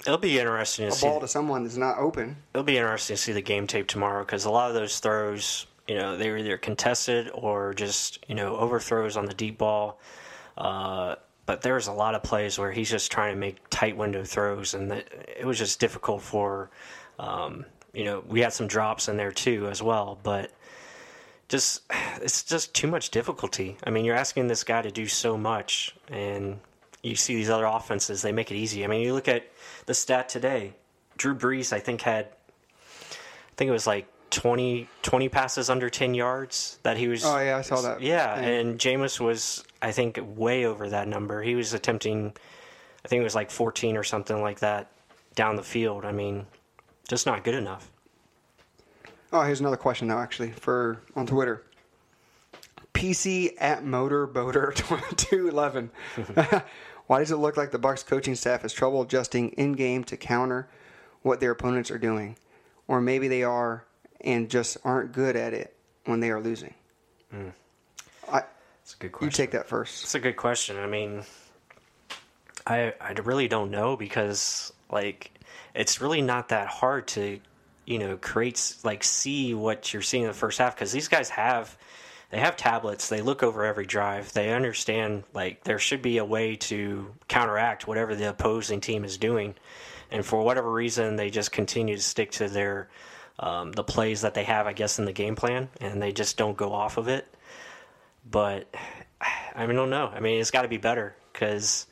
It'll 0.06 0.18
be 0.18 0.38
interesting 0.38 0.87
to 0.87 0.92
a 0.92 0.94
see. 0.94 1.06
ball 1.06 1.21
to 1.21 1.28
someone 1.28 1.62
that's 1.62 1.76
not 1.76 1.99
open. 1.99 2.37
It'll 2.54 2.64
be 2.64 2.76
interesting 2.76 3.16
to 3.16 3.23
see 3.23 3.32
the 3.32 3.42
game 3.42 3.66
tape 3.66 3.87
tomorrow 3.87 4.25
because 4.25 4.44
a 4.44 4.50
lot 4.50 4.68
of 4.68 4.75
those 4.75 4.99
throws, 4.99 5.66
you 5.87 5.94
know, 5.94 6.16
they 6.16 6.30
were 6.30 6.38
either 6.38 6.56
contested 6.56 7.30
or 7.32 7.73
just, 7.73 8.18
you 8.28 8.35
know, 8.35 8.56
overthrows 8.56 9.16
on 9.16 9.26
the 9.26 9.35
deep 9.35 9.59
ball. 9.59 10.00
Uh, 10.59 11.14
but 11.47 11.62
there 11.62 11.75
was 11.75 11.87
a 11.87 11.92
lot 11.92 12.14
of 12.14 12.23
plays 12.23 12.59
where 12.59 12.73
he's 12.73 12.90
just 12.90 13.12
trying 13.12 13.35
to 13.35 13.38
make 13.38 13.56
tight 13.71 13.97
window 13.97 14.25
throws, 14.25 14.75
and 14.75 14.90
that, 14.90 15.06
it 15.38 15.44
was 15.44 15.59
just 15.59 15.78
difficult 15.78 16.23
for, 16.23 16.71
um, 17.18 17.64
you 17.92 18.04
know, 18.04 18.25
we 18.26 18.40
had 18.40 18.52
some 18.52 18.66
drops 18.66 19.09
in 19.09 19.16
there 19.16 19.32
too 19.32 19.68
as 19.68 19.82
well. 19.82 20.18
But 20.23 20.50
just 21.49 21.82
it's 22.21 22.42
just 22.42 22.75
too 22.75 22.88
much 22.88 23.11
difficulty. 23.11 23.76
I 23.85 23.90
mean, 23.90 24.04
you're 24.04 24.16
asking 24.16 24.49
this 24.49 24.64
guy 24.64 24.82
to 24.82 24.90
do 24.90 25.06
so 25.06 25.37
much, 25.37 25.94
and 26.09 26.59
you 27.02 27.16
see 27.16 27.35
these 27.35 27.50
other 27.50 27.64
offenses, 27.66 28.23
they 28.23 28.32
make 28.32 28.50
it 28.50 28.56
easy. 28.56 28.85
I 28.85 28.87
mean, 28.88 29.00
you 29.02 29.12
look 29.14 29.28
at 29.28 29.44
the 29.87 29.94
stat 29.94 30.28
today. 30.28 30.75
Drew 31.16 31.35
Brees, 31.35 31.73
I 31.73 31.80
think, 31.80 32.00
had, 32.02 32.26
I 32.26 33.54
think 33.56 33.68
it 33.68 33.73
was 33.73 33.87
like 33.87 34.06
20, 34.30 34.88
20 35.02 35.28
passes 35.28 35.68
under 35.68 35.90
10 35.90 36.14
yards 36.14 36.78
that 36.85 36.97
he 36.97 37.09
was. 37.09 37.25
Oh, 37.25 37.38
yeah, 37.38 37.56
I 37.59 37.62
saw 37.62 37.80
that. 37.82 38.00
Yeah, 38.00 38.40
Yeah. 38.40 38.47
and 38.49 38.78
Jameis 38.78 39.21
was, 39.21 39.64
I 39.82 39.92
think, 39.92 40.18
way 40.23 40.64
over 40.64 40.88
that 40.90 41.09
number. 41.09 41.42
He 41.42 41.54
was 41.54 41.75
attempting, 41.75 42.32
I 43.04 43.09
think 43.09 43.21
it 43.21 43.25
was 43.25 43.35
like 43.35 43.50
14 43.50 43.97
or 43.97 44.04
something 44.04 44.40
like 44.40 44.61
that 44.61 44.88
down 45.35 45.56
the 45.56 45.62
field. 45.62 46.04
I 46.04 46.12
mean, 46.12 46.47
just 47.09 47.26
not 47.26 47.44
good 47.44 47.54
enough. 47.54 47.90
Oh, 49.32 49.42
here's 49.42 49.61
another 49.61 49.76
question 49.76 50.09
though, 50.09 50.18
actually, 50.18 50.52
for 50.52 51.00
on 51.16 51.26
Twitter. 51.26 51.62
PC 52.94 53.54
at 53.58 53.84
motorboater 53.84 54.75
two 55.16 55.49
eleven. 55.49 55.90
Why 57.06 57.18
does 57.18 57.30
it 57.30 57.37
look 57.37 57.56
like 57.56 57.70
the 57.72 57.78
Bucs 57.78 58.06
coaching 58.06 58.34
staff 58.34 58.62
has 58.62 58.72
trouble 58.72 59.02
adjusting 59.02 59.50
in 59.50 59.72
game 59.72 60.04
to 60.04 60.16
counter 60.16 60.68
what 61.22 61.40
their 61.40 61.50
opponents 61.50 61.90
are 61.90 61.99
doing, 61.99 62.37
or 62.88 63.00
maybe 63.00 63.28
they 63.28 63.42
are 63.42 63.84
and 64.20 64.49
just 64.49 64.76
aren't 64.84 65.12
good 65.12 65.34
at 65.37 65.52
it 65.52 65.75
when 66.04 66.20
they 66.20 66.30
are 66.30 66.40
losing? 66.40 66.75
Hmm. 67.30 67.49
I, 68.30 68.42
It's 68.82 68.94
a 68.94 68.99
good 68.99 69.12
question. 69.12 69.26
you 69.26 69.30
take 69.32 69.50
that 69.50 69.66
first. 69.68 70.04
It's 70.04 70.14
a 70.14 70.20
good 70.20 70.37
question. 70.37 70.78
I 70.78 70.87
mean, 70.87 71.25
I 72.66 72.94
I 73.00 73.12
really 73.25 73.49
don't 73.49 73.70
know 73.70 73.96
because 73.96 74.72
like 74.90 75.30
it's 75.75 76.00
really 76.00 76.22
not 76.22 76.49
that 76.50 76.68
hard 76.68 77.08
to 77.08 77.40
you 77.87 77.99
know 77.99 78.16
create 78.16 78.76
like 78.84 79.02
see 79.02 79.54
what 79.54 79.92
you're 79.92 80.02
seeing 80.02 80.22
in 80.22 80.28
the 80.28 80.34
first 80.34 80.58
half 80.58 80.75
because 80.76 80.92
these 80.92 81.08
guys 81.08 81.28
have 81.30 81.76
they 82.33 82.41
have 82.41 82.57
tablets. 82.57 83.09
They 83.09 83.21
look 83.21 83.45
over 83.45 83.65
every 83.65 83.87
drive. 83.87 84.33
They 84.33 84.53
understand 84.53 85.23
like 85.33 85.62
there 85.62 85.79
should 85.79 86.03
be 86.03 86.19
a 86.19 86.25
way 86.25 86.57
to 86.57 87.15
counteract 87.29 87.87
whatever 87.87 88.17
the 88.17 88.29
opposing 88.29 88.81
team 88.81 89.05
is 89.05 89.17
doing, 89.17 89.55
and 90.11 90.27
for 90.27 90.43
whatever 90.43 90.71
reason 90.71 91.15
they 91.15 91.31
just 91.31 91.53
continue 91.53 91.95
to 91.95 92.03
stick 92.03 92.33
to 92.33 92.49
their 92.49 92.89
um, 93.39 93.71
the 93.71 93.85
plays 93.85 94.23
that 94.23 94.35
they 94.35 94.45
have, 94.45 94.67
I 94.67 94.73
guess, 94.73 94.99
in 94.99 95.05
the 95.05 95.12
game 95.12 95.37
plan, 95.37 95.69
and 95.81 96.03
they 96.03 96.11
just 96.11 96.37
don't 96.37 96.57
go 96.57 96.73
off 96.73 96.97
of 96.97 97.07
it 97.07 97.33
but 98.29 98.75
I 99.55 99.67
mean, 99.67 99.77
don't 99.77 99.91
know. 99.91 100.07
I 100.07 100.21
mean, 100.21 100.41
it's 100.41 100.51
got 100.51 100.62
to 100.62 100.69
be 100.69 100.79
better 100.79 101.15
because 101.33 101.87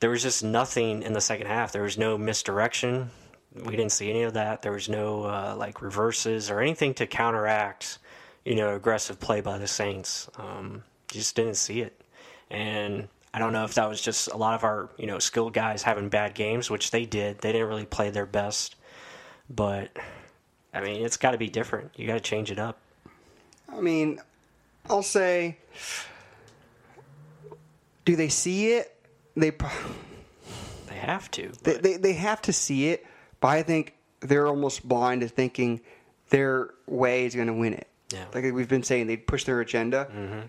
there 0.00 0.10
was 0.10 0.22
just 0.22 0.42
nothing 0.42 1.02
in 1.02 1.12
the 1.12 1.20
second 1.20 1.46
half. 1.46 1.72
There 1.72 1.82
was 1.82 1.98
no 1.98 2.18
misdirection. 2.18 3.10
We 3.54 3.76
didn't 3.76 3.92
see 3.92 4.10
any 4.10 4.22
of 4.22 4.34
that. 4.34 4.62
There 4.62 4.72
was 4.72 4.88
no 4.88 5.24
uh, 5.24 5.54
like 5.58 5.82
reverses 5.82 6.50
or 6.50 6.60
anything 6.60 6.94
to 6.94 7.06
counteract, 7.06 7.98
you 8.44 8.54
know, 8.54 8.74
aggressive 8.74 9.20
play 9.20 9.40
by 9.40 9.58
the 9.58 9.68
Saints. 9.68 10.28
Um, 10.36 10.82
just 11.08 11.36
didn't 11.36 11.56
see 11.56 11.80
it, 11.80 12.00
and 12.50 13.08
I 13.34 13.38
don't 13.38 13.52
know 13.52 13.64
if 13.64 13.74
that 13.74 13.88
was 13.88 14.00
just 14.00 14.28
a 14.28 14.36
lot 14.36 14.54
of 14.54 14.64
our 14.64 14.90
you 14.98 15.06
know 15.06 15.18
skilled 15.18 15.52
guys 15.52 15.82
having 15.82 16.08
bad 16.08 16.34
games, 16.34 16.70
which 16.70 16.90
they 16.90 17.06
did. 17.06 17.38
They 17.38 17.52
didn't 17.52 17.68
really 17.68 17.86
play 17.86 18.10
their 18.10 18.26
best, 18.26 18.76
but 19.48 19.90
I 20.74 20.80
mean, 20.80 21.04
it's 21.04 21.16
got 21.16 21.32
to 21.32 21.38
be 21.38 21.48
different. 21.48 21.92
You 21.96 22.06
got 22.06 22.14
to 22.14 22.20
change 22.20 22.50
it 22.50 22.58
up. 22.58 22.78
I 23.68 23.80
mean, 23.80 24.20
I'll 24.88 25.02
say, 25.02 25.58
do 28.04 28.16
they 28.16 28.28
see 28.28 28.72
it? 28.72 28.94
They. 29.36 29.50
They 30.86 30.94
have 30.94 31.30
to. 31.32 31.52
They, 31.62 31.74
they, 31.78 31.96
they 31.96 32.12
have 32.14 32.42
to 32.42 32.52
see 32.52 32.88
it, 32.88 33.06
but 33.40 33.48
I 33.48 33.62
think 33.62 33.94
they're 34.20 34.46
almost 34.46 34.86
blind 34.86 35.22
to 35.22 35.28
thinking 35.28 35.80
their 36.28 36.70
way 36.86 37.24
is 37.24 37.34
going 37.34 37.46
to 37.46 37.54
win 37.54 37.74
it. 37.74 37.88
Yeah. 38.12 38.24
Like 38.34 38.44
we've 38.52 38.68
been 38.68 38.82
saying, 38.82 39.06
they'd 39.06 39.26
push 39.26 39.44
their 39.44 39.60
agenda. 39.60 40.08
Mm-hmm. 40.14 40.40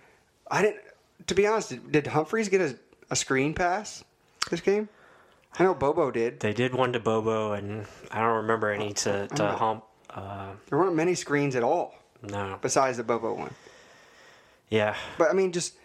I 0.52 0.62
didn't. 0.62 0.82
To 1.28 1.36
be 1.36 1.48
honest, 1.48 1.70
did, 1.70 1.92
did 1.92 2.08
Humphries 2.08 2.50
get 2.50 2.62
a, 2.62 2.76
a 3.10 3.16
screen 3.16 3.54
pass 3.54 4.04
this 4.50 4.62
game? 4.62 4.90
I 5.58 5.64
know 5.64 5.74
Bobo 5.74 6.12
did. 6.12 6.40
They 6.40 6.52
did 6.54 6.74
one 6.74 6.94
to 6.94 7.00
Bobo, 7.00 7.54
and 7.54 7.86
I 8.12 8.20
don't 8.20 8.38
remember 8.38 8.72
any 8.72 8.92
to, 8.94 9.28
to 9.28 9.48
Hump. 9.52 9.84
Uh, 10.10 10.48
There 10.68 10.78
weren't 10.80 10.96
many 10.96 11.14
screens 11.16 11.56
at 11.56 11.64
all 11.64 11.96
no. 12.24 12.58
besides 12.62 12.98
the 12.98 13.04
Bobo 13.04 13.34
one. 13.36 13.54
Yeah. 14.70 14.96
But 15.18 15.30
I 15.30 15.34
mean, 15.34 15.52
just. 15.52 15.76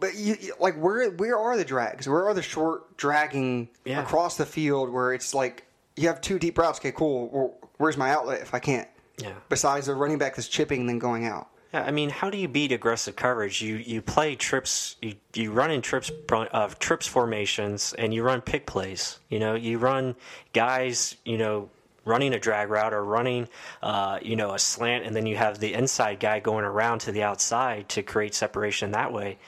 But 0.00 0.14
you, 0.16 0.36
like 0.58 0.74
where 0.76 1.10
where 1.10 1.38
are 1.38 1.56
the 1.56 1.64
drags? 1.64 2.08
Where 2.08 2.26
are 2.26 2.34
the 2.34 2.42
short 2.42 2.96
dragging 2.96 3.68
Yeah. 3.84 4.02
across 4.02 4.36
the 4.36 4.46
field 4.46 4.90
where 4.90 5.12
it's 5.12 5.34
like 5.34 5.64
you 5.96 6.08
have 6.08 6.20
two 6.20 6.38
deep 6.38 6.56
routes? 6.58 6.78
Okay, 6.80 6.92
cool. 6.92 7.58
Where's 7.76 7.96
my 7.96 8.10
outlet 8.10 8.40
if 8.40 8.54
I 8.54 8.58
can't? 8.60 8.88
Yeah. 9.18 9.34
Besides 9.48 9.86
the 9.86 9.94
running 9.94 10.18
back 10.18 10.36
that's 10.36 10.48
chipping 10.48 10.80
and 10.80 10.88
then 10.88 10.98
going 10.98 11.24
out. 11.24 11.48
Yeah, 11.72 11.82
I 11.82 11.90
mean, 11.90 12.10
how 12.10 12.30
do 12.30 12.38
you 12.38 12.46
beat 12.46 12.70
aggressive 12.72 13.16
coverage? 13.16 13.60
You 13.60 13.76
you 13.76 14.00
play 14.00 14.36
trips, 14.36 14.96
you, 15.02 15.14
you 15.34 15.50
run 15.50 15.72
in 15.72 15.82
trips 15.82 16.10
of 16.30 16.78
trips 16.78 17.06
formations, 17.06 17.92
and 17.94 18.14
you 18.14 18.22
run 18.22 18.40
pick 18.40 18.64
plays. 18.64 19.18
You 19.28 19.40
know, 19.40 19.54
you 19.56 19.78
run 19.78 20.14
guys, 20.52 21.16
you 21.24 21.36
know, 21.36 21.70
running 22.04 22.34
a 22.34 22.38
drag 22.38 22.70
route 22.70 22.92
or 22.92 23.04
running, 23.04 23.48
uh, 23.82 24.18
you 24.22 24.36
know, 24.36 24.54
a 24.54 24.58
slant, 24.58 25.04
and 25.04 25.16
then 25.16 25.26
you 25.26 25.36
have 25.36 25.58
the 25.58 25.74
inside 25.74 26.20
guy 26.20 26.38
going 26.38 26.64
around 26.64 27.00
to 27.00 27.12
the 27.12 27.22
outside 27.22 27.88
to 27.88 28.02
create 28.02 28.34
separation 28.34 28.92
that 28.92 29.12
way. 29.12 29.38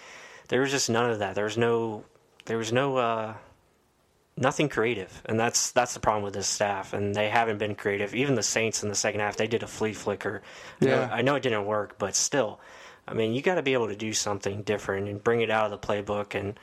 There 0.49 0.61
was 0.61 0.71
just 0.71 0.91
none 0.91 1.11
of 1.11 1.19
that. 1.21 1.35
There 1.35 1.45
was 1.45 1.59
no, 1.59 2.05
there 2.47 2.59
was 2.59 2.73
no, 2.73 2.97
uh, 2.97 3.35
nothing 4.37 4.69
creative, 4.69 5.23
and 5.27 5.39
that's 5.41 5.71
that's 5.73 5.95
the 5.95 6.01
problem 6.01 6.23
with 6.23 6.35
this 6.35 6.47
staff. 6.49 6.93
And 6.93 7.15
they 7.15 7.29
haven't 7.29 7.59
been 7.59 7.75
creative. 7.75 8.15
Even 8.15 8.35
the 8.35 8.43
Saints 8.43 8.83
in 8.83 8.89
the 8.89 8.95
second 8.95 9.21
half, 9.21 9.37
they 9.37 9.47
did 9.47 9.63
a 9.63 9.67
flea 9.67 9.93
flicker. 9.93 10.43
I 10.83 10.85
know- 10.87 11.09
I 11.13 11.23
know 11.23 11.35
it 11.37 11.43
didn't 11.43 11.65
work, 11.67 11.99
but 11.99 12.15
still, 12.15 12.61
I 13.09 13.15
mean, 13.15 13.33
you 13.35 13.43
got 13.43 13.55
to 13.57 13.63
be 13.63 13.73
able 13.73 13.89
to 13.89 13.97
do 13.97 14.13
something 14.13 14.63
different 14.63 15.09
and 15.09 15.23
bring 15.23 15.41
it 15.41 15.51
out 15.51 15.65
of 15.65 15.71
the 15.71 15.87
playbook. 15.87 16.35
And 16.35 16.59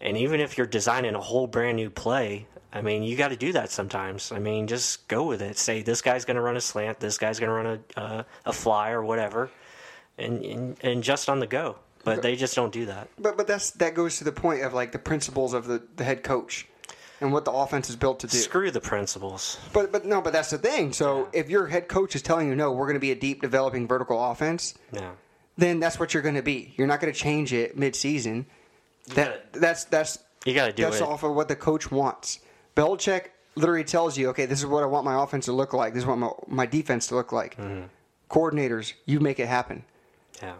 and 0.00 0.16
even 0.16 0.40
if 0.40 0.58
you're 0.58 0.66
designing 0.66 1.14
a 1.14 1.20
whole 1.20 1.46
brand 1.46 1.76
new 1.76 1.88
play, 1.90 2.46
I 2.72 2.82
mean, 2.82 3.02
you 3.04 3.16
got 3.16 3.28
to 3.28 3.36
do 3.36 3.52
that 3.52 3.70
sometimes. 3.70 4.32
I 4.32 4.38
mean, 4.38 4.66
just 4.66 5.06
go 5.08 5.24
with 5.24 5.40
it. 5.42 5.56
Say 5.58 5.82
this 5.82 6.02
guy's 6.02 6.24
going 6.24 6.36
to 6.36 6.42
run 6.42 6.56
a 6.56 6.60
slant, 6.60 7.00
this 7.00 7.18
guy's 7.18 7.38
going 7.38 7.48
to 7.50 7.54
run 7.54 7.66
a 7.96 8.00
uh, 8.00 8.22
a 8.46 8.52
fly 8.52 8.90
or 8.90 9.02
whatever, 9.04 9.50
and, 10.18 10.44
and 10.44 10.76
and 10.82 11.02
just 11.02 11.28
on 11.28 11.38
the 11.40 11.46
go. 11.46 11.76
But 12.02 12.20
they 12.20 12.36
just 12.36 12.54
don't 12.54 12.72
do 12.72 12.84
that. 12.86 13.08
But 13.18 13.36
but 13.38 13.46
that's 13.46 13.70
that 13.72 13.94
goes 13.94 14.18
to 14.18 14.24
the 14.24 14.32
point 14.32 14.62
of 14.62 14.74
like 14.74 14.92
the 14.92 14.98
principles 14.98 15.54
of 15.54 15.66
the, 15.66 15.82
the 15.96 16.04
head 16.04 16.22
coach 16.22 16.66
and 17.20 17.32
what 17.32 17.44
the 17.44 17.52
offense 17.52 17.88
is 17.90 17.96
built 17.96 18.20
to 18.20 18.26
do. 18.26 18.36
Screw 18.38 18.70
the 18.70 18.80
principles. 18.80 19.58
But 19.72 19.92
but 19.92 20.04
no, 20.04 20.20
but 20.20 20.32
that's 20.32 20.50
the 20.50 20.58
thing. 20.58 20.92
So 20.92 21.28
if 21.32 21.48
your 21.48 21.66
head 21.66 21.88
coach 21.88 22.14
is 22.14 22.22
telling 22.22 22.48
you 22.48 22.54
no, 22.54 22.72
we're 22.72 22.86
going 22.86 22.94
to 22.96 23.00
be 23.00 23.12
a 23.12 23.16
deep 23.16 23.40
developing 23.42 23.86
vertical 23.88 24.22
offense, 24.22 24.74
Yeah. 24.92 25.12
then 25.56 25.80
that's 25.80 25.98
what 26.00 26.12
you're 26.14 26.22
going 26.22 26.34
to 26.36 26.42
be. 26.42 26.74
You're 26.76 26.86
not 26.86 27.00
going 27.00 27.12
to 27.12 27.18
change 27.18 27.52
it 27.52 27.76
mid-season. 27.78 28.46
That 29.14 29.52
that's 29.52 29.84
that's 29.84 30.18
You 30.44 30.54
got 30.54 30.66
to 30.66 30.72
do 30.72 30.82
that's 30.84 30.96
it. 30.98 31.02
off 31.02 31.22
of 31.22 31.34
what 31.34 31.48
the 31.48 31.56
coach 31.56 31.90
wants. 31.90 32.40
Belichick 32.76 33.26
literally 33.56 33.84
tells 33.84 34.18
you, 34.18 34.30
okay, 34.30 34.46
this 34.46 34.58
is 34.58 34.66
what 34.66 34.82
I 34.82 34.86
want 34.86 35.04
my 35.04 35.22
offense 35.22 35.44
to 35.44 35.52
look 35.52 35.72
like. 35.72 35.94
This 35.94 36.02
is 36.02 36.06
what 36.06 36.16
my, 36.18 36.30
my 36.48 36.66
defense 36.66 37.06
to 37.08 37.14
look 37.14 37.30
like. 37.30 37.56
Mm-hmm. 37.56 37.84
Coordinators, 38.30 38.94
you 39.06 39.20
make 39.20 39.38
it 39.38 39.46
happen. 39.46 39.84
Yeah. 40.42 40.54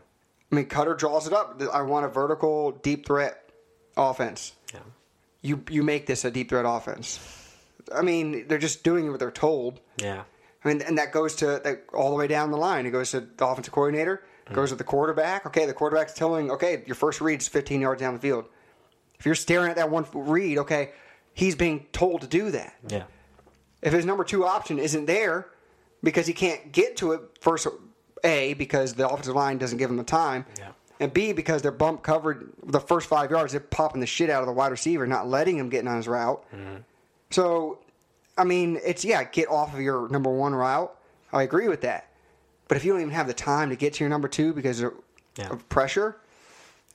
I 0.53 0.55
mean, 0.55 0.67
Koetter 0.67 0.97
draws 0.97 1.27
it 1.27 1.33
up. 1.33 1.61
I 1.73 1.83
want 1.83 2.07
a 2.07 2.09
vertical, 2.09 2.71
deep 2.71 3.05
threat 3.07 3.51
offense. 3.97 4.53
Yeah. 4.73 4.81
You 5.45 5.63
you 5.69 5.83
make 5.83 6.07
this 6.07 6.25
a 6.25 6.31
deep 6.31 6.49
threat 6.49 6.65
offense. 6.67 7.21
I 7.95 8.01
mean, 8.01 8.49
they're 8.49 8.59
just 8.59 8.83
doing 8.83 9.11
what 9.11 9.21
they're 9.21 9.31
told. 9.31 9.81
Yeah. 9.99 10.23
I 10.65 10.69
mean, 10.69 10.81
and 10.81 10.97
that 10.97 11.13
goes 11.13 11.37
to 11.37 11.61
that 11.63 11.85
all 11.93 12.09
the 12.09 12.17
way 12.17 12.27
down 12.27 12.51
the 12.51 12.57
line. 12.57 12.87
It 12.87 12.91
goes 12.91 13.11
to 13.11 13.21
the 13.21 13.47
offensive 13.47 13.73
coordinator. 13.73 14.25
It 14.47 14.55
goes 14.55 14.71
to 14.71 14.75
the 14.77 14.85
quarterback. 14.85 15.45
Okay, 15.47 15.67
the 15.67 15.75
quarterback's 15.75 16.15
telling, 16.15 16.51
okay, 16.51 16.83
your 16.87 16.95
first 16.95 17.21
read's 17.21 17.47
15 17.49 17.81
yards 17.83 18.01
down 18.01 18.15
the 18.15 18.21
field. 18.21 18.47
If 19.19 19.27
you're 19.27 19.35
staring 19.35 19.71
at 19.71 19.77
that 19.77 19.91
one 19.91 20.07
read, 20.15 20.59
okay, 20.59 20.93
he's 21.35 21.55
being 21.55 21.87
told 21.93 22.23
to 22.23 22.27
do 22.27 22.51
that. 22.51 22.75
Yeah. 22.89 23.05
If 23.83 23.93
his 23.93 24.05
number 24.07 24.25
two 24.25 24.45
option 24.47 24.79
isn't 24.79 25.05
there 25.07 25.49
because 26.03 26.27
he 26.27 26.33
can't 26.33 26.73
get 26.73 26.97
to 26.99 27.13
it 27.13 27.21
first, 27.41 27.67
A, 28.23 28.55
because 28.55 28.95
the 28.95 29.07
offensive 29.09 29.35
line 29.35 29.59
doesn't 29.59 29.77
give 29.79 29.91
him 29.91 29.97
the 29.99 30.05
time, 30.05 30.47
Yeah. 30.59 30.73
And 31.01 31.13
B, 31.13 31.33
because 31.33 31.63
they're 31.63 31.71
bump 31.73 32.03
covered 32.03 32.51
the 32.63 32.81
first 32.81 33.09
five 33.09 33.31
yards, 33.31 33.53
they're 33.53 33.61
popping 33.61 34.01
the 34.01 34.07
shit 34.07 34.31
out 34.31 34.43
of 34.43 34.47
the 34.47 34.53
wide 34.53 34.71
receiver, 34.71 35.07
not 35.07 35.29
letting 35.29 35.59
him 35.59 35.69
get 35.69 35.87
on 35.87 35.97
his 35.97 36.07
route. 36.09 36.45
So, 37.31 37.79
I 38.39 38.45
mean, 38.45 38.79
it's, 38.85 39.05
yeah, 39.05 39.25
get 39.25 39.49
off 39.49 39.75
of 39.75 39.81
your 39.81 40.09
number 40.09 40.31
one 40.31 40.55
route. 40.55 40.95
I 41.33 41.43
agree 41.43 41.69
with 41.69 41.81
that. 41.83 42.09
But 42.69 42.77
if 42.77 42.85
you 42.85 42.93
don't 42.93 43.01
even 43.01 43.13
have 43.13 43.27
the 43.27 43.35
time 43.35 43.71
to 43.71 43.77
get 43.77 43.95
to 43.95 44.05
your 44.05 44.09
number 44.09 44.29
two 44.29 44.53
because 44.53 44.81
of, 44.81 44.95
Yeah. 45.37 45.49
of 45.51 45.69
pressure 45.69 46.17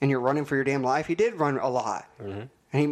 and 0.00 0.10
you're 0.10 0.20
running 0.20 0.44
for 0.46 0.54
your 0.54 0.64
damn 0.64 0.82
life, 0.82 1.06
he 1.06 1.14
did 1.14 1.34
run 1.34 1.58
a 1.58 1.68
lot. 1.68 2.06
And 2.18 2.48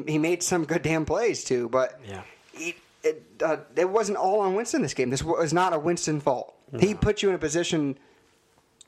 he, 0.06 0.12
he 0.12 0.18
made 0.18 0.42
some 0.42 0.64
good 0.64 0.82
damn 0.82 1.04
plays, 1.06 1.42
too. 1.44 1.68
But 1.70 1.98
Yeah. 2.06 2.22
it, 2.54 2.76
it, 3.02 3.22
uh, 3.42 3.58
it 3.76 3.88
wasn't 3.88 4.18
all 4.18 4.40
on 4.40 4.54
Winston 4.54 4.82
this 4.82 4.92
game. 4.94 5.08
This 5.10 5.22
was 5.22 5.52
not 5.54 5.72
a 5.72 5.78
Winston 5.78 6.20
fault. 6.20 6.54
He 6.78 6.94
put 6.94 7.22
you 7.22 7.30
in 7.30 7.34
a 7.34 7.38
position 7.38 7.98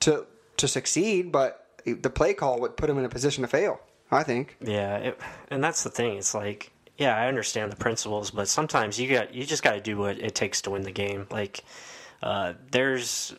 to 0.00 0.26
to 0.58 0.68
succeed, 0.68 1.32
but 1.32 1.59
the 1.84 2.10
play 2.10 2.34
call 2.34 2.60
would 2.60 2.76
put 2.76 2.90
him 2.90 2.98
in 2.98 3.04
a 3.04 3.08
position 3.08 3.42
to 3.42 3.48
fail. 3.48 3.80
I 4.12 4.24
think. 4.24 4.56
Yeah, 4.60 4.96
it, 4.96 5.20
and 5.50 5.62
that's 5.62 5.84
the 5.84 5.90
thing. 5.90 6.18
It's 6.18 6.34
like, 6.34 6.72
yeah, 6.98 7.16
I 7.16 7.28
understand 7.28 7.70
the 7.70 7.76
principles, 7.76 8.32
but 8.32 8.48
sometimes 8.48 8.98
you 8.98 9.08
got 9.08 9.32
you 9.34 9.44
just 9.44 9.62
got 9.62 9.72
to 9.72 9.80
do 9.80 9.96
what 9.96 10.18
it 10.18 10.34
takes 10.34 10.62
to 10.62 10.70
win 10.70 10.82
the 10.82 10.90
game. 10.90 11.26
Like, 11.30 11.62
uh, 12.22 12.54
there's 12.72 13.34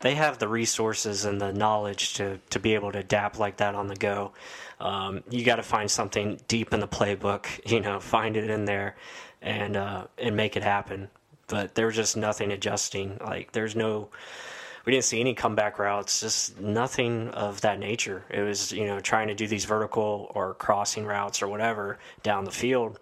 they 0.00 0.14
have 0.14 0.38
the 0.38 0.48
resources 0.48 1.24
and 1.24 1.40
the 1.40 1.52
knowledge 1.52 2.14
to, 2.14 2.38
to 2.50 2.58
be 2.58 2.74
able 2.74 2.90
to 2.92 2.98
adapt 2.98 3.38
like 3.38 3.58
that 3.58 3.74
on 3.74 3.86
the 3.86 3.96
go. 3.96 4.32
Um, 4.80 5.22
you 5.28 5.44
got 5.44 5.56
to 5.56 5.62
find 5.62 5.90
something 5.90 6.40
deep 6.48 6.72
in 6.72 6.80
the 6.80 6.88
playbook, 6.88 7.46
you 7.70 7.80
know, 7.80 8.00
find 8.00 8.36
it 8.36 8.48
in 8.48 8.64
there, 8.64 8.96
and 9.42 9.76
uh, 9.76 10.06
and 10.18 10.36
make 10.36 10.56
it 10.56 10.62
happen. 10.62 11.08
But 11.48 11.74
there's 11.74 11.96
just 11.96 12.16
nothing 12.16 12.52
adjusting. 12.52 13.18
Like 13.20 13.52
there's 13.52 13.76
no, 13.76 14.08
we 14.84 14.92
didn't 14.92 15.04
see 15.04 15.20
any 15.20 15.34
comeback 15.34 15.78
routes, 15.78 16.20
just 16.20 16.60
nothing 16.60 17.28
of 17.30 17.60
that 17.62 17.78
nature. 17.78 18.24
It 18.30 18.42
was 18.42 18.72
you 18.72 18.86
know 18.86 19.00
trying 19.00 19.28
to 19.28 19.34
do 19.34 19.46
these 19.46 19.64
vertical 19.64 20.30
or 20.34 20.54
crossing 20.54 21.04
routes 21.04 21.42
or 21.42 21.48
whatever 21.48 21.98
down 22.22 22.44
the 22.44 22.50
field, 22.50 22.98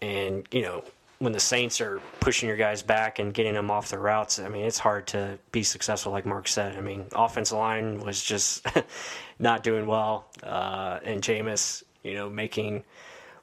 and 0.00 0.46
you 0.50 0.62
know 0.62 0.84
when 1.18 1.32
the 1.32 1.40
Saints 1.40 1.80
are 1.80 2.00
pushing 2.20 2.48
your 2.48 2.58
guys 2.58 2.82
back 2.82 3.18
and 3.18 3.32
getting 3.32 3.54
them 3.54 3.70
off 3.70 3.88
the 3.88 3.98
routes, 3.98 4.38
I 4.38 4.48
mean, 4.48 4.66
it's 4.66 4.78
hard 4.78 5.06
to 5.08 5.38
be 5.50 5.62
successful, 5.62 6.12
like 6.12 6.26
Mark 6.26 6.46
said. 6.46 6.76
I 6.76 6.80
mean, 6.80 7.06
offensive 7.14 7.56
line 7.56 8.00
was 8.00 8.22
just 8.22 8.66
not 9.38 9.62
doing 9.62 9.86
well, 9.86 10.26
uh, 10.42 11.00
and 11.04 11.22
Jameis, 11.22 11.84
you 12.02 12.14
know, 12.14 12.28
making 12.28 12.84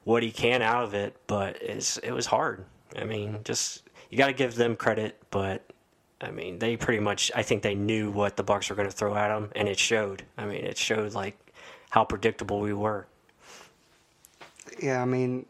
what 0.04 0.22
he 0.22 0.30
can 0.30 0.62
out 0.62 0.84
of 0.84 0.94
it, 0.94 1.16
but 1.26 1.60
it's, 1.62 1.96
it 1.98 2.12
was 2.12 2.26
hard. 2.26 2.64
I 2.96 3.04
mean, 3.04 3.40
just 3.42 3.82
you 4.10 4.18
got 4.18 4.28
to 4.28 4.32
give 4.32 4.54
them 4.54 4.76
credit, 4.76 5.20
but 5.30 5.64
I 6.24 6.30
mean, 6.30 6.58
they 6.58 6.76
pretty 6.76 7.00
much, 7.00 7.30
I 7.34 7.42
think 7.42 7.62
they 7.62 7.74
knew 7.74 8.10
what 8.10 8.36
the 8.36 8.44
Bucs 8.44 8.70
were 8.70 8.76
going 8.76 8.88
to 8.88 8.94
throw 8.94 9.14
at 9.14 9.28
them, 9.28 9.50
and 9.54 9.68
it 9.68 9.78
showed. 9.78 10.24
I 10.38 10.46
mean, 10.46 10.64
it 10.64 10.78
showed 10.78 11.12
like 11.12 11.36
how 11.90 12.04
predictable 12.04 12.60
we 12.60 12.72
were. 12.72 13.06
Yeah, 14.82 15.00
I 15.00 15.04
mean, 15.04 15.46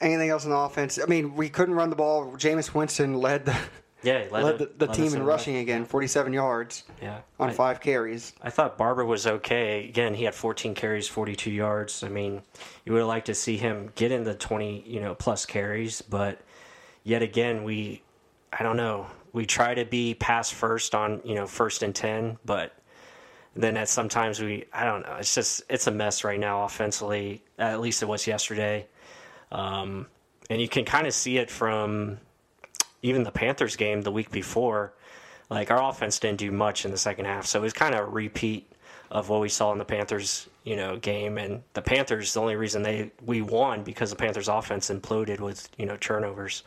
anything 0.00 0.28
else 0.28 0.44
on 0.44 0.50
the 0.50 0.56
offense? 0.56 0.98
I 1.02 1.06
mean, 1.06 1.34
we 1.34 1.48
couldn't 1.48 1.74
run 1.74 1.90
the 1.90 1.96
ball. 1.96 2.32
Jameis 2.36 2.74
Winston 2.74 3.14
led 3.14 3.46
the 3.46 3.56
yeah 4.02 4.26
led, 4.30 4.44
led 4.44 4.58
the, 4.58 4.70
the 4.76 4.86
led 4.86 4.94
team 4.94 5.14
in 5.14 5.22
rushing 5.22 5.54
rush. 5.54 5.62
again, 5.62 5.84
47 5.84 6.32
yards. 6.32 6.84
Yeah, 7.00 7.20
on 7.40 7.50
I, 7.50 7.52
five 7.52 7.80
carries. 7.80 8.34
I 8.42 8.50
thought 8.50 8.76
Barber 8.76 9.04
was 9.04 9.26
okay. 9.26 9.88
Again, 9.88 10.14
he 10.14 10.24
had 10.24 10.34
14 10.34 10.74
carries, 10.74 11.08
42 11.08 11.50
yards. 11.50 12.02
I 12.02 12.08
mean, 12.08 12.42
you 12.84 12.92
would 12.92 13.00
have 13.00 13.08
liked 13.08 13.26
to 13.26 13.34
see 13.34 13.56
him 13.56 13.90
get 13.94 14.12
in 14.12 14.24
the 14.24 14.34
20, 14.34 14.84
you 14.86 15.00
know, 15.00 15.14
plus 15.14 15.46
carries, 15.46 16.02
but 16.02 16.40
yet 17.04 17.22
again, 17.22 17.64
we, 17.64 18.02
I 18.52 18.62
don't 18.62 18.76
know, 18.76 19.06
we 19.32 19.46
try 19.46 19.74
to 19.74 19.84
be 19.84 20.14
pass 20.14 20.50
first 20.50 20.94
on, 20.94 21.20
you 21.24 21.34
know, 21.34 21.46
first 21.46 21.82
and 21.82 21.94
10, 21.94 22.38
but 22.44 22.74
then 23.54 23.76
at 23.76 23.88
sometimes 23.88 24.40
we, 24.40 24.64
I 24.72 24.84
don't 24.84 25.02
know, 25.02 25.16
it's 25.18 25.34
just, 25.34 25.62
it's 25.68 25.86
a 25.86 25.90
mess 25.90 26.24
right 26.24 26.40
now 26.40 26.64
offensively. 26.64 27.42
At 27.58 27.80
least 27.80 28.02
it 28.02 28.06
was 28.06 28.26
yesterday. 28.26 28.86
Um, 29.50 30.06
and 30.50 30.60
you 30.60 30.68
can 30.68 30.84
kind 30.84 31.06
of 31.06 31.14
see 31.14 31.38
it 31.38 31.50
from 31.50 32.18
even 33.02 33.22
the 33.24 33.30
Panthers 33.30 33.76
game 33.76 34.02
the 34.02 34.12
week 34.12 34.30
before. 34.30 34.94
Like 35.50 35.70
our 35.70 35.82
offense 35.90 36.18
didn't 36.18 36.38
do 36.38 36.50
much 36.50 36.84
in 36.84 36.90
the 36.90 36.98
second 36.98 37.26
half, 37.26 37.46
so 37.46 37.58
it 37.58 37.62
was 37.62 37.72
kind 37.74 37.94
of 37.94 38.00
a 38.00 38.10
repeat 38.10 38.70
of 39.12 39.28
what 39.28 39.42
we 39.42 39.48
saw 39.48 39.70
in 39.72 39.78
the 39.78 39.84
Panthers, 39.84 40.48
you 40.64 40.74
know, 40.74 40.96
game. 40.96 41.36
And 41.38 41.62
the 41.74 41.82
Panthers, 41.82 42.32
the 42.32 42.40
only 42.40 42.56
reason 42.56 42.82
they 42.82 43.12
we 43.24 43.42
won 43.42 43.84
because 43.84 44.10
the 44.10 44.16
Panthers' 44.16 44.48
offense 44.48 44.90
imploded 44.90 45.38
with 45.38 45.68
you 45.76 45.86
know 45.86 45.96
turnovers. 45.98 46.64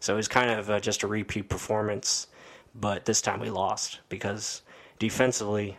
So 0.00 0.14
it 0.14 0.16
was 0.16 0.28
kind 0.28 0.50
of 0.50 0.70
uh, 0.70 0.80
just 0.80 1.02
a 1.02 1.08
repeat 1.08 1.48
performance, 1.48 2.28
but 2.74 3.04
this 3.04 3.20
time 3.20 3.40
we 3.40 3.50
lost 3.50 3.98
because 4.08 4.62
defensively. 4.98 5.76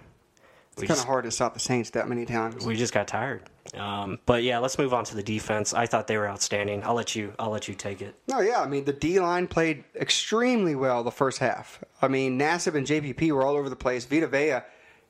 It's 0.78 0.88
kind 0.88 1.00
of 1.00 1.06
hard 1.06 1.26
to 1.26 1.32
stop 1.32 1.54
the 1.54 1.60
Saints 1.60 1.90
that 1.90 2.08
many 2.08 2.26
times. 2.26 2.66
We 2.66 2.78
just 2.78 2.94
got 2.94 3.06
tired. 3.06 3.42
Um, 3.74 4.18
but 4.26 4.44
yeah, 4.44 4.60
let's 4.60 4.78
move 4.78 4.94
on 4.94 5.04
to 5.06 5.16
the 5.16 5.24
defense. 5.24 5.74
I 5.74 5.86
thought 5.86 6.08
they 6.08 6.18
were 6.18 6.28
outstanding. 6.28 6.84
I'll 6.84 6.94
let 6.94 7.18
you. 7.18 7.34
I'll 7.38 7.50
let 7.50 7.68
you 7.68 7.76
take 7.76 8.02
it. 8.02 8.16
No, 8.30 8.40
yeah, 8.40 8.62
I 8.62 8.68
mean 8.68 8.86
the 8.86 8.94
D 8.94 9.20
line 9.20 9.48
played 9.48 9.84
extremely 9.96 10.76
well 10.76 11.04
the 11.04 11.12
first 11.12 11.40
half. 11.40 11.84
I 12.02 12.08
mean 12.08 12.40
Nassib 12.40 12.76
and 12.76 12.88
JPP 12.88 13.32
were 13.32 13.46
all 13.46 13.56
over 13.56 13.70
the 13.70 13.76
place. 13.76 14.06
Vita 14.06 14.28
Vea, 14.28 14.62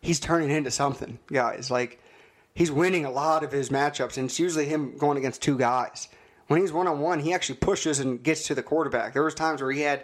he's 0.01 0.19
turning 0.19 0.49
into 0.49 0.71
something, 0.71 1.19
guys. 1.31 1.69
Like 1.69 1.99
he's 2.53 2.71
winning 2.71 3.05
a 3.05 3.11
lot 3.11 3.43
of 3.43 3.51
his 3.51 3.69
matchups, 3.69 4.17
and 4.17 4.25
it's 4.25 4.39
usually 4.39 4.65
him 4.65 4.97
going 4.97 5.17
against 5.17 5.41
two 5.41 5.57
guys. 5.57 6.07
When 6.47 6.61
he's 6.61 6.73
one 6.73 6.87
on 6.87 6.99
one, 6.99 7.19
he 7.19 7.33
actually 7.33 7.57
pushes 7.57 7.99
and 7.99 8.23
gets 8.23 8.47
to 8.47 8.55
the 8.55 8.63
quarterback. 8.63 9.13
There 9.13 9.23
was 9.23 9.35
times 9.35 9.61
where 9.61 9.71
he 9.71 9.81
had, 9.81 10.03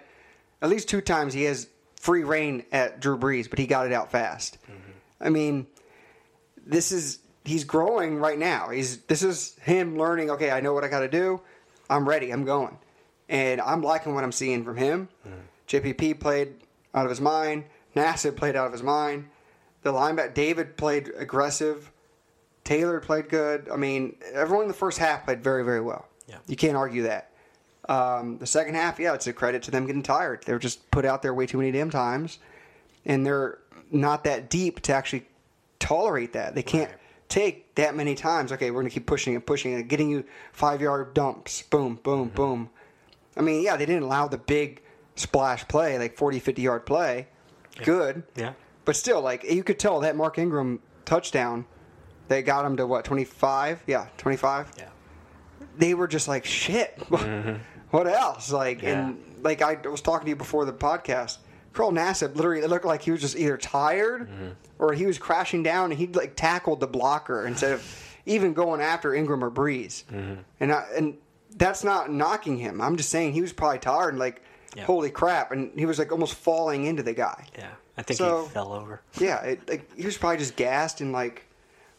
at 0.62 0.69
least 0.69 0.88
two 0.88 1.01
times, 1.01 1.34
he 1.34 1.43
has 1.43 1.67
free 1.99 2.23
reign 2.23 2.65
at 2.71 2.99
Drew 2.99 3.17
Brees, 3.17 3.49
but 3.49 3.58
he 3.58 3.65
got 3.65 3.88
it 3.88 3.93
out 3.93 4.12
fast. 4.12 4.60
Mm-hmm. 4.65 4.91
I 5.21 5.29
mean, 5.29 5.67
this 6.65 6.91
is 6.91 7.19
he's 7.45 7.63
growing 7.63 8.17
right 8.17 8.38
now. 8.38 8.69
He's 8.69 8.99
this 9.01 9.23
is 9.23 9.55
him 9.62 9.97
learning. 9.97 10.29
Okay, 10.31 10.51
I 10.51 10.62
know 10.62 10.73
what 10.73 10.84
I 10.84 10.88
got 10.88 10.99
to 10.99 11.08
do. 11.08 11.41
I'm 11.89 12.08
ready. 12.08 12.31
I'm 12.31 12.45
going, 12.45 12.77
and 13.29 13.60
I'm 13.62 13.81
liking 13.81 14.13
what 14.13 14.23
I'm 14.23 14.31
seeing 14.31 14.63
from 14.63 14.77
him. 14.77 15.10
Mm. 15.27 15.31
JPP 15.67 16.19
played 16.19 16.55
out 16.93 17.05
of 17.05 17.10
his 17.10 17.21
mind. 17.21 17.65
Nassib 17.95 18.36
played 18.36 18.55
out 18.55 18.67
of 18.67 18.71
his 18.71 18.84
mind. 18.84 19.29
The 19.85 19.93
linebacker 19.93 20.33
David 20.33 20.77
played 20.77 21.11
aggressive. 21.15 21.91
Taylor 22.63 22.99
played 22.99 23.29
good. 23.29 23.69
I 23.71 23.75
mean, 23.75 24.15
everyone 24.33 24.63
in 24.63 24.67
the 24.67 24.73
first 24.73 24.97
half 24.97 25.25
played 25.25 25.43
very, 25.43 25.63
very 25.63 25.79
well. 25.79 26.07
Yeah. 26.27 26.37
You 26.47 26.55
can't 26.55 26.75
argue 26.75 27.03
that. 27.03 27.29
Um, 27.87 28.39
the 28.39 28.47
second 28.47 28.73
half, 28.73 28.99
yeah, 28.99 29.13
it's 29.13 29.27
a 29.27 29.33
credit 29.33 29.61
to 29.61 29.69
them 29.69 29.85
getting 29.85 30.01
tired. 30.01 30.43
They 30.43 30.53
were 30.53 30.59
just 30.59 30.89
put 30.89 31.05
out 31.05 31.21
there 31.21 31.35
way 31.35 31.45
too 31.45 31.59
many 31.59 31.71
damn 31.71 31.91
times, 31.91 32.39
and 33.05 33.23
they're 33.23 33.59
not 33.91 34.23
that 34.23 34.49
deep 34.49 34.81
to 34.81 34.93
actually 34.93 35.27
tolerate 35.77 36.33
that. 36.33 36.55
They 36.55 36.63
can't 36.63 36.89
right. 36.89 36.99
take 37.29 37.75
that 37.75 37.95
many 37.95 38.15
times. 38.15 38.51
Okay, 38.51 38.71
we're 38.71 38.81
gonna 38.81 38.89
keep 38.89 39.05
pushing 39.05 39.35
and 39.35 39.45
pushing 39.45 39.75
and 39.75 39.87
getting 39.87 40.09
you 40.09 40.25
five 40.51 40.81
yard 40.81 41.13
dumps. 41.13 41.61
Boom, 41.61 41.99
boom, 42.01 42.29
mm-hmm. 42.29 42.35
boom. 42.35 42.69
I 43.37 43.41
mean, 43.41 43.61
yeah, 43.61 43.77
they 43.77 43.85
didn't 43.85 44.01
allow 44.01 44.27
the 44.29 44.39
big 44.39 44.81
splash 45.15 45.67
play, 45.67 45.99
like 45.99 46.17
40, 46.17 46.39
50 46.39 46.61
yard 46.63 46.87
play. 46.87 47.27
Yeah. 47.77 47.83
Good. 47.83 48.23
Yeah. 48.35 48.53
But 48.85 48.95
still, 48.95 49.21
like 49.21 49.43
you 49.43 49.63
could 49.63 49.79
tell 49.79 49.99
that 50.01 50.15
Mark 50.15 50.37
Ingram 50.37 50.79
touchdown, 51.03 51.65
they 52.27 52.41
got 52.41 52.65
him 52.65 52.77
to 52.77 52.87
what 52.87 53.03
twenty 53.03 53.25
five? 53.25 53.83
Yeah, 53.87 54.07
twenty 54.17 54.37
five. 54.37 54.71
Yeah. 54.77 54.89
They 55.77 55.93
were 55.93 56.07
just 56.07 56.27
like 56.27 56.45
shit. 56.45 56.97
Mm-hmm. 57.09 57.97
what 57.97 58.07
else? 58.07 58.51
Like 58.51 58.81
yeah. 58.81 59.07
and 59.07 59.23
like 59.41 59.61
I 59.61 59.75
was 59.87 60.01
talking 60.01 60.25
to 60.25 60.29
you 60.29 60.35
before 60.35 60.65
the 60.65 60.73
podcast. 60.73 61.37
Carl 61.73 61.91
Nassib 61.91 62.35
literally 62.35 62.61
it 62.61 62.69
looked 62.69 62.85
like 62.85 63.01
he 63.01 63.11
was 63.11 63.21
just 63.21 63.35
either 63.35 63.57
tired 63.57 64.29
mm-hmm. 64.29 64.49
or 64.79 64.93
he 64.93 65.05
was 65.05 65.17
crashing 65.17 65.61
down 65.61 65.91
and 65.91 65.99
he 65.99 66.07
like 66.07 66.35
tackled 66.35 66.79
the 66.79 66.87
blocker 66.87 67.45
instead 67.45 67.73
of 67.73 68.05
even 68.25 68.53
going 68.53 68.81
after 68.81 69.13
Ingram 69.13 69.43
or 69.43 69.51
Brees. 69.51 70.05
Mm-hmm. 70.05 70.41
And 70.59 70.71
I, 70.71 70.85
and 70.95 71.17
that's 71.55 71.83
not 71.83 72.11
knocking 72.11 72.57
him. 72.57 72.81
I'm 72.81 72.97
just 72.97 73.09
saying 73.09 73.33
he 73.33 73.41
was 73.41 73.53
probably 73.53 73.79
tired 73.79 74.09
and 74.09 74.19
like 74.19 74.41
yeah. 74.75 74.85
holy 74.85 75.11
crap 75.11 75.51
and 75.51 75.71
he 75.77 75.85
was 75.85 75.99
like 75.99 76.11
almost 76.11 76.35
falling 76.35 76.85
into 76.85 77.03
the 77.03 77.13
guy. 77.13 77.45
Yeah. 77.57 77.71
I 77.97 78.01
think 78.03 78.17
so, 78.17 78.43
he 78.43 78.49
fell 78.49 78.73
over. 78.73 79.01
Yeah, 79.19 79.41
it, 79.41 79.69
like, 79.69 79.95
he 79.95 80.05
was 80.05 80.17
probably 80.17 80.38
just 80.38 80.55
gassed 80.55 81.01
and 81.01 81.12
like 81.12 81.45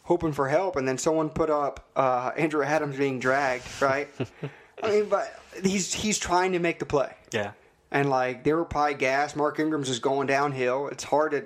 hoping 0.03 0.31
for 0.31 0.47
help 0.47 0.75
and 0.75 0.87
then 0.87 0.97
someone 0.97 1.29
put 1.29 1.49
up 1.49 1.89
uh, 1.95 2.31
Andrew 2.37 2.63
Adams 2.63 2.97
being 2.97 3.19
dragged, 3.19 3.65
right? 3.81 4.07
I 4.83 4.89
mean, 4.89 5.09
but 5.09 5.39
he's 5.63 5.93
he's 5.93 6.19
trying 6.19 6.51
to 6.53 6.59
make 6.59 6.79
the 6.79 6.85
play. 6.85 7.13
Yeah 7.31 7.51
and 7.91 8.09
like 8.09 8.43
they 8.43 8.53
were 8.53 8.65
probably 8.65 8.95
gassed. 8.95 9.35
Mark 9.35 9.59
Ingram's 9.59 9.87
just 9.87 10.01
going 10.01 10.27
downhill. 10.27 10.87
It's 10.87 11.03
hard 11.03 11.31
to 11.31 11.45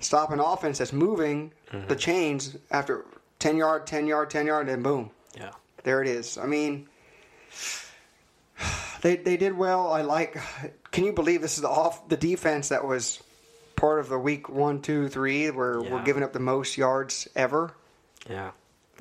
stop 0.00 0.30
an 0.30 0.40
offense 0.40 0.78
that's 0.78 0.92
moving 0.92 1.52
mm-hmm. 1.72 1.86
the 1.88 1.96
chains 1.96 2.56
after 2.70 3.04
ten 3.38 3.56
yard, 3.56 3.86
ten 3.86 4.06
yard, 4.06 4.30
ten 4.30 4.46
yard, 4.46 4.68
and 4.68 4.82
boom. 4.82 5.10
Yeah, 5.36 5.52
there 5.84 6.02
it 6.02 6.08
is. 6.08 6.38
I 6.38 6.46
mean, 6.46 6.88
they 9.00 9.16
they 9.16 9.36
did 9.36 9.56
well. 9.56 9.92
I 9.92 10.02
like. 10.02 10.38
Can 10.90 11.04
you 11.04 11.12
believe 11.12 11.42
this 11.42 11.56
is 11.56 11.62
the 11.62 11.68
off 11.68 12.08
the 12.08 12.16
defense 12.16 12.68
that 12.70 12.84
was 12.84 13.22
part 13.78 14.00
of 14.00 14.08
the 14.08 14.18
week 14.18 14.48
one, 14.48 14.82
two, 14.82 15.08
three, 15.08 15.50
where 15.50 15.82
yeah. 15.82 15.90
we're 15.92 16.04
giving 16.04 16.22
up 16.22 16.32
the 16.32 16.40
most 16.40 16.76
yards 16.76 17.28
ever. 17.34 17.72
Yeah. 18.28 18.50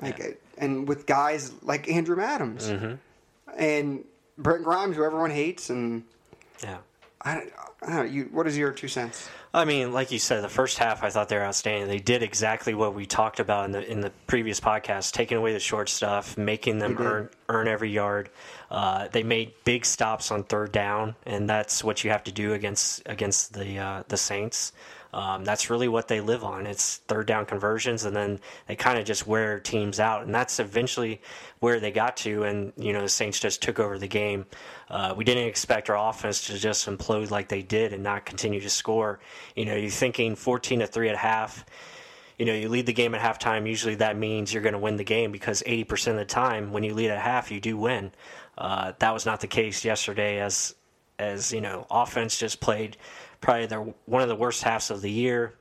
Like, 0.01 0.19
yeah. 0.19 0.29
and 0.57 0.87
with 0.87 1.05
guys 1.05 1.51
like 1.63 1.89
Andrew 1.89 2.21
Adams 2.21 2.69
mm-hmm. 2.69 2.95
and 3.57 4.03
Brent 4.37 4.63
Grimes, 4.63 4.95
who 4.95 5.03
everyone 5.03 5.31
hates, 5.31 5.69
and 5.69 6.03
yeah. 6.63 6.77
I, 7.21 7.31
I 7.81 7.87
don't 7.87 7.95
know, 7.95 8.03
you, 8.03 8.29
what 8.31 8.45
is 8.47 8.57
your 8.57 8.71
two 8.71 8.87
cents? 8.87 9.27
I 9.53 9.65
mean, 9.65 9.93
like 9.93 10.11
you 10.11 10.19
said, 10.19 10.43
the 10.43 10.49
first 10.49 10.77
half 10.77 11.03
I 11.03 11.09
thought 11.09 11.29
they 11.29 11.37
were 11.37 11.43
outstanding. 11.43 11.87
They 11.87 11.99
did 11.99 12.21
exactly 12.21 12.73
what 12.73 12.93
we 12.93 13.05
talked 13.05 13.39
about 13.39 13.65
in 13.65 13.71
the 13.71 13.91
in 13.91 14.01
the 14.01 14.11
previous 14.27 14.59
podcast, 14.59 15.13
taking 15.13 15.37
away 15.37 15.53
the 15.53 15.59
short 15.59 15.89
stuff, 15.89 16.37
making 16.37 16.79
them 16.79 16.97
earn 16.99 17.29
earn 17.49 17.67
every 17.67 17.89
yard. 17.89 18.29
Uh, 18.69 19.07
they 19.07 19.23
made 19.23 19.53
big 19.63 19.85
stops 19.85 20.31
on 20.31 20.43
third 20.43 20.71
down, 20.71 21.15
and 21.25 21.49
that's 21.49 21.83
what 21.83 22.03
you 22.03 22.09
have 22.11 22.23
to 22.25 22.31
do 22.31 22.53
against 22.53 23.01
against 23.05 23.53
the 23.53 23.79
uh, 23.79 24.03
the 24.09 24.17
Saints. 24.17 24.73
Um, 25.13 25.45
that's 25.45 25.69
really 25.69 25.87
what 25.87 26.07
they 26.07 26.21
live 26.21 26.43
on. 26.43 26.67
It's 26.67 26.97
third 27.07 27.27
down 27.27 27.45
conversions, 27.45 28.05
and 28.05 28.15
then 28.15 28.39
they 28.67 28.75
kind 28.75 28.99
of 28.99 29.05
just 29.05 29.25
wear 29.25 29.59
teams 29.59 29.99
out, 29.99 30.23
and 30.23 30.35
that's 30.35 30.59
eventually 30.59 31.21
where 31.59 31.79
they 31.79 31.91
got 31.91 32.17
to. 32.17 32.43
And 32.43 32.73
you 32.77 32.93
know, 32.93 33.01
the 33.01 33.09
Saints 33.09 33.39
just 33.39 33.61
took 33.61 33.79
over 33.79 33.97
the 33.97 34.07
game. 34.07 34.45
Uh, 34.89 35.13
we 35.15 35.23
didn't 35.23 35.47
expect 35.47 35.89
our 35.89 36.09
offense 36.09 36.47
to 36.47 36.57
just 36.57 36.87
implode 36.87 37.31
like 37.31 37.49
they 37.49 37.61
did 37.61 37.93
and 37.93 38.03
not 38.03 38.25
continue 38.25 38.59
to 38.61 38.69
score. 38.69 39.19
You 39.55 39.65
know, 39.65 39.75
you're 39.75 39.89
thinking 39.89 40.35
14 40.35 40.79
to 40.79 40.87
three 40.87 41.09
at 41.09 41.17
half. 41.17 41.65
You 42.37 42.45
know, 42.45 42.53
you 42.53 42.69
lead 42.69 42.85
the 42.85 42.93
game 42.93 43.15
at 43.15 43.21
halftime. 43.21 43.67
Usually, 43.67 43.95
that 43.95 44.17
means 44.17 44.53
you're 44.53 44.63
going 44.63 44.73
to 44.73 44.79
win 44.79 44.97
the 44.97 45.03
game 45.03 45.31
because 45.31 45.63
80% 45.65 46.09
of 46.11 46.15
the 46.17 46.25
time, 46.25 46.71
when 46.71 46.83
you 46.83 46.93
lead 46.93 47.09
at 47.09 47.19
half, 47.19 47.51
you 47.51 47.59
do 47.59 47.77
win. 47.77 48.11
Uh, 48.57 48.93
that 48.99 49.13
was 49.13 49.25
not 49.25 49.41
the 49.41 49.47
case 49.47 49.83
yesterday, 49.85 50.39
as 50.39 50.75
as 51.19 51.51
you 51.51 51.61
know, 51.61 51.87
offense 51.89 52.37
just 52.37 52.59
played 52.59 52.95
probably 53.41 53.65
their 53.65 53.81
one 54.05 54.21
of 54.21 54.29
the 54.29 54.35
worst 54.35 54.63
halves 54.63 54.91
of 54.91 55.01
the 55.01 55.11
year, 55.11 55.53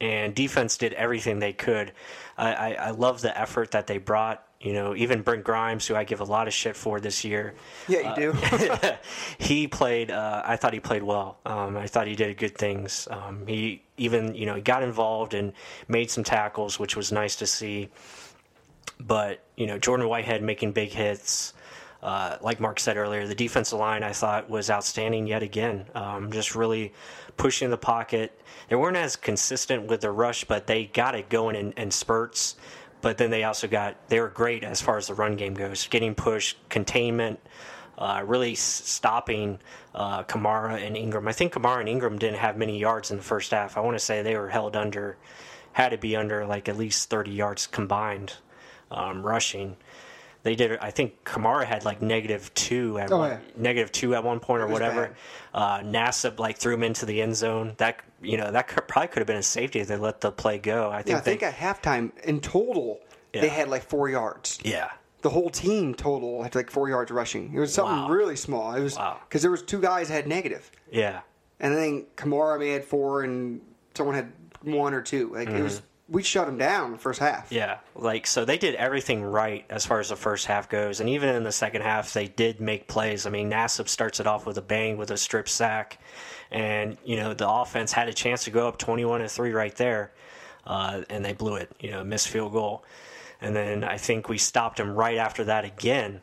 and 0.00 0.34
defense 0.34 0.76
did 0.76 0.92
everything 0.92 1.38
they 1.38 1.52
could. 1.52 1.92
I, 2.36 2.52
I, 2.52 2.72
I 2.72 2.90
love 2.90 3.20
the 3.20 3.38
effort 3.38 3.72
that 3.72 3.86
they 3.86 3.98
brought. 3.98 4.46
You 4.60 4.72
know, 4.72 4.94
even 4.96 5.20
Brent 5.20 5.44
Grimes, 5.44 5.86
who 5.86 5.94
I 5.94 6.04
give 6.04 6.20
a 6.20 6.24
lot 6.24 6.48
of 6.48 6.54
shit 6.54 6.74
for 6.74 6.98
this 6.98 7.22
year, 7.22 7.54
Yeah, 7.86 8.16
you 8.16 8.32
do. 8.32 8.38
he 9.38 9.68
played. 9.68 10.10
Uh, 10.10 10.42
I 10.44 10.56
thought 10.56 10.72
he 10.72 10.80
played 10.80 11.02
well. 11.02 11.38
Um, 11.44 11.76
I 11.76 11.86
thought 11.86 12.06
he 12.06 12.16
did 12.16 12.38
good 12.38 12.56
things. 12.56 13.06
Um, 13.10 13.46
he 13.46 13.82
even, 13.98 14.34
you 14.34 14.46
know, 14.46 14.54
he 14.54 14.62
got 14.62 14.82
involved 14.82 15.34
and 15.34 15.52
made 15.86 16.10
some 16.10 16.24
tackles, 16.24 16.78
which 16.78 16.96
was 16.96 17.12
nice 17.12 17.36
to 17.36 17.46
see. 17.46 17.90
But 18.98 19.44
you 19.56 19.66
know, 19.66 19.78
Jordan 19.78 20.08
Whitehead 20.08 20.42
making 20.42 20.72
big 20.72 20.90
hits. 20.90 21.53
Uh, 22.04 22.36
like 22.42 22.60
Mark 22.60 22.78
said 22.78 22.98
earlier, 22.98 23.26
the 23.26 23.34
defensive 23.34 23.78
line 23.78 24.02
I 24.02 24.12
thought 24.12 24.50
was 24.50 24.68
outstanding 24.68 25.26
yet 25.26 25.42
again. 25.42 25.86
Um, 25.94 26.30
just 26.30 26.54
really 26.54 26.92
pushing 27.38 27.70
the 27.70 27.78
pocket. 27.78 28.38
They 28.68 28.76
weren't 28.76 28.98
as 28.98 29.16
consistent 29.16 29.86
with 29.86 30.02
the 30.02 30.10
rush, 30.10 30.44
but 30.44 30.66
they 30.66 30.84
got 30.84 31.14
it 31.14 31.30
going 31.30 31.56
in, 31.56 31.72
in 31.72 31.90
spurts. 31.90 32.56
But 33.00 33.16
then 33.16 33.30
they 33.30 33.44
also 33.44 33.66
got 33.66 33.96
they 34.08 34.20
were 34.20 34.28
great 34.28 34.64
as 34.64 34.82
far 34.82 34.98
as 34.98 35.06
the 35.06 35.14
run 35.14 35.36
game 35.36 35.54
goes, 35.54 35.86
getting 35.86 36.14
push, 36.14 36.54
containment, 36.68 37.40
uh, 37.96 38.22
really 38.26 38.54
stopping 38.54 39.58
uh, 39.94 40.24
Kamara 40.24 40.86
and 40.86 40.98
Ingram. 40.98 41.26
I 41.26 41.32
think 41.32 41.54
Kamara 41.54 41.80
and 41.80 41.88
Ingram 41.88 42.18
didn't 42.18 42.38
have 42.38 42.58
many 42.58 42.78
yards 42.78 43.10
in 43.10 43.16
the 43.16 43.22
first 43.22 43.50
half. 43.50 43.78
I 43.78 43.80
want 43.80 43.96
to 43.96 44.04
say 44.04 44.20
they 44.20 44.36
were 44.36 44.50
held 44.50 44.76
under, 44.76 45.16
had 45.72 45.90
to 45.90 45.98
be 45.98 46.16
under 46.16 46.44
like 46.44 46.68
at 46.68 46.76
least 46.76 47.08
30 47.08 47.30
yards 47.30 47.66
combined 47.66 48.34
um, 48.90 49.22
rushing. 49.22 49.76
They 50.44 50.54
did. 50.54 50.78
I 50.78 50.90
think 50.90 51.24
Kamara 51.24 51.64
had 51.64 51.84
like 51.84 52.00
negative 52.02 52.52
two 52.54 52.98
at 52.98 53.10
Oh, 53.10 53.18
one, 53.18 53.30
yeah. 53.30 53.38
negative 53.56 53.90
two 53.90 54.14
at 54.14 54.22
one 54.22 54.38
point 54.40 54.62
or 54.62 54.66
whatever. 54.68 55.14
Uh, 55.52 55.80
Nassib 55.80 56.38
like 56.38 56.58
threw 56.58 56.74
him 56.74 56.82
into 56.84 57.06
the 57.06 57.20
end 57.22 57.34
zone. 57.34 57.74
That 57.78 58.00
you 58.22 58.36
know 58.36 58.50
that 58.52 58.68
could, 58.68 58.86
probably 58.86 59.08
could 59.08 59.18
have 59.20 59.26
been 59.26 59.36
a 59.38 59.42
safety 59.42 59.80
if 59.80 59.88
they 59.88 59.96
let 59.96 60.20
the 60.20 60.30
play 60.30 60.58
go. 60.58 60.90
I 60.90 60.98
think 61.02 61.08
yeah, 61.08 61.16
I 61.16 61.20
they. 61.20 61.30
think 61.36 61.42
at 61.42 61.54
halftime, 61.54 62.16
in 62.24 62.40
total, 62.40 63.00
they 63.32 63.48
had 63.48 63.68
like 63.68 63.82
four 63.82 64.08
yards. 64.08 64.58
yeah. 64.62 64.90
The 65.22 65.30
whole 65.30 65.48
team 65.48 65.94
total 65.94 66.42
had 66.42 66.54
like 66.54 66.70
four 66.70 66.90
yards 66.90 67.10
rushing. 67.10 67.54
It 67.54 67.58
was 67.58 67.72
something 67.72 67.96
Wow. 67.96 68.08
really 68.10 68.36
small. 68.36 68.74
It 68.74 68.82
was 68.82 68.96
Wow. 68.98 69.20
because 69.26 69.40
there 69.40 69.50
was 69.50 69.62
two 69.62 69.80
guys 69.80 70.08
that 70.08 70.14
had 70.14 70.26
negative, 70.28 70.70
Yeah. 70.92 71.20
and 71.60 71.74
then 71.74 72.04
Kamara 72.16 72.58
may 72.58 72.68
had 72.72 72.84
four, 72.84 73.22
and 73.22 73.62
someone 73.94 74.14
had 74.14 74.30
one 74.60 74.92
or 74.92 75.00
two. 75.00 75.32
Like 75.32 75.48
it 75.48 75.62
was, 75.62 75.80
we 76.08 76.22
shut 76.22 76.46
them 76.46 76.58
down 76.58 76.92
the 76.92 76.98
first 76.98 77.18
half. 77.20 77.50
Yeah, 77.50 77.78
like 77.94 78.26
so 78.26 78.44
they 78.44 78.58
did 78.58 78.74
everything 78.74 79.22
right 79.22 79.64
as 79.70 79.86
far 79.86 80.00
as 80.00 80.10
the 80.10 80.16
first 80.16 80.46
half 80.46 80.68
goes, 80.68 81.00
and 81.00 81.08
even 81.08 81.34
in 81.34 81.44
the 81.44 81.52
second 81.52 81.82
half 81.82 82.12
they 82.12 82.26
did 82.26 82.60
make 82.60 82.88
plays. 82.88 83.26
I 83.26 83.30
mean, 83.30 83.50
Nassib 83.50 83.88
starts 83.88 84.20
it 84.20 84.26
off 84.26 84.46
with 84.46 84.58
a 84.58 84.62
bang 84.62 84.96
with 84.98 85.10
a 85.10 85.16
strip 85.16 85.48
sack, 85.48 85.98
and 86.50 86.98
you 87.04 87.16
know 87.16 87.32
the 87.32 87.48
offense 87.48 87.92
had 87.92 88.08
a 88.08 88.12
chance 88.12 88.44
to 88.44 88.50
go 88.50 88.68
up 88.68 88.76
twenty-one 88.76 89.20
to 89.20 89.28
three 89.28 89.52
right 89.52 89.74
there, 89.76 90.12
uh, 90.66 91.02
and 91.08 91.24
they 91.24 91.32
blew 91.32 91.56
it. 91.56 91.70
You 91.80 91.92
know, 91.92 92.04
missed 92.04 92.28
field 92.28 92.52
goal, 92.52 92.84
and 93.40 93.56
then 93.56 93.82
I 93.82 93.96
think 93.96 94.28
we 94.28 94.36
stopped 94.36 94.76
them 94.76 94.94
right 94.94 95.16
after 95.16 95.44
that 95.44 95.64
again, 95.64 96.20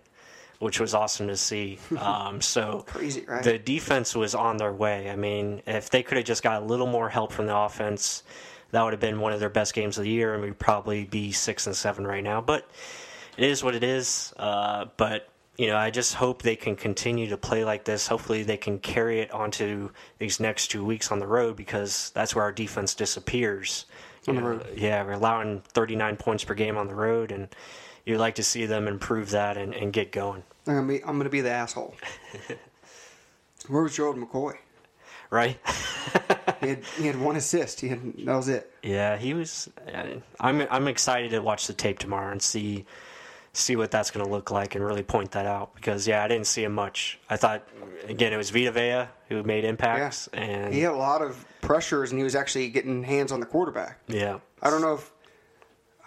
which 0.59 0.79
was 0.79 0.93
awesome 0.93 1.27
to 1.27 1.37
see. 1.37 1.79
Um, 1.97 2.39
so 2.39 2.83
Crazy, 2.87 3.25
right? 3.27 3.43
the 3.43 3.57
defense 3.57 4.15
was 4.15 4.35
on 4.35 4.57
their 4.57 4.73
way. 4.73 5.09
I 5.09 5.15
mean, 5.15 5.63
if 5.65 5.89
they 5.89 6.03
could 6.03 6.17
have 6.17 6.25
just 6.25 6.43
got 6.43 6.61
a 6.61 6.65
little 6.65 6.87
more 6.87 7.09
help 7.09 7.31
from 7.31 7.47
the 7.47 7.57
offense, 7.57 8.21
that 8.71 8.83
would 8.83 8.93
have 8.93 8.99
been 8.99 9.19
one 9.19 9.33
of 9.33 9.39
their 9.39 9.49
best 9.49 9.73
games 9.73 9.97
of 9.97 10.03
the 10.03 10.09
year, 10.09 10.33
and 10.33 10.43
we'd 10.43 10.59
probably 10.59 11.05
be 11.05 11.31
six 11.31 11.67
and 11.67 11.75
seven 11.75 12.05
right 12.05 12.23
now. 12.23 12.41
But 12.41 12.69
it 13.37 13.43
is 13.43 13.63
what 13.63 13.75
it 13.75 13.83
is. 13.83 14.33
Uh, 14.37 14.85
but 14.97 15.29
you 15.57 15.67
know, 15.67 15.77
I 15.77 15.91
just 15.91 16.15
hope 16.15 16.41
they 16.41 16.55
can 16.55 16.75
continue 16.75 17.29
to 17.29 17.37
play 17.37 17.63
like 17.63 17.83
this. 17.83 18.07
Hopefully, 18.07 18.43
they 18.43 18.57
can 18.57 18.79
carry 18.79 19.19
it 19.19 19.31
onto 19.31 19.91
these 20.17 20.39
next 20.39 20.69
two 20.69 20.83
weeks 20.83 21.11
on 21.11 21.19
the 21.19 21.27
road 21.27 21.55
because 21.55 22.11
that's 22.15 22.33
where 22.33 22.43
our 22.43 22.51
defense 22.51 22.95
disappears. 22.95 23.85
On 24.27 24.35
the 24.35 24.41
road. 24.43 24.67
yeah, 24.75 25.03
we're 25.03 25.13
allowing 25.13 25.61
39 25.61 26.15
points 26.17 26.43
per 26.43 26.53
game 26.53 26.77
on 26.77 26.87
the 26.87 26.93
road, 26.93 27.31
and 27.31 27.47
you'd 28.05 28.19
like 28.19 28.35
to 28.35 28.43
see 28.43 28.67
them 28.67 28.87
improve 28.87 29.31
that 29.31 29.57
and, 29.57 29.73
and 29.73 29.91
get 29.91 30.11
going, 30.11 30.43
I'm 30.67 30.75
gonna 30.75 30.87
be, 30.87 31.03
I'm 31.03 31.17
gonna 31.17 31.29
be 31.29 31.41
the 31.41 31.51
asshole. 31.51 31.95
Where 33.67 33.83
was 33.83 33.95
Gerald 33.95 34.17
McCoy? 34.17 34.57
Right? 35.31 35.57
He 36.61 36.67
had, 36.69 36.83
he 36.95 37.07
had 37.07 37.19
one 37.19 37.37
assist. 37.37 37.81
He 37.81 37.87
had 37.87 37.99
that 38.25 38.35
was 38.35 38.47
it. 38.47 38.71
Yeah, 38.83 39.17
he 39.17 39.33
was. 39.33 39.67
I'm 40.39 40.67
I'm 40.69 40.87
excited 40.87 41.31
to 41.31 41.39
watch 41.39 41.65
the 41.65 41.73
tape 41.73 41.97
tomorrow 41.97 42.31
and 42.31 42.39
see 42.39 42.85
see 43.53 43.75
what 43.75 43.89
that's 43.89 44.11
going 44.11 44.23
to 44.23 44.31
look 44.31 44.51
like 44.51 44.75
and 44.75 44.85
really 44.85 45.01
point 45.01 45.31
that 45.31 45.47
out 45.47 45.73
because 45.73 46.07
yeah, 46.07 46.23
I 46.23 46.27
didn't 46.27 46.45
see 46.45 46.63
him 46.63 46.73
much. 46.73 47.19
I 47.31 47.37
thought 47.37 47.67
again 48.07 48.31
it 48.31 48.37
was 48.37 48.51
Vita 48.51 48.71
Vea 48.71 49.07
who 49.29 49.41
made 49.41 49.63
impacts 49.65 50.27
and 50.33 50.71
He 50.71 50.81
had 50.81 50.91
a 50.93 50.97
lot 50.97 51.23
of 51.23 51.43
pressures, 51.61 52.11
and 52.11 52.19
he 52.19 52.23
was 52.23 52.35
actually 52.35 52.69
getting 52.69 53.01
hands 53.01 53.31
on 53.31 53.39
the 53.39 53.47
quarterback. 53.47 53.97
yeah, 54.07 54.37
I 54.61 54.69
don't 54.69 54.81
know 54.81 54.93
if, 54.95 55.11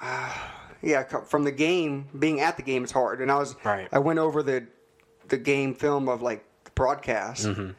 uh, 0.00 0.32
yeah, 0.82 1.02
from 1.02 1.42
the 1.42 1.52
game, 1.52 2.06
being 2.16 2.40
at 2.40 2.56
the 2.56 2.62
game 2.62 2.84
is 2.84 2.92
hard. 2.92 3.20
And 3.20 3.30
I 3.32 3.38
was, 3.38 3.56
Right. 3.64 3.88
I 3.90 3.98
went 3.98 4.20
over 4.20 4.40
the, 4.42 4.68
the 5.28 5.38
game 5.38 5.74
film 5.74 6.08
of 6.08 6.22
like 6.22 6.44
the 6.64 6.70
broadcast 6.76 7.46
Mm-hmm. 7.46 7.70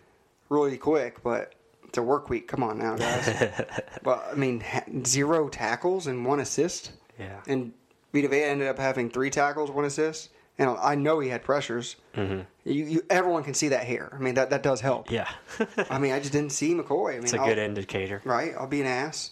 Really 0.55 0.77
quick, 0.77 1.21
but 1.23 1.53
it's 1.87 1.97
a 1.97 2.03
work 2.03 2.29
week. 2.29 2.47
Come 2.47 2.63
on 2.63 2.77
now, 2.79 2.95
guys. 2.95 3.51
well, 4.03 4.23
I 4.31 4.35
mean, 4.35 4.63
zero 5.05 5.47
tackles 5.49 6.07
and 6.07 6.25
one 6.25 6.39
assist. 6.39 6.91
Yeah. 7.19 7.39
And 7.47 7.73
Vita 8.13 8.27
Vea 8.27 8.43
ended 8.43 8.67
up 8.67 8.77
having 8.79 9.09
three 9.09 9.29
tackles, 9.29 9.69
one 9.71 9.85
assist. 9.85 10.29
And 10.57 10.69
I 10.69 10.95
know 10.95 11.19
he 11.19 11.27
had 11.27 11.43
pressures. 11.43 11.97
Mm-hmm. 12.15 12.41
You, 12.63 12.85
you, 12.85 13.01
everyone 13.09 13.43
can 13.43 13.53
see 13.53 13.67
that 13.69 13.83
hair. 13.83 14.13
I 14.17 14.21
mean, 14.23 14.35
that, 14.35 14.49
that 14.51 14.63
does 14.63 14.79
help. 14.79 15.11
yeah, 15.11 15.29
I 15.89 15.99
mean, 15.99 16.13
I 16.13 16.19
just 16.19 16.31
didn't 16.31 16.53
see 16.53 16.73
McCoy. 16.73 17.09
I 17.09 17.13
mean, 17.15 17.23
it's 17.23 17.33
a 17.33 17.39
I'll- 17.41 17.45
good 17.45 17.57
indicator. 17.57 18.21
right? 18.23 18.53
I'll 18.57 18.65
be 18.67 18.79
an 18.79 18.87
ass. 18.87 19.31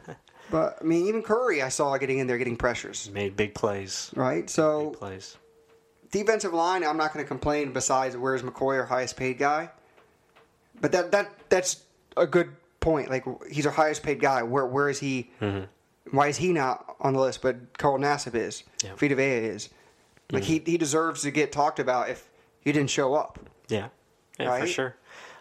but 0.50 0.78
I 0.80 0.84
mean, 0.84 1.06
even 1.08 1.22
Curry, 1.22 1.60
I 1.60 1.68
saw 1.68 1.94
getting 1.98 2.18
in 2.20 2.26
there, 2.26 2.38
getting 2.38 2.56
pressures, 2.56 3.10
Made 3.10 3.36
big 3.36 3.54
plays, 3.54 4.10
right? 4.16 4.48
So 4.48 4.90
big 4.90 4.98
plays. 4.98 5.36
defensive 6.10 6.54
line, 6.54 6.84
I'm 6.84 6.96
not 6.96 7.12
going 7.12 7.22
to 7.22 7.28
complain. 7.28 7.74
Besides, 7.74 8.16
where's 8.16 8.40
McCoy, 8.42 8.78
our 8.80 8.86
highest 8.86 9.18
paid 9.18 9.36
guy? 9.38 9.70
But 10.82 10.92
that 10.92 11.12
that 11.12 11.30
that's 11.48 11.84
a 12.16 12.26
good 12.26 12.50
point. 12.80 13.08
Like 13.08 13.24
he's 13.50 13.64
our 13.64 13.72
highest 13.72 14.02
paid 14.02 14.20
guy. 14.20 14.42
Where 14.42 14.66
where 14.66 14.90
is 14.90 14.98
he? 14.98 15.30
Why 16.10 16.26
is 16.26 16.36
he 16.36 16.52
not 16.52 16.96
on 17.00 17.14
the 17.14 17.20
list? 17.20 17.40
But 17.40 17.78
Carl 17.78 17.98
Nassib 17.98 18.34
is. 18.34 18.64
Yeah. 18.84 18.94
Vita 18.96 19.14
Vea 19.14 19.24
is. 19.24 19.70
Like 20.30 20.44
he 20.44 20.62
he 20.64 20.76
deserves 20.76 21.22
to 21.22 21.30
get 21.30 21.52
talked 21.52 21.78
about 21.78 22.10
if 22.10 22.28
he 22.60 22.72
didn't 22.72 22.90
show 22.90 23.14
up. 23.14 23.38
Yeah, 23.68 23.88
yeah, 24.38 24.58
for 24.58 24.66
sure. 24.66 24.96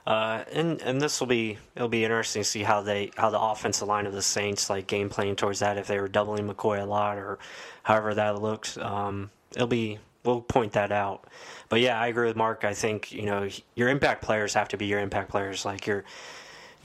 Uh, 0.05 0.43
and 0.51 0.81
and 0.81 0.99
this 0.99 1.19
will 1.19 1.27
be 1.27 1.57
it'll 1.75 1.87
be 1.87 2.03
interesting 2.03 2.41
to 2.41 2.47
see 2.47 2.63
how 2.63 2.81
they 2.81 3.11
how 3.15 3.29
the 3.29 3.39
offensive 3.39 3.87
line 3.87 4.05
of 4.05 4.13
the 4.13 4.21
Saints 4.21 4.69
like 4.69 4.87
game 4.87 5.09
planning 5.09 5.35
towards 5.35 5.59
that 5.59 5.77
if 5.77 5.87
they 5.87 5.99
were 5.99 6.07
doubling 6.07 6.47
McCoy 6.47 6.81
a 6.81 6.85
lot 6.85 7.17
or 7.17 7.39
however 7.83 8.13
that 8.13 8.41
looks. 8.41 8.77
Um, 8.77 9.31
it'll 9.55 9.67
be 9.67 9.99
we'll 10.23 10.41
point 10.41 10.73
that 10.73 10.91
out. 10.91 11.25
But 11.69 11.81
yeah, 11.81 11.99
I 11.99 12.07
agree 12.07 12.27
with 12.27 12.35
Mark. 12.35 12.63
I 12.63 12.73
think 12.73 13.11
you 13.11 13.23
know 13.23 13.49
your 13.75 13.89
impact 13.89 14.21
players 14.21 14.53
have 14.53 14.69
to 14.69 14.77
be 14.77 14.85
your 14.85 14.99
impact 14.99 15.29
players. 15.29 15.65
Like 15.65 15.87
your 15.87 16.03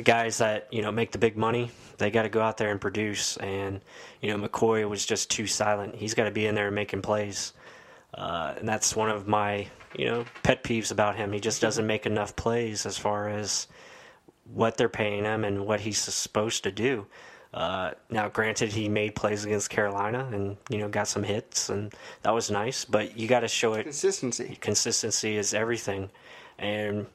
guys 0.03 0.39
that 0.39 0.69
you 0.71 0.83
know 0.83 0.93
make 0.93 1.13
the 1.13 1.19
big 1.19 1.37
money, 1.37 1.71
they 1.99 2.11
got 2.11 2.23
to 2.23 2.29
go 2.29 2.41
out 2.41 2.57
there 2.57 2.71
and 2.71 2.81
produce. 2.81 3.37
And 3.39 3.81
you 4.21 4.31
know 4.37 4.49
McCoy 4.49 4.89
was 4.89 5.05
just 5.05 5.31
too 5.31 5.47
silent. 5.47 5.95
He's 5.95 6.15
got 6.15 6.25
to 6.25 6.31
be 6.31 6.47
in 6.47 6.55
there 6.55 6.71
making 6.71 7.03
plays. 7.03 7.53
Uh, 8.15 8.55
and 8.59 8.69
that's 8.69 8.97
one 8.97 9.11
of 9.11 9.27
my 9.27 9.67
you 9.97 10.07
know 10.07 10.25
pet 10.43 10.65
peeves 10.65 10.91
about 10.93 11.17
him. 11.17 11.33
He 11.33 11.41
just 11.41 11.61
doesn't 11.61 11.87
make 11.87 12.07
enough 12.07 12.37
plays 12.37 12.87
as 12.87 12.97
far 12.97 13.29
as 13.29 13.67
what 14.45 14.77
they're 14.77 14.89
paying 14.89 15.25
him 15.25 15.45
and 15.45 15.67
what 15.67 15.81
he's 15.81 15.99
supposed 15.99 16.63
to 16.65 16.73
do. 16.73 17.07
Uh, 17.57 17.93
now, 18.11 18.29
granted, 18.29 18.71
he 18.71 18.87
made 18.87 19.15
plays 19.15 19.47
against 19.47 19.71
Carolina 19.71 20.29
and 20.31 20.59
you 20.69 20.77
know 20.77 20.89
got 20.89 21.09
some 21.09 21.23
hits, 21.23 21.71
and 21.71 21.95
that 22.21 22.35
was 22.35 22.51
nice. 22.51 22.85
But 22.85 23.17
you 23.17 23.27
got 23.27 23.41
to 23.41 23.49
show 23.49 23.73
it. 23.73 23.85
Consistency. 23.85 24.59
Consistency 24.61 25.39
is 25.39 25.55
everything, 25.55 26.11
and 26.59 27.07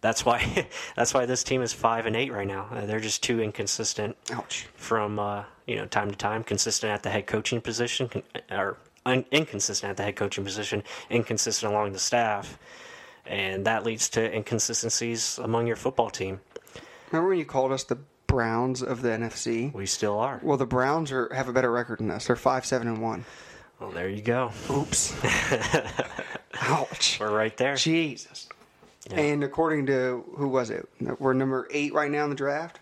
that's 0.00 0.24
why 0.24 0.66
that's 0.96 1.12
why 1.12 1.26
this 1.26 1.44
team 1.44 1.60
is 1.60 1.74
five 1.74 2.06
and 2.06 2.16
eight 2.16 2.32
right 2.32 2.46
now. 2.46 2.68
Uh, 2.72 2.86
they're 2.86 3.00
just 3.00 3.22
too 3.22 3.42
inconsistent 3.42 4.16
Ouch. 4.32 4.66
from 4.76 5.18
uh, 5.18 5.44
you 5.66 5.76
know 5.76 5.84
time 5.84 6.10
to 6.10 6.16
time, 6.16 6.42
consistent 6.42 6.90
at 6.90 7.02
the 7.02 7.10
head 7.10 7.26
coaching 7.26 7.60
position, 7.60 8.08
con- 8.08 8.22
or 8.50 8.78
un- 9.04 9.26
inconsistent 9.30 9.90
at 9.90 9.98
the 9.98 10.04
head 10.04 10.16
coaching 10.16 10.42
position, 10.42 10.82
inconsistent 11.10 11.70
along 11.70 11.92
the 11.92 11.98
staff, 11.98 12.58
and 13.26 13.66
that 13.66 13.84
leads 13.84 14.08
to 14.08 14.34
inconsistencies 14.34 15.38
among 15.38 15.66
your 15.66 15.76
football 15.76 16.08
team. 16.08 16.40
Remember 17.12 17.28
when 17.28 17.38
you 17.38 17.44
called 17.44 17.72
us 17.72 17.84
the 17.84 17.98
Browns 18.34 18.82
of 18.82 19.00
the 19.00 19.10
NFC? 19.10 19.72
We 19.72 19.86
still 19.86 20.18
are. 20.18 20.40
Well, 20.42 20.56
the 20.56 20.66
Browns 20.66 21.12
are 21.12 21.32
have 21.32 21.48
a 21.48 21.52
better 21.52 21.70
record 21.70 22.00
than 22.00 22.10
us. 22.10 22.26
They're 22.26 22.34
five, 22.34 22.66
seven, 22.66 22.88
and 22.88 23.00
one. 23.00 23.24
Well, 23.78 23.92
there 23.92 24.08
you 24.08 24.22
go. 24.22 24.50
Oops. 24.68 25.14
Ouch. 26.60 27.18
We're 27.20 27.30
right 27.30 27.56
there. 27.56 27.76
Jesus. 27.76 28.48
And 29.12 29.44
according 29.44 29.86
to 29.86 30.24
who 30.36 30.48
was 30.48 30.70
it? 30.70 30.88
We're 31.20 31.32
number 31.32 31.68
eight 31.70 31.94
right 31.94 32.10
now 32.10 32.24
in 32.24 32.30
the 32.30 32.34
draft. 32.34 32.80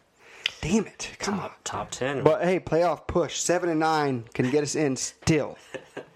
Damn 0.62 0.87
it! 0.87 1.11
Come 1.19 1.35
on. 1.35 1.41
Top, 1.41 1.59
top 1.65 1.91
ten. 1.91 2.25
But 2.25 2.45
hey, 2.45 2.59
playoff 2.59 3.07
push 3.07 3.38
seven 3.38 3.69
and 3.69 3.81
nine 3.81 4.25
can 4.33 4.51
get 4.51 4.62
us 4.62 4.75
in 4.75 4.97
still. 4.97 5.59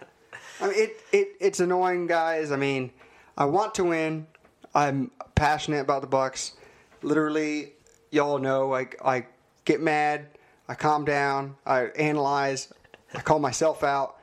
I 0.62 0.68
mean, 0.68 0.78
it, 0.78 0.96
it 1.12 1.28
it's 1.40 1.60
annoying, 1.60 2.06
guys. 2.06 2.52
I 2.52 2.56
mean, 2.56 2.90
I 3.36 3.44
want 3.44 3.74
to 3.74 3.84
win. 3.84 4.28
I'm 4.74 5.10
passionate 5.34 5.80
about 5.80 6.00
the 6.00 6.08
Bucs. 6.08 6.52
Literally, 7.02 7.74
y'all 8.16 8.38
know, 8.38 8.68
like 8.68 9.00
I 9.04 9.26
get 9.64 9.80
mad, 9.80 10.26
I 10.68 10.74
calm 10.74 11.04
down, 11.04 11.56
I 11.64 11.84
analyze, 11.84 12.72
I 13.14 13.20
call 13.20 13.38
myself 13.38 13.84
out, 13.84 14.16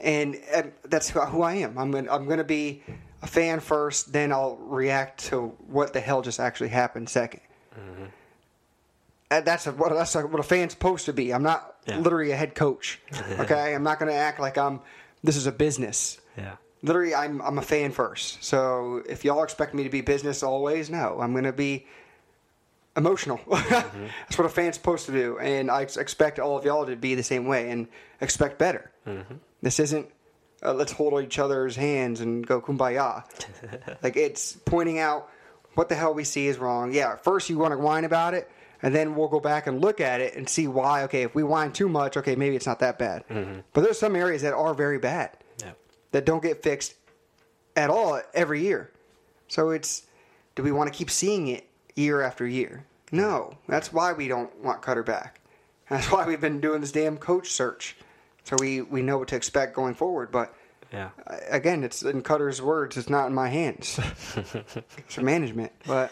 and, 0.00 0.36
and 0.54 0.72
that's 0.84 1.10
who 1.10 1.42
I 1.42 1.54
am. 1.54 1.76
I'm 1.78 1.90
gonna, 1.90 2.12
I'm 2.12 2.28
to 2.38 2.44
be 2.44 2.82
a 3.22 3.26
fan 3.26 3.58
first, 3.60 4.12
then 4.12 4.32
I'll 4.32 4.56
react 4.56 5.24
to 5.26 5.48
what 5.66 5.92
the 5.92 6.00
hell 6.00 6.22
just 6.22 6.38
actually 6.38 6.68
happened 6.68 7.08
2nd 7.08 7.40
mm-hmm. 7.76 8.04
And 9.30 9.44
that's 9.44 9.66
a, 9.66 9.72
what 9.72 9.92
that's 9.92 10.14
what 10.14 10.38
a 10.38 10.42
fan's 10.44 10.72
supposed 10.72 11.06
to 11.06 11.12
be. 11.12 11.32
I'm 11.32 11.42
not 11.42 11.74
Yeah. 11.86 11.98
literally 11.98 12.30
a 12.30 12.36
head 12.36 12.54
coach. 12.54 13.00
Okay, 13.40 13.74
I'm 13.74 13.82
not 13.82 13.98
to 14.12 14.16
act 14.16 14.38
like 14.38 14.56
I'm. 14.58 14.80
This 15.24 15.36
is 15.36 15.46
a 15.46 15.52
business 15.52 16.20
Yeah. 16.36 16.56
literally 16.82 17.14
I'm 17.14 17.40
I'm 17.40 17.58
a 17.58 17.62
fan 17.62 17.90
first. 17.90 18.44
So 18.44 19.02
if 19.08 19.24
y'all 19.24 19.42
expect 19.42 19.74
me 19.74 19.82
to 19.82 19.90
be 19.90 20.02
business 20.02 20.42
always, 20.42 20.90
no, 20.90 21.18
I'm 21.20 21.34
gonna 21.34 21.52
be 21.52 21.86
emotional. 22.96 23.38
Mm-hmm. 23.48 24.06
That's 24.22 24.38
what 24.38 24.46
a 24.46 24.48
fan's 24.50 24.76
supposed 24.76 25.06
to 25.06 25.12
do, 25.12 25.38
and 25.38 25.70
I 25.70 25.82
expect 25.82 26.38
all 26.38 26.56
of 26.58 26.64
y'all 26.64 26.86
to 26.86 26.96
be 26.96 27.14
the 27.14 27.22
same 27.22 27.46
way 27.46 27.70
and 27.70 27.88
expect 28.20 28.58
better. 28.58 28.90
Mm-hmm. 29.06 29.34
This 29.62 29.80
isn't 29.80 30.08
uh, 30.64 30.72
let's 30.72 30.92
hold 30.92 31.22
each 31.22 31.38
other's 31.38 31.76
hands 31.76 32.20
and 32.20 32.46
go 32.46 32.60
kumbaya. 32.60 33.24
like 34.02 34.16
it's 34.16 34.52
pointing 34.64 34.98
out 34.98 35.28
what 35.74 35.88
the 35.88 35.94
hell 35.94 36.14
we 36.14 36.24
see 36.24 36.46
is 36.46 36.58
wrong. 36.58 36.92
Yeah, 36.92 37.16
first 37.16 37.50
you 37.50 37.58
want 37.58 37.72
to 37.72 37.78
whine 37.78 38.04
about 38.04 38.34
it. 38.34 38.50
And 38.82 38.94
then 38.94 39.14
we'll 39.14 39.28
go 39.28 39.40
back 39.40 39.66
and 39.66 39.80
look 39.80 39.98
at 40.00 40.20
it 40.20 40.34
and 40.36 40.46
see 40.48 40.68
why. 40.68 41.04
Okay, 41.04 41.22
if 41.22 41.34
we 41.34 41.42
whine 41.42 41.72
too 41.72 41.88
much, 41.88 42.16
okay, 42.18 42.36
maybe 42.36 42.54
it's 42.54 42.66
not 42.66 42.80
that 42.80 42.98
bad. 42.98 43.26
Mm-hmm. 43.28 43.60
But 43.72 43.82
there's 43.82 43.98
some 43.98 44.14
areas 44.14 44.42
that 44.42 44.52
are 44.52 44.74
very 44.74 44.98
bad 44.98 45.30
Yeah. 45.62 45.72
that 46.12 46.26
don't 46.26 46.42
get 46.42 46.62
fixed 46.62 46.94
at 47.76 47.88
all 47.88 48.20
every 48.34 48.60
year. 48.60 48.90
So 49.48 49.70
it's 49.70 50.02
do 50.54 50.62
we 50.62 50.70
want 50.70 50.92
to 50.92 50.96
keep 50.96 51.10
seeing 51.10 51.48
it 51.48 51.66
year 51.94 52.22
after 52.22 52.46
year? 52.46 52.84
No. 53.12 53.56
That's 53.68 53.92
why 53.92 54.12
we 54.12 54.28
don't 54.28 54.54
want 54.62 54.82
Koetter 54.82 55.04
back. 55.04 55.40
That's 55.88 56.10
why 56.10 56.26
we've 56.26 56.40
been 56.40 56.60
doing 56.60 56.80
this 56.80 56.92
damn 56.92 57.16
coach 57.18 57.50
search. 57.50 57.96
So 58.44 58.56
we, 58.58 58.80
we 58.82 59.02
know 59.02 59.18
what 59.18 59.28
to 59.28 59.36
expect 59.36 59.74
going 59.74 59.94
forward. 59.94 60.30
But 60.32 60.54
Yeah. 60.92 61.10
again, 61.48 61.84
it's 61.84 62.02
in 62.02 62.22
Koetter's 62.22 62.60
words, 62.60 62.96
it's 62.96 63.08
not 63.10 63.26
in 63.26 63.34
my 63.34 63.48
hands. 63.48 63.98
it's 64.98 65.18
management. 65.18 65.72
But 65.86 66.10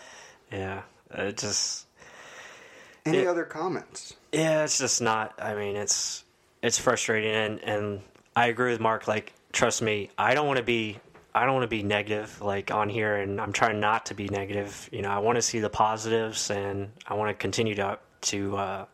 Yeah. 0.51 0.83
It 1.11 1.37
just. 1.38 1.87
any 3.05 3.23
Yeah. 3.23 3.31
other 3.31 3.45
comments? 3.45 4.14
Yeah, 4.33 4.64
it's 4.64 4.79
just 4.79 5.03
not. 5.03 5.35
I 5.40 5.55
mean, 5.55 5.77
it's 5.77 6.25
it's 6.62 6.79
frustrating, 6.79 7.33
and 7.33 7.61
and 7.64 8.01
I 8.37 8.47
agree 8.47 8.71
with 8.73 8.81
Mark. 8.81 9.07
Like, 9.09 9.33
trust 9.53 9.83
me, 9.83 10.09
I 10.16 10.35
don't 10.35 10.47
want 10.47 10.57
to 10.59 10.62
be 10.62 10.99
I 11.35 11.45
don't 11.45 11.55
want 11.55 11.64
to 11.64 11.68
be 11.68 11.83
negative 11.83 12.40
like 12.42 12.71
on 12.71 12.88
here, 12.88 13.16
and 13.16 13.40
I'm 13.40 13.53
trying 13.53 13.81
not 13.81 14.07
to 14.07 14.14
be 14.14 14.29
negative. 14.29 14.88
You 14.92 15.03
know, 15.03 15.11
I 15.11 15.18
want 15.18 15.37
to 15.37 15.42
see 15.42 15.61
the 15.61 15.71
positives, 15.71 16.51
and 16.51 16.90
I 17.07 17.14
want 17.14 17.31
to 17.31 17.35
continue 17.35 17.75
to 17.77 17.99
to 18.23 18.57
uh, 18.57 18.85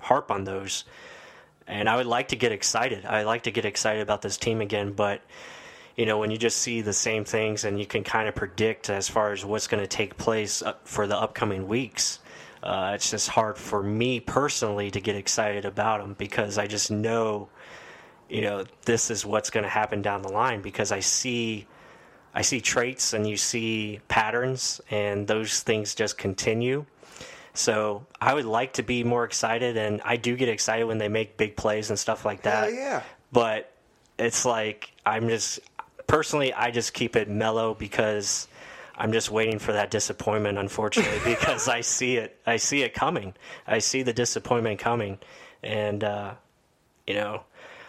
harp 0.00 0.30
on 0.30 0.44
those. 0.44 0.84
And 1.66 1.88
I 1.88 1.96
would 1.96 2.06
like 2.06 2.28
to 2.28 2.36
get 2.36 2.52
excited. 2.52 3.04
I 3.04 3.24
like 3.24 3.44
to 3.44 3.50
get 3.50 3.64
excited 3.64 4.02
about 4.02 4.22
this 4.22 4.36
team 4.36 4.60
again, 4.60 4.92
but 4.92 5.22
you 5.96 6.04
know, 6.04 6.18
when 6.18 6.30
you 6.30 6.36
just 6.36 6.58
see 6.58 6.82
the 6.82 6.92
same 6.92 7.24
things 7.24 7.64
and 7.64 7.80
you 7.80 7.86
can 7.86 8.04
kind 8.04 8.28
of 8.28 8.34
predict 8.34 8.90
as 8.90 9.08
far 9.08 9.32
as 9.32 9.44
what's 9.44 9.66
going 9.66 9.82
to 9.82 9.86
take 9.88 10.16
place 10.18 10.62
uh, 10.62 10.74
for 10.84 11.06
the 11.06 11.16
upcoming 11.16 11.66
weeks, 11.66 12.20
uh, 12.62 12.92
it's 12.94 13.10
just 13.10 13.28
hard 13.28 13.56
for 13.56 13.82
me 13.82 14.20
personally 14.20 14.90
to 14.90 15.00
get 15.00 15.16
excited 15.16 15.64
about 15.64 16.00
them 16.00 16.14
because 16.18 16.58
I 16.58 16.66
just 16.66 16.90
know, 16.90 17.48
you 18.28 18.42
know, 18.42 18.64
this 18.84 19.10
is 19.10 19.24
what's 19.24 19.50
going 19.50 19.64
to 19.64 19.70
happen 19.70 20.02
down 20.02 20.22
the 20.22 20.28
line 20.32 20.60
because 20.60 20.92
I 20.92 21.00
see. 21.00 21.66
I 22.36 22.42
see 22.42 22.60
traits 22.60 23.14
and 23.14 23.26
you 23.26 23.38
see 23.38 24.00
patterns, 24.08 24.82
and 24.90 25.26
those 25.26 25.62
things 25.62 25.94
just 25.94 26.18
continue. 26.18 26.84
So 27.54 28.04
I 28.20 28.34
would 28.34 28.44
like 28.44 28.74
to 28.74 28.82
be 28.82 29.02
more 29.04 29.24
excited, 29.24 29.78
and 29.78 30.02
I 30.04 30.18
do 30.18 30.36
get 30.36 30.50
excited 30.50 30.84
when 30.84 30.98
they 30.98 31.08
make 31.08 31.38
big 31.38 31.56
plays 31.56 31.88
and 31.88 31.98
stuff 31.98 32.26
like 32.26 32.42
that. 32.42 32.64
Hell 32.64 32.74
yeah. 32.74 33.02
But 33.32 33.72
it's 34.18 34.44
like 34.44 34.92
I'm 35.06 35.30
just 35.30 35.60
personally, 36.06 36.52
I 36.52 36.70
just 36.70 36.92
keep 36.92 37.16
it 37.16 37.30
mellow 37.30 37.72
because 37.72 38.48
I'm 38.98 39.12
just 39.12 39.30
waiting 39.30 39.58
for 39.58 39.72
that 39.72 39.90
disappointment. 39.90 40.58
Unfortunately, 40.58 41.18
because 41.24 41.68
I 41.68 41.80
see 41.80 42.18
it, 42.18 42.38
I 42.46 42.58
see 42.58 42.82
it 42.82 42.92
coming. 42.92 43.32
I 43.66 43.78
see 43.78 44.02
the 44.02 44.12
disappointment 44.12 44.78
coming, 44.78 45.18
and 45.62 46.04
uh, 46.04 46.34
you 47.06 47.14
know, 47.14 47.44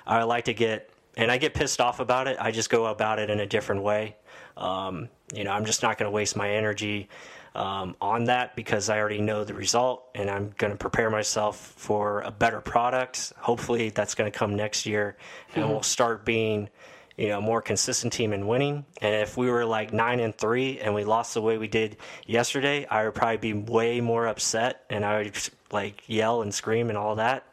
I 0.05 0.23
like 0.23 0.45
to 0.45 0.53
get 0.53 0.89
and 1.17 1.31
I 1.31 1.37
get 1.37 1.53
pissed 1.53 1.81
off 1.81 1.99
about 1.99 2.27
it. 2.27 2.37
I 2.39 2.51
just 2.51 2.69
go 2.69 2.85
about 2.85 3.19
it 3.19 3.29
in 3.29 3.41
a 3.41 3.45
different 3.45 3.83
way. 3.83 4.15
Um, 4.57 5.09
you 5.33 5.43
know, 5.43 5.51
I'm 5.51 5.65
just 5.65 5.83
not 5.83 5.97
going 5.97 6.07
to 6.07 6.11
waste 6.11 6.35
my 6.35 6.49
energy 6.49 7.09
um, 7.55 7.95
on 7.99 8.25
that 8.25 8.55
because 8.55 8.89
I 8.89 8.99
already 8.99 9.19
know 9.19 9.43
the 9.43 9.53
result, 9.53 10.05
and 10.15 10.29
I'm 10.29 10.53
going 10.57 10.71
to 10.71 10.77
prepare 10.77 11.09
myself 11.09 11.57
for 11.77 12.21
a 12.21 12.31
better 12.31 12.61
product. 12.61 13.33
Hopefully, 13.37 13.89
that's 13.89 14.15
going 14.15 14.31
to 14.31 14.37
come 14.37 14.55
next 14.55 14.85
year, 14.85 15.17
and 15.55 15.67
we'll 15.67 15.83
start 15.83 16.23
being, 16.23 16.69
you 17.17 17.29
know, 17.29 17.41
more 17.41 17.61
consistent 17.61 18.13
team 18.13 18.31
in 18.31 18.47
winning. 18.47 18.85
And 19.01 19.15
if 19.15 19.37
we 19.37 19.49
were 19.49 19.65
like 19.65 19.91
nine 19.91 20.19
and 20.19 20.35
three 20.35 20.79
and 20.79 20.93
we 20.93 21.03
lost 21.03 21.33
the 21.33 21.41
way 21.41 21.57
we 21.57 21.67
did 21.67 21.97
yesterday, 22.25 22.85
I 22.85 23.05
would 23.05 23.15
probably 23.15 23.37
be 23.37 23.53
way 23.53 24.01
more 24.01 24.27
upset, 24.27 24.83
and 24.89 25.03
I 25.03 25.23
would 25.23 25.35
like 25.71 26.03
yell 26.07 26.43
and 26.43 26.53
scream 26.53 26.89
and 26.89 26.97
all 26.97 27.15
that. 27.15 27.43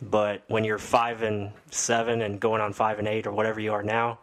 But 0.00 0.44
when 0.48 0.64
you're 0.64 0.78
five 0.78 1.22
and 1.22 1.52
seven 1.70 2.20
and 2.22 2.40
going 2.40 2.60
on 2.60 2.72
five 2.72 2.98
and 2.98 3.08
eight 3.08 3.26
or 3.26 3.32
whatever 3.32 3.60
you 3.60 3.72
are 3.72 3.82
now, 3.82 4.18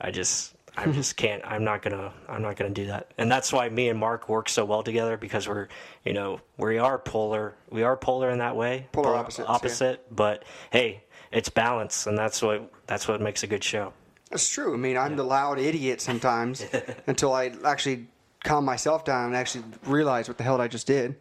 I 0.00 0.10
just 0.10 0.54
I 0.76 0.86
just 0.90 1.16
can't. 1.16 1.42
I'm 1.44 1.64
not 1.64 1.82
gonna. 1.82 2.12
I'm 2.28 2.42
not 2.42 2.56
gonna 2.56 2.70
do 2.70 2.86
that. 2.86 3.12
And 3.18 3.30
that's 3.30 3.52
why 3.52 3.68
me 3.68 3.88
and 3.88 3.98
Mark 3.98 4.28
work 4.28 4.48
so 4.48 4.64
well 4.64 4.82
together 4.82 5.16
because 5.16 5.46
we're, 5.46 5.68
you 6.04 6.14
know, 6.14 6.40
we 6.56 6.78
are 6.78 6.98
polar. 6.98 7.54
We 7.70 7.82
are 7.82 7.96
polar 7.96 8.30
in 8.30 8.38
that 8.38 8.56
way. 8.56 8.88
Polar 8.92 9.08
Pol- 9.08 9.16
opposites, 9.16 9.46
yeah. 9.46 9.54
Opposite. 9.54 10.16
But 10.16 10.44
hey, 10.70 11.04
it's 11.30 11.50
balance, 11.50 12.06
and 12.06 12.16
that's 12.16 12.40
what 12.40 12.72
that's 12.86 13.06
what 13.06 13.20
makes 13.20 13.42
a 13.42 13.46
good 13.46 13.62
show. 13.62 13.92
That's 14.30 14.48
true. 14.48 14.72
I 14.72 14.78
mean, 14.78 14.96
I'm 14.96 15.14
the 15.14 15.24
loud 15.24 15.58
idiot 15.58 16.00
sometimes 16.00 16.64
until 17.06 17.34
I 17.34 17.52
actually 17.64 18.06
calm 18.44 18.64
myself 18.64 19.04
down 19.04 19.26
and 19.26 19.36
actually 19.36 19.64
realize 19.84 20.26
what 20.26 20.38
the 20.38 20.44
hell 20.44 20.58
I 20.60 20.68
just 20.68 20.86
did. 20.86 21.16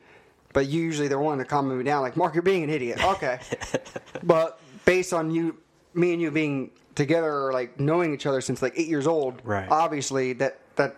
But 0.53 0.67
usually 0.67 1.07
they're 1.09 1.19
one 1.19 1.37
to 1.39 1.45
calm 1.45 1.77
me 1.77 1.83
down, 1.83 2.01
like 2.01 2.15
Mark, 2.17 2.35
you're 2.35 2.41
being 2.41 2.63
an 2.63 2.69
idiot. 2.69 3.03
Okay, 3.03 3.39
but 4.23 4.59
based 4.85 5.13
on 5.13 5.31
you, 5.31 5.57
me 5.93 6.13
and 6.13 6.21
you 6.21 6.31
being 6.31 6.71
together, 6.95 7.47
or 7.47 7.53
like 7.53 7.79
knowing 7.79 8.13
each 8.13 8.25
other 8.25 8.41
since 8.41 8.61
like 8.61 8.73
eight 8.75 8.87
years 8.87 9.07
old, 9.07 9.41
Right. 9.43 9.67
Obviously, 9.69 10.33
that 10.33 10.59
that 10.75 10.95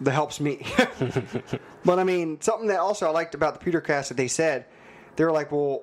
that 0.00 0.12
helps 0.12 0.40
me. 0.40 0.66
but 1.84 1.98
I 1.98 2.04
mean, 2.04 2.40
something 2.40 2.68
that 2.68 2.80
also 2.80 3.06
I 3.06 3.10
liked 3.10 3.34
about 3.34 3.58
the 3.58 3.70
Petercast 3.70 4.08
that 4.08 4.16
they 4.16 4.28
said, 4.28 4.66
they 5.16 5.24
were 5.24 5.32
like, 5.32 5.52
well, 5.52 5.82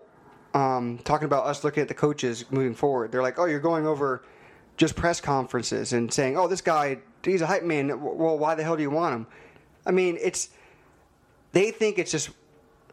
um, 0.53 0.99
talking 0.99 1.25
about 1.25 1.45
us 1.45 1.63
looking 1.63 1.81
at 1.81 1.87
the 1.87 1.93
coaches 1.93 2.45
moving 2.51 2.75
forward. 2.75 3.11
They're 3.11 3.21
like, 3.21 3.39
oh, 3.39 3.45
you're 3.45 3.59
going 3.59 3.87
over 3.87 4.23
just 4.77 4.95
press 4.95 5.21
conferences 5.21 5.93
and 5.93 6.11
saying, 6.11 6.37
oh, 6.37 6.47
this 6.47 6.61
guy, 6.61 6.97
he's 7.23 7.41
a 7.41 7.47
hype 7.47 7.63
man. 7.63 8.01
Well, 8.01 8.37
why 8.37 8.55
the 8.55 8.63
hell 8.63 8.75
do 8.75 8.81
you 8.81 8.89
want 8.89 9.13
him? 9.13 9.27
I 9.85 9.91
mean, 9.91 10.17
it's 10.21 10.49
they 11.51 11.71
think 11.71 11.99
it's 11.99 12.11
just. 12.11 12.29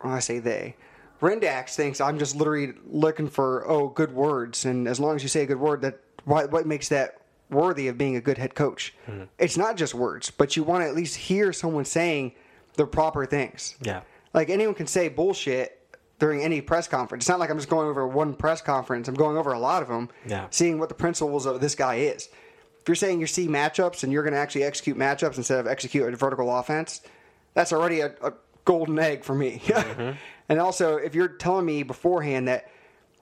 When 0.00 0.12
I 0.12 0.20
say 0.20 0.38
they, 0.38 0.76
Rendax 1.20 1.74
thinks 1.74 2.00
I'm 2.00 2.18
just 2.18 2.37
literally 2.37 2.74
looking 2.87 3.28
for 3.28 3.68
oh 3.68 3.88
good 3.88 4.12
words, 4.12 4.64
and 4.64 4.87
as 4.87 5.00
long 5.00 5.16
as 5.16 5.22
you 5.22 5.28
say 5.28 5.42
a 5.42 5.46
good 5.46 5.59
word, 5.61 5.83
that 5.83 6.00
what 6.24 6.50
what 6.52 6.66
makes 6.66 6.88
that 6.90 7.18
worthy 7.50 7.88
of 7.88 7.96
being 7.98 8.16
a 8.16 8.20
good 8.20 8.38
head 8.38 8.54
coach? 8.54 8.94
Mm-hmm. 9.09 9.24
It's 9.38 9.57
not 9.57 9.76
just 9.76 9.94
words, 9.94 10.31
but 10.31 10.57
you 10.57 10.62
want 10.62 10.83
to 10.85 10.88
at 10.88 10.94
least 10.94 11.16
hear 11.16 11.52
someone 11.52 11.85
saying 11.85 12.33
the 12.74 12.87
proper 12.87 13.26
things. 13.26 13.74
Yeah. 13.81 14.02
Like 14.35 14.50
anyone 14.50 14.74
can 14.74 14.87
say 14.87 15.09
bullshit 15.09 15.74
during 16.18 16.42
any 16.42 16.61
press 16.61 16.87
conference. 16.87 17.22
It's 17.24 17.28
not 17.28 17.38
like 17.40 17.50
I'm 17.50 17.57
just 17.57 17.68
going 17.68 17.88
over 17.88 18.07
one 18.07 18.35
press 18.35 18.61
conference. 18.61 19.09
I'm 19.09 19.14
going 19.14 19.37
over 19.37 19.52
a 19.52 19.59
lot 19.59 19.83
of 19.83 19.88
them, 19.88 20.11
Yeah. 20.26 20.46
seeing 20.50 20.78
what 20.78 20.88
the 20.88 20.94
principles 20.94 21.46
of 21.46 21.61
this 21.61 21.74
guy 21.74 21.96
is. 21.96 22.28
If 22.81 22.88
you're 22.88 22.94
saying 22.96 23.20
you 23.20 23.26
see 23.26 23.48
matchups 23.48 24.02
and 24.02 24.12
you're 24.12 24.22
going 24.22 24.33
to 24.35 24.38
actually 24.38 24.64
execute 24.64 24.96
matchups 24.98 25.37
instead 25.37 25.59
of 25.61 25.66
execute 25.66 26.12
a 26.12 26.16
vertical 26.16 26.54
offense, 26.57 27.00
that's 27.54 27.72
already 27.72 28.00
a, 28.00 28.12
a 28.22 28.33
golden 28.64 28.98
egg 28.98 29.24
for 29.24 29.35
me. 29.35 29.62
Mm-hmm. 29.68 30.16
And 30.48 30.61
also, 30.61 30.96
if 30.96 31.14
you're 31.14 31.28
telling 31.28 31.66
me 31.66 31.82
beforehand 31.82 32.48
that 32.48 32.70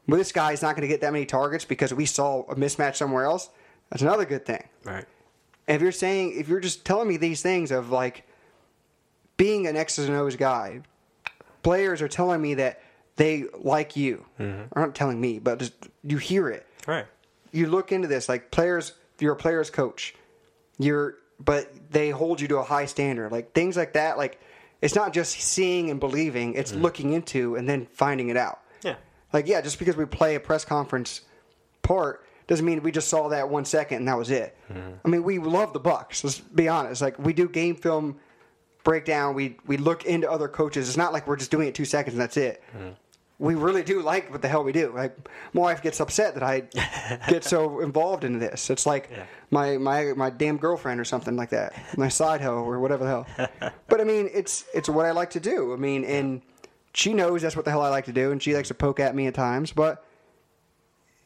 well, 0.06 0.18
this 0.18 0.32
guy's 0.32 0.62
not 0.62 0.76
going 0.76 0.82
to 0.82 0.88
get 0.88 1.00
that 1.00 1.12
many 1.12 1.26
targets 1.26 1.64
because 1.64 1.92
we 1.92 2.06
saw 2.06 2.42
a 2.42 2.54
mismatch 2.54 2.96
somewhere 2.96 3.24
else, 3.24 3.50
that's 3.90 4.02
another 4.02 4.24
good 4.24 4.46
thing. 4.46 4.64
Right. 4.84 5.04
And 5.66 5.76
if 5.76 5.82
you're 5.82 5.92
saying, 5.92 6.38
if 6.38 6.48
you're 6.48 6.60
just 6.60 6.84
telling 6.84 7.08
me 7.08 7.16
these 7.16 7.42
things 7.42 7.72
of 7.72 7.90
like 7.90 8.24
being 9.36 9.66
an 9.66 9.76
X's 9.76 10.08
and 10.08 10.16
O's 10.16 10.36
guy, 10.36 10.82
players 11.62 12.00
are 12.02 12.08
telling 12.08 12.40
me 12.40 12.54
that 12.54 12.80
they 13.16 13.46
like 13.58 13.96
you. 13.96 14.24
Mm-hmm. 14.38 14.62
Or 14.72 14.86
not 14.86 14.94
telling 14.94 15.20
me, 15.20 15.38
but 15.40 15.58
just 15.58 15.72
you 16.04 16.18
hear 16.18 16.48
it. 16.48 16.66
Right. 16.86 17.06
You 17.50 17.66
look 17.66 17.90
into 17.90 18.06
this 18.06 18.28
like 18.28 18.50
players. 18.50 18.92
You're 19.18 19.32
a 19.32 19.36
player's 19.36 19.70
coach. 19.70 20.14
You're, 20.78 21.16
but 21.40 21.72
they 21.90 22.10
hold 22.10 22.40
you 22.40 22.48
to 22.48 22.58
a 22.58 22.62
high 22.62 22.86
standard. 22.86 23.32
Like 23.32 23.52
things 23.54 23.76
like 23.76 23.94
that. 23.94 24.18
Like 24.18 24.40
it's 24.82 24.94
not 24.94 25.12
just 25.12 25.40
seeing 25.40 25.90
and 25.90 26.00
believing. 26.00 26.54
It's 26.54 26.72
mm-hmm. 26.72 26.82
looking 26.82 27.12
into 27.12 27.56
and 27.56 27.68
then 27.68 27.86
finding 27.86 28.28
it 28.28 28.36
out. 28.36 28.60
Yeah. 28.82 28.96
Like 29.32 29.46
yeah, 29.46 29.60
just 29.60 29.78
because 29.78 29.96
we 29.96 30.04
play 30.04 30.34
a 30.34 30.40
press 30.40 30.64
conference 30.64 31.22
part 31.82 32.24
doesn't 32.46 32.64
mean 32.64 32.82
we 32.82 32.92
just 32.92 33.08
saw 33.08 33.28
that 33.28 33.48
one 33.48 33.64
second 33.64 33.98
and 33.98 34.08
that 34.08 34.18
was 34.18 34.30
it. 34.30 34.56
Mm-hmm. 34.70 34.90
I 35.04 35.08
mean, 35.08 35.22
we 35.24 35.38
love 35.38 35.72
the 35.72 35.80
Bucs. 35.80 36.22
Let's 36.22 36.38
be 36.38 36.68
honest. 36.68 37.02
Like 37.02 37.18
we 37.18 37.32
do 37.32 37.48
game 37.48 37.74
film 37.74 38.18
breakdown. 38.84 39.34
We 39.34 39.56
we 39.66 39.76
look 39.76 40.04
into 40.04 40.30
other 40.30 40.48
coaches. 40.48 40.88
It's 40.88 40.96
not 40.96 41.12
like 41.12 41.26
we're 41.26 41.36
just 41.36 41.50
doing 41.50 41.68
it 41.68 41.74
two 41.74 41.84
seconds 41.84 42.14
and 42.14 42.20
that's 42.20 42.36
it. 42.36 42.62
Mm-hmm. 42.76 42.90
We 43.38 43.54
really 43.54 43.82
do 43.82 44.00
like 44.00 44.30
what 44.30 44.40
the 44.40 44.48
hell 44.48 44.64
we 44.64 44.72
do. 44.72 44.92
Like 44.94 45.28
my 45.52 45.60
wife 45.60 45.82
gets 45.82 46.00
upset 46.00 46.34
that 46.34 46.42
I 46.42 46.60
get 47.28 47.44
so 47.44 47.80
involved 47.80 48.24
in 48.24 48.38
this. 48.38 48.70
It's 48.70 48.86
like 48.86 49.08
Yeah. 49.10 49.24
my 49.50 49.76
my 49.76 50.14
my 50.14 50.30
damn 50.30 50.56
girlfriend 50.56 51.00
or 51.00 51.04
something 51.04 51.36
like 51.36 51.50
that. 51.50 51.74
My 51.98 52.08
side 52.08 52.40
hoe 52.40 52.64
or 52.64 52.80
whatever 52.80 53.04
the 53.04 53.10
hell. 53.10 53.72
but 53.88 54.00
I 54.00 54.04
mean, 54.04 54.30
it's 54.32 54.64
it's 54.74 54.88
what 54.88 55.04
I 55.04 55.10
like 55.10 55.30
to 55.30 55.40
do. 55.40 55.74
I 55.74 55.76
mean, 55.76 56.04
and 56.04 56.40
she 56.94 57.12
knows 57.12 57.42
that's 57.42 57.56
what 57.56 57.66
the 57.66 57.70
hell 57.70 57.82
I 57.82 57.90
like 57.90 58.06
to 58.06 58.12
do, 58.12 58.32
and 58.32 58.42
she 58.42 58.54
likes 58.54 58.68
to 58.68 58.74
poke 58.74 59.00
at 59.00 59.14
me 59.14 59.26
at 59.26 59.34
times. 59.34 59.70
But 59.70 60.02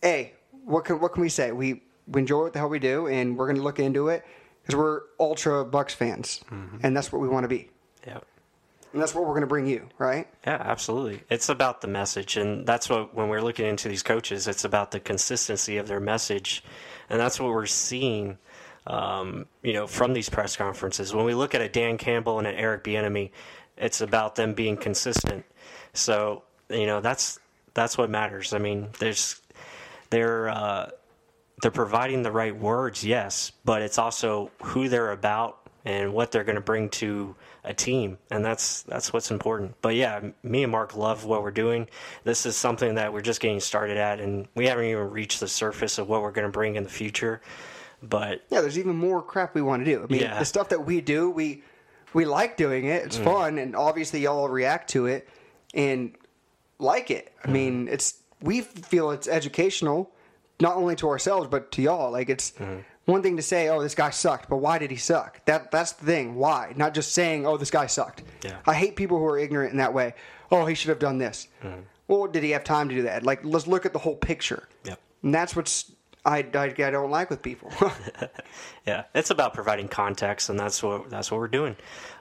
hey, 0.03 0.35
what 0.65 0.85
can 0.85 1.01
what 1.01 1.13
can 1.13 1.23
we 1.23 1.29
say? 1.29 1.53
We 1.53 1.83
we 2.09 2.21
enjoy 2.21 2.43
what 2.43 2.53
the 2.53 2.59
hell 2.59 2.69
we 2.69 2.81
do, 2.81 3.07
and 3.07 3.37
we're 3.37 3.47
going 3.47 3.57
to 3.57 3.63
look 3.63 3.79
into 3.79 4.09
it 4.09 4.25
because 4.63 4.75
we're 4.75 5.03
ultra 5.21 5.65
Bucs 5.65 5.93
fans, 5.93 6.41
mm-hmm. 6.51 6.79
and 6.83 6.97
that's 6.97 7.13
what 7.13 7.21
we 7.21 7.29
want 7.29 7.45
to 7.45 7.49
be. 7.49 7.71
And 8.93 9.01
that's 9.01 9.15
what 9.15 9.23
we're 9.23 9.31
going 9.31 9.43
to 9.43 9.47
bring 9.47 9.67
you, 9.67 9.89
right? 9.99 10.27
Yeah, 10.47 10.59
absolutely. 10.61 11.23
It's 11.31 11.49
about 11.49 11.81
the 11.81 11.89
message, 11.89 12.37
and 12.37 12.67
that's 12.67 12.89
what 12.89 13.15
when 13.15 13.29
we're 13.29 13.43
looking 13.43 13.67
into 13.67 13.89
these 13.89 14.03
coaches, 14.03 14.49
it's 14.49 14.65
about 14.65 14.91
the 14.91 15.01
consistency 15.01 15.77
of 15.77 15.89
their 15.89 16.01
message, 16.01 16.65
and 17.09 17.21
that's 17.21 17.39
what 17.41 17.51
we're 17.51 17.67
seeing. 17.67 18.39
Um, 18.87 19.47
you 19.63 19.75
know, 19.75 19.87
from 19.87 20.15
these 20.15 20.29
press 20.29 20.57
conferences, 20.57 21.15
when 21.15 21.25
we 21.25 21.35
look 21.35 21.55
at 21.55 21.61
a 21.61 21.69
Dan 21.69 21.99
Campbell 21.99 22.39
and 22.39 22.47
an 22.47 22.55
Eric 22.55 22.83
Bieniemy, 22.83 23.31
it's 23.77 24.01
about 24.01 24.37
them 24.37 24.55
being 24.55 24.77
consistent. 24.77 25.45
So 25.93 26.45
you 26.71 26.87
know, 26.87 27.01
that's 27.01 27.39
that's 27.75 27.99
what 27.99 28.11
matters. 28.11 28.53
I 28.53 28.59
mean, 28.59 28.89
there's 28.99 29.41
they're 30.11 30.49
uh, 30.49 30.91
they're 31.63 31.71
providing 31.71 32.23
the 32.23 32.33
right 32.33 32.57
words, 32.57 33.05
yes, 33.05 33.53
but 33.65 33.83
it's 33.83 33.99
also 33.99 34.51
who 34.63 34.89
they're 34.89 35.13
about 35.13 35.60
and 35.85 36.13
what 36.13 36.31
they're 36.31 36.45
going 36.45 36.57
to 36.57 36.61
bring 36.61 36.89
to 36.91 37.35
a 37.65 37.73
team, 37.73 38.19
and 38.31 38.45
that's 38.45 38.83
that's 38.83 39.13
what's 39.13 39.31
important. 39.31 39.75
But 39.81 39.95
yeah, 39.95 40.21
me 40.43 40.63
and 40.63 40.73
Mark 40.73 40.97
love 40.97 41.25
what 41.25 41.43
we're 41.43 41.51
doing. 41.51 41.89
This 42.25 42.47
is 42.47 42.57
something 42.57 42.95
that 42.97 43.13
we're 43.13 43.21
just 43.21 43.41
getting 43.41 43.61
started 43.61 43.97
at, 43.97 44.21
and 44.21 44.47
we 44.55 44.67
haven't 44.67 44.85
even 44.85 45.11
reached 45.11 45.41
the 45.41 45.49
surface 45.49 45.99
of 45.99 46.09
what 46.09 46.23
we're 46.23 46.33
going 46.33 46.47
to 46.47 46.53
bring 46.53 46.77
in 46.77 46.85
the 46.85 46.91
future. 46.91 47.41
But 48.03 48.43
Yeah, 48.51 48.61
there's 48.61 48.79
even 48.79 48.97
more 48.97 49.23
crap 49.23 49.55
we 49.55 49.63
want 49.63 49.85
to 49.85 49.91
do. 49.91 50.03
I 50.03 50.07
mean, 50.07 50.23
Yeah. 50.23 50.39
the 50.39 50.45
stuff 50.45 50.71
that 50.71 50.85
we 50.85 51.01
do, 51.01 51.31
we 51.31 51.63
we 52.13 52.25
like 52.25 52.57
doing 52.57 52.87
it. 52.87 53.05
It's 53.05 53.19
mm. 53.19 53.25
fun, 53.25 53.59
and 53.59 53.77
obviously 53.77 54.21
y'all 54.21 54.49
react 54.49 54.91
to 54.91 55.07
it 55.07 55.29
and 55.75 56.15
like 56.79 57.11
it. 57.11 57.33
I 57.45 57.49
mm. 57.49 57.53
mean, 57.53 57.89
it's 57.89 58.15
we 58.43 58.63
feel 58.63 59.11
it's 59.11 59.29
educational, 59.29 60.11
not 60.61 60.77
only 60.77 60.97
to 60.97 61.09
ourselves 61.09 61.49
but 61.49 61.73
to 61.73 61.83
y'all. 61.83 62.11
Like 62.11 62.29
it's 62.29 62.53
mm. 62.53 62.85
One 63.11 63.23
thing 63.23 63.37
to 63.37 63.43
say, 63.43 63.69
"Oh, 63.69 63.83
this 63.83 63.95
guy 63.95 64.11
sucked," 64.11 64.49
but 64.49 64.59
why 64.59 64.79
did 64.79 64.91
he 64.91 64.97
suck? 64.97 65.45
That 65.45 65.71
that's 65.71 65.93
the 65.93 66.07
thing. 66.07 66.37
Why? 66.37 66.73
Not 66.77 66.95
just 66.95 67.13
saying, 67.13 67.47
"Oh, 67.47 67.57
this 67.57 67.71
guy 67.71 67.87
sucked." 67.87 68.23
Yeah. 68.43 68.57
I 68.67 68.75
hate 68.75 68.97
people 68.97 69.19
who 69.19 69.25
are 69.27 69.39
ignorant 69.39 69.73
in 69.73 69.79
that 69.79 69.93
way. 69.93 70.15
Oh, 70.51 70.67
he 70.67 70.75
should 70.75 70.89
have 70.89 70.99
done 70.99 71.19
this. 71.19 71.49
Well, 72.09 72.27
did 72.27 72.43
he 72.43 72.51
have 72.51 72.65
time 72.65 72.89
to 72.89 72.95
do 72.95 73.03
that? 73.03 73.23
Like, 73.23 73.45
let's 73.45 73.69
look 73.69 73.87
at 73.87 73.93
the 73.93 74.01
whole 74.01 74.17
picture. 74.17 74.69
Yep. 74.85 75.01
And 75.23 75.33
that's 75.33 75.55
what's 75.55 75.93
I, 76.25 76.39
I, 76.55 76.65
I 76.65 76.91
don't 76.91 77.11
like 77.11 77.31
with 77.31 77.41
people. 77.41 77.71
yeah, 78.87 79.05
it's 79.15 79.31
about 79.31 79.55
providing 79.55 79.89
context, 79.89 80.51
and 80.51 80.59
that's 80.59 80.83
what 80.83 81.09
that's 81.09 81.31
what 81.31 81.39
we're 81.39 81.49
doing. 81.49 81.77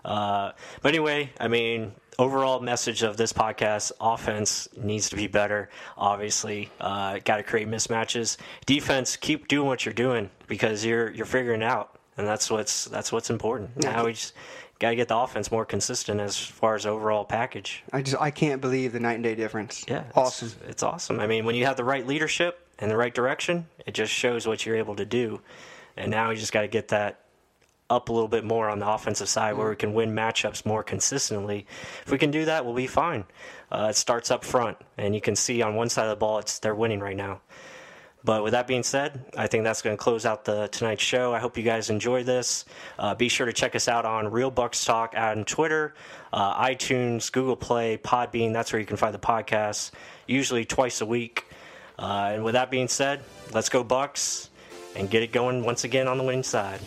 Uh, 0.06 0.52
but 0.82 0.90
anyway, 0.90 1.32
I 1.40 1.48
mean, 1.48 1.94
overall 2.20 2.60
message 2.60 3.02
of 3.02 3.18
this 3.18 3.34
podcast: 3.34 3.92
offense 4.00 4.68
needs 4.78 5.10
to 5.10 5.16
be 5.16 5.26
better. 5.28 5.70
Obviously, 5.98 6.70
uh, 6.80 7.20
got 7.26 7.38
to 7.38 7.44
create 7.44 7.68
mismatches. 7.68 8.38
Defense, 8.68 9.16
keep 9.16 9.48
doing 9.48 9.68
what 9.68 9.86
you're 9.86 9.94
doing 9.94 10.30
because 10.48 10.86
you're 10.86 11.10
you're 11.12 11.26
figuring 11.26 11.64
out, 11.64 11.98
and 12.18 12.28
that's 12.28 12.52
what's 12.52 12.86
that's 12.86 13.12
what's 13.12 13.30
important. 13.32 13.76
Now 13.84 14.06
we 14.06 14.14
just 14.14 14.34
got 14.80 14.92
to 14.92 14.96
get 14.96 15.08
the 15.08 15.18
offense 15.18 15.52
more 15.52 15.66
consistent 15.66 16.20
as 16.22 16.38
far 16.38 16.76
as 16.76 16.86
overall 16.86 17.26
package. 17.26 17.84
I 17.92 18.02
just 18.02 18.22
I 18.22 18.32
can't 18.32 18.62
believe 18.62 18.92
the 18.94 19.00
night 19.00 19.16
and 19.16 19.24
day 19.24 19.36
difference. 19.36 19.84
Yeah, 19.88 20.00
it's- 20.02 20.14
awesome. 20.16 20.52
It's 20.68 20.84
awesome. 20.84 21.20
I 21.20 21.28
mean, 21.28 21.46
when 21.46 21.56
you 21.56 21.66
have 21.66 21.78
the 21.78 21.84
right 21.84 22.06
leadership 22.06 22.66
and 22.78 22.90
the 22.92 22.98
right 22.98 23.14
direction, 23.14 23.68
it 23.86 23.94
just 23.94 24.14
shows 24.14 24.48
what 24.48 24.66
you're 24.66 24.78
able 24.78 24.96
to 24.98 25.06
do. 25.06 25.42
And 25.98 26.12
now 26.12 26.30
you 26.30 26.38
just 26.38 26.54
got 26.54 26.62
to 26.62 26.68
get 26.70 26.90
that 26.90 27.20
up 27.90 28.10
a 28.10 28.14
little 28.14 28.28
bit 28.28 28.44
more 28.44 28.70
on 28.70 28.80
the 28.80 28.88
offensive 28.88 29.30
side 29.30 29.58
where 29.58 29.70
we 29.70 29.76
can 29.76 29.94
win 29.94 30.14
matchups 30.14 30.66
more 30.66 30.84
consistently. 30.84 31.66
If 32.06 32.12
we 32.12 32.18
can 32.18 32.32
do 32.32 32.46
that, 32.46 32.66
we'll 32.66 32.76
be 32.76 32.88
fine. 32.88 33.26
Uh, 33.72 33.88
it 33.90 33.96
starts 33.96 34.32
up 34.32 34.44
front, 34.44 34.78
and 34.98 35.16
you 35.16 35.22
can 35.22 35.36
see 35.36 35.62
on 35.62 35.76
one 35.76 35.90
side 35.90 36.04
of 36.04 36.10
the 36.12 36.16
ball, 36.16 36.40
it's 36.40 36.60
they're 36.60 36.76
winning 36.76 37.00
right 37.00 37.18
now. 37.18 37.42
But 38.24 38.44
with 38.44 38.52
that 38.52 38.68
being 38.68 38.84
said, 38.84 39.26
I 39.38 39.48
think 39.48 39.64
that's 39.64 39.82
going 39.82 39.96
to 39.96 40.02
close 40.02 40.26
out 40.26 40.44
the 40.44 40.68
tonight's 40.68 41.04
show. 41.04 41.34
I 41.34 41.40
hope 41.40 41.58
you 41.58 41.64
guys 41.64 41.90
enjoyed 41.90 42.26
this. 42.26 42.66
Uh, 42.98 43.16
be 43.16 43.30
sure 43.30 43.46
to 43.46 43.54
check 43.54 43.76
us 43.76 43.88
out 43.88 44.06
on 44.06 44.30
Real 44.30 44.52
Bucs 44.52 44.86
Talk 44.86 45.14
on 45.16 45.46
Twitter, 45.46 45.94
uh, 46.34 46.62
iTunes, 46.66 47.32
Google 47.32 47.56
Play, 47.56 47.98
Podbean. 47.98 48.52
That's 48.52 48.74
where 48.74 48.80
you 48.80 48.86
can 48.86 48.98
find 48.98 49.14
the 49.14 49.20
podcast, 49.20 49.92
usually 50.28 50.66
twice 50.66 51.00
a 51.00 51.06
week. 51.06 51.46
Uh, 51.98 52.32
and 52.34 52.44
with 52.44 52.54
that 52.54 52.70
being 52.70 52.90
said, 52.90 53.24
let's 53.54 53.70
go 53.70 53.84
Bucs 53.86 54.50
and 54.96 55.10
get 55.10 55.24
it 55.24 55.32
going 55.32 55.64
once 55.64 55.86
again 55.86 56.08
on 56.08 56.18
the 56.18 56.24
winning 56.24 56.44
side. 56.44 56.82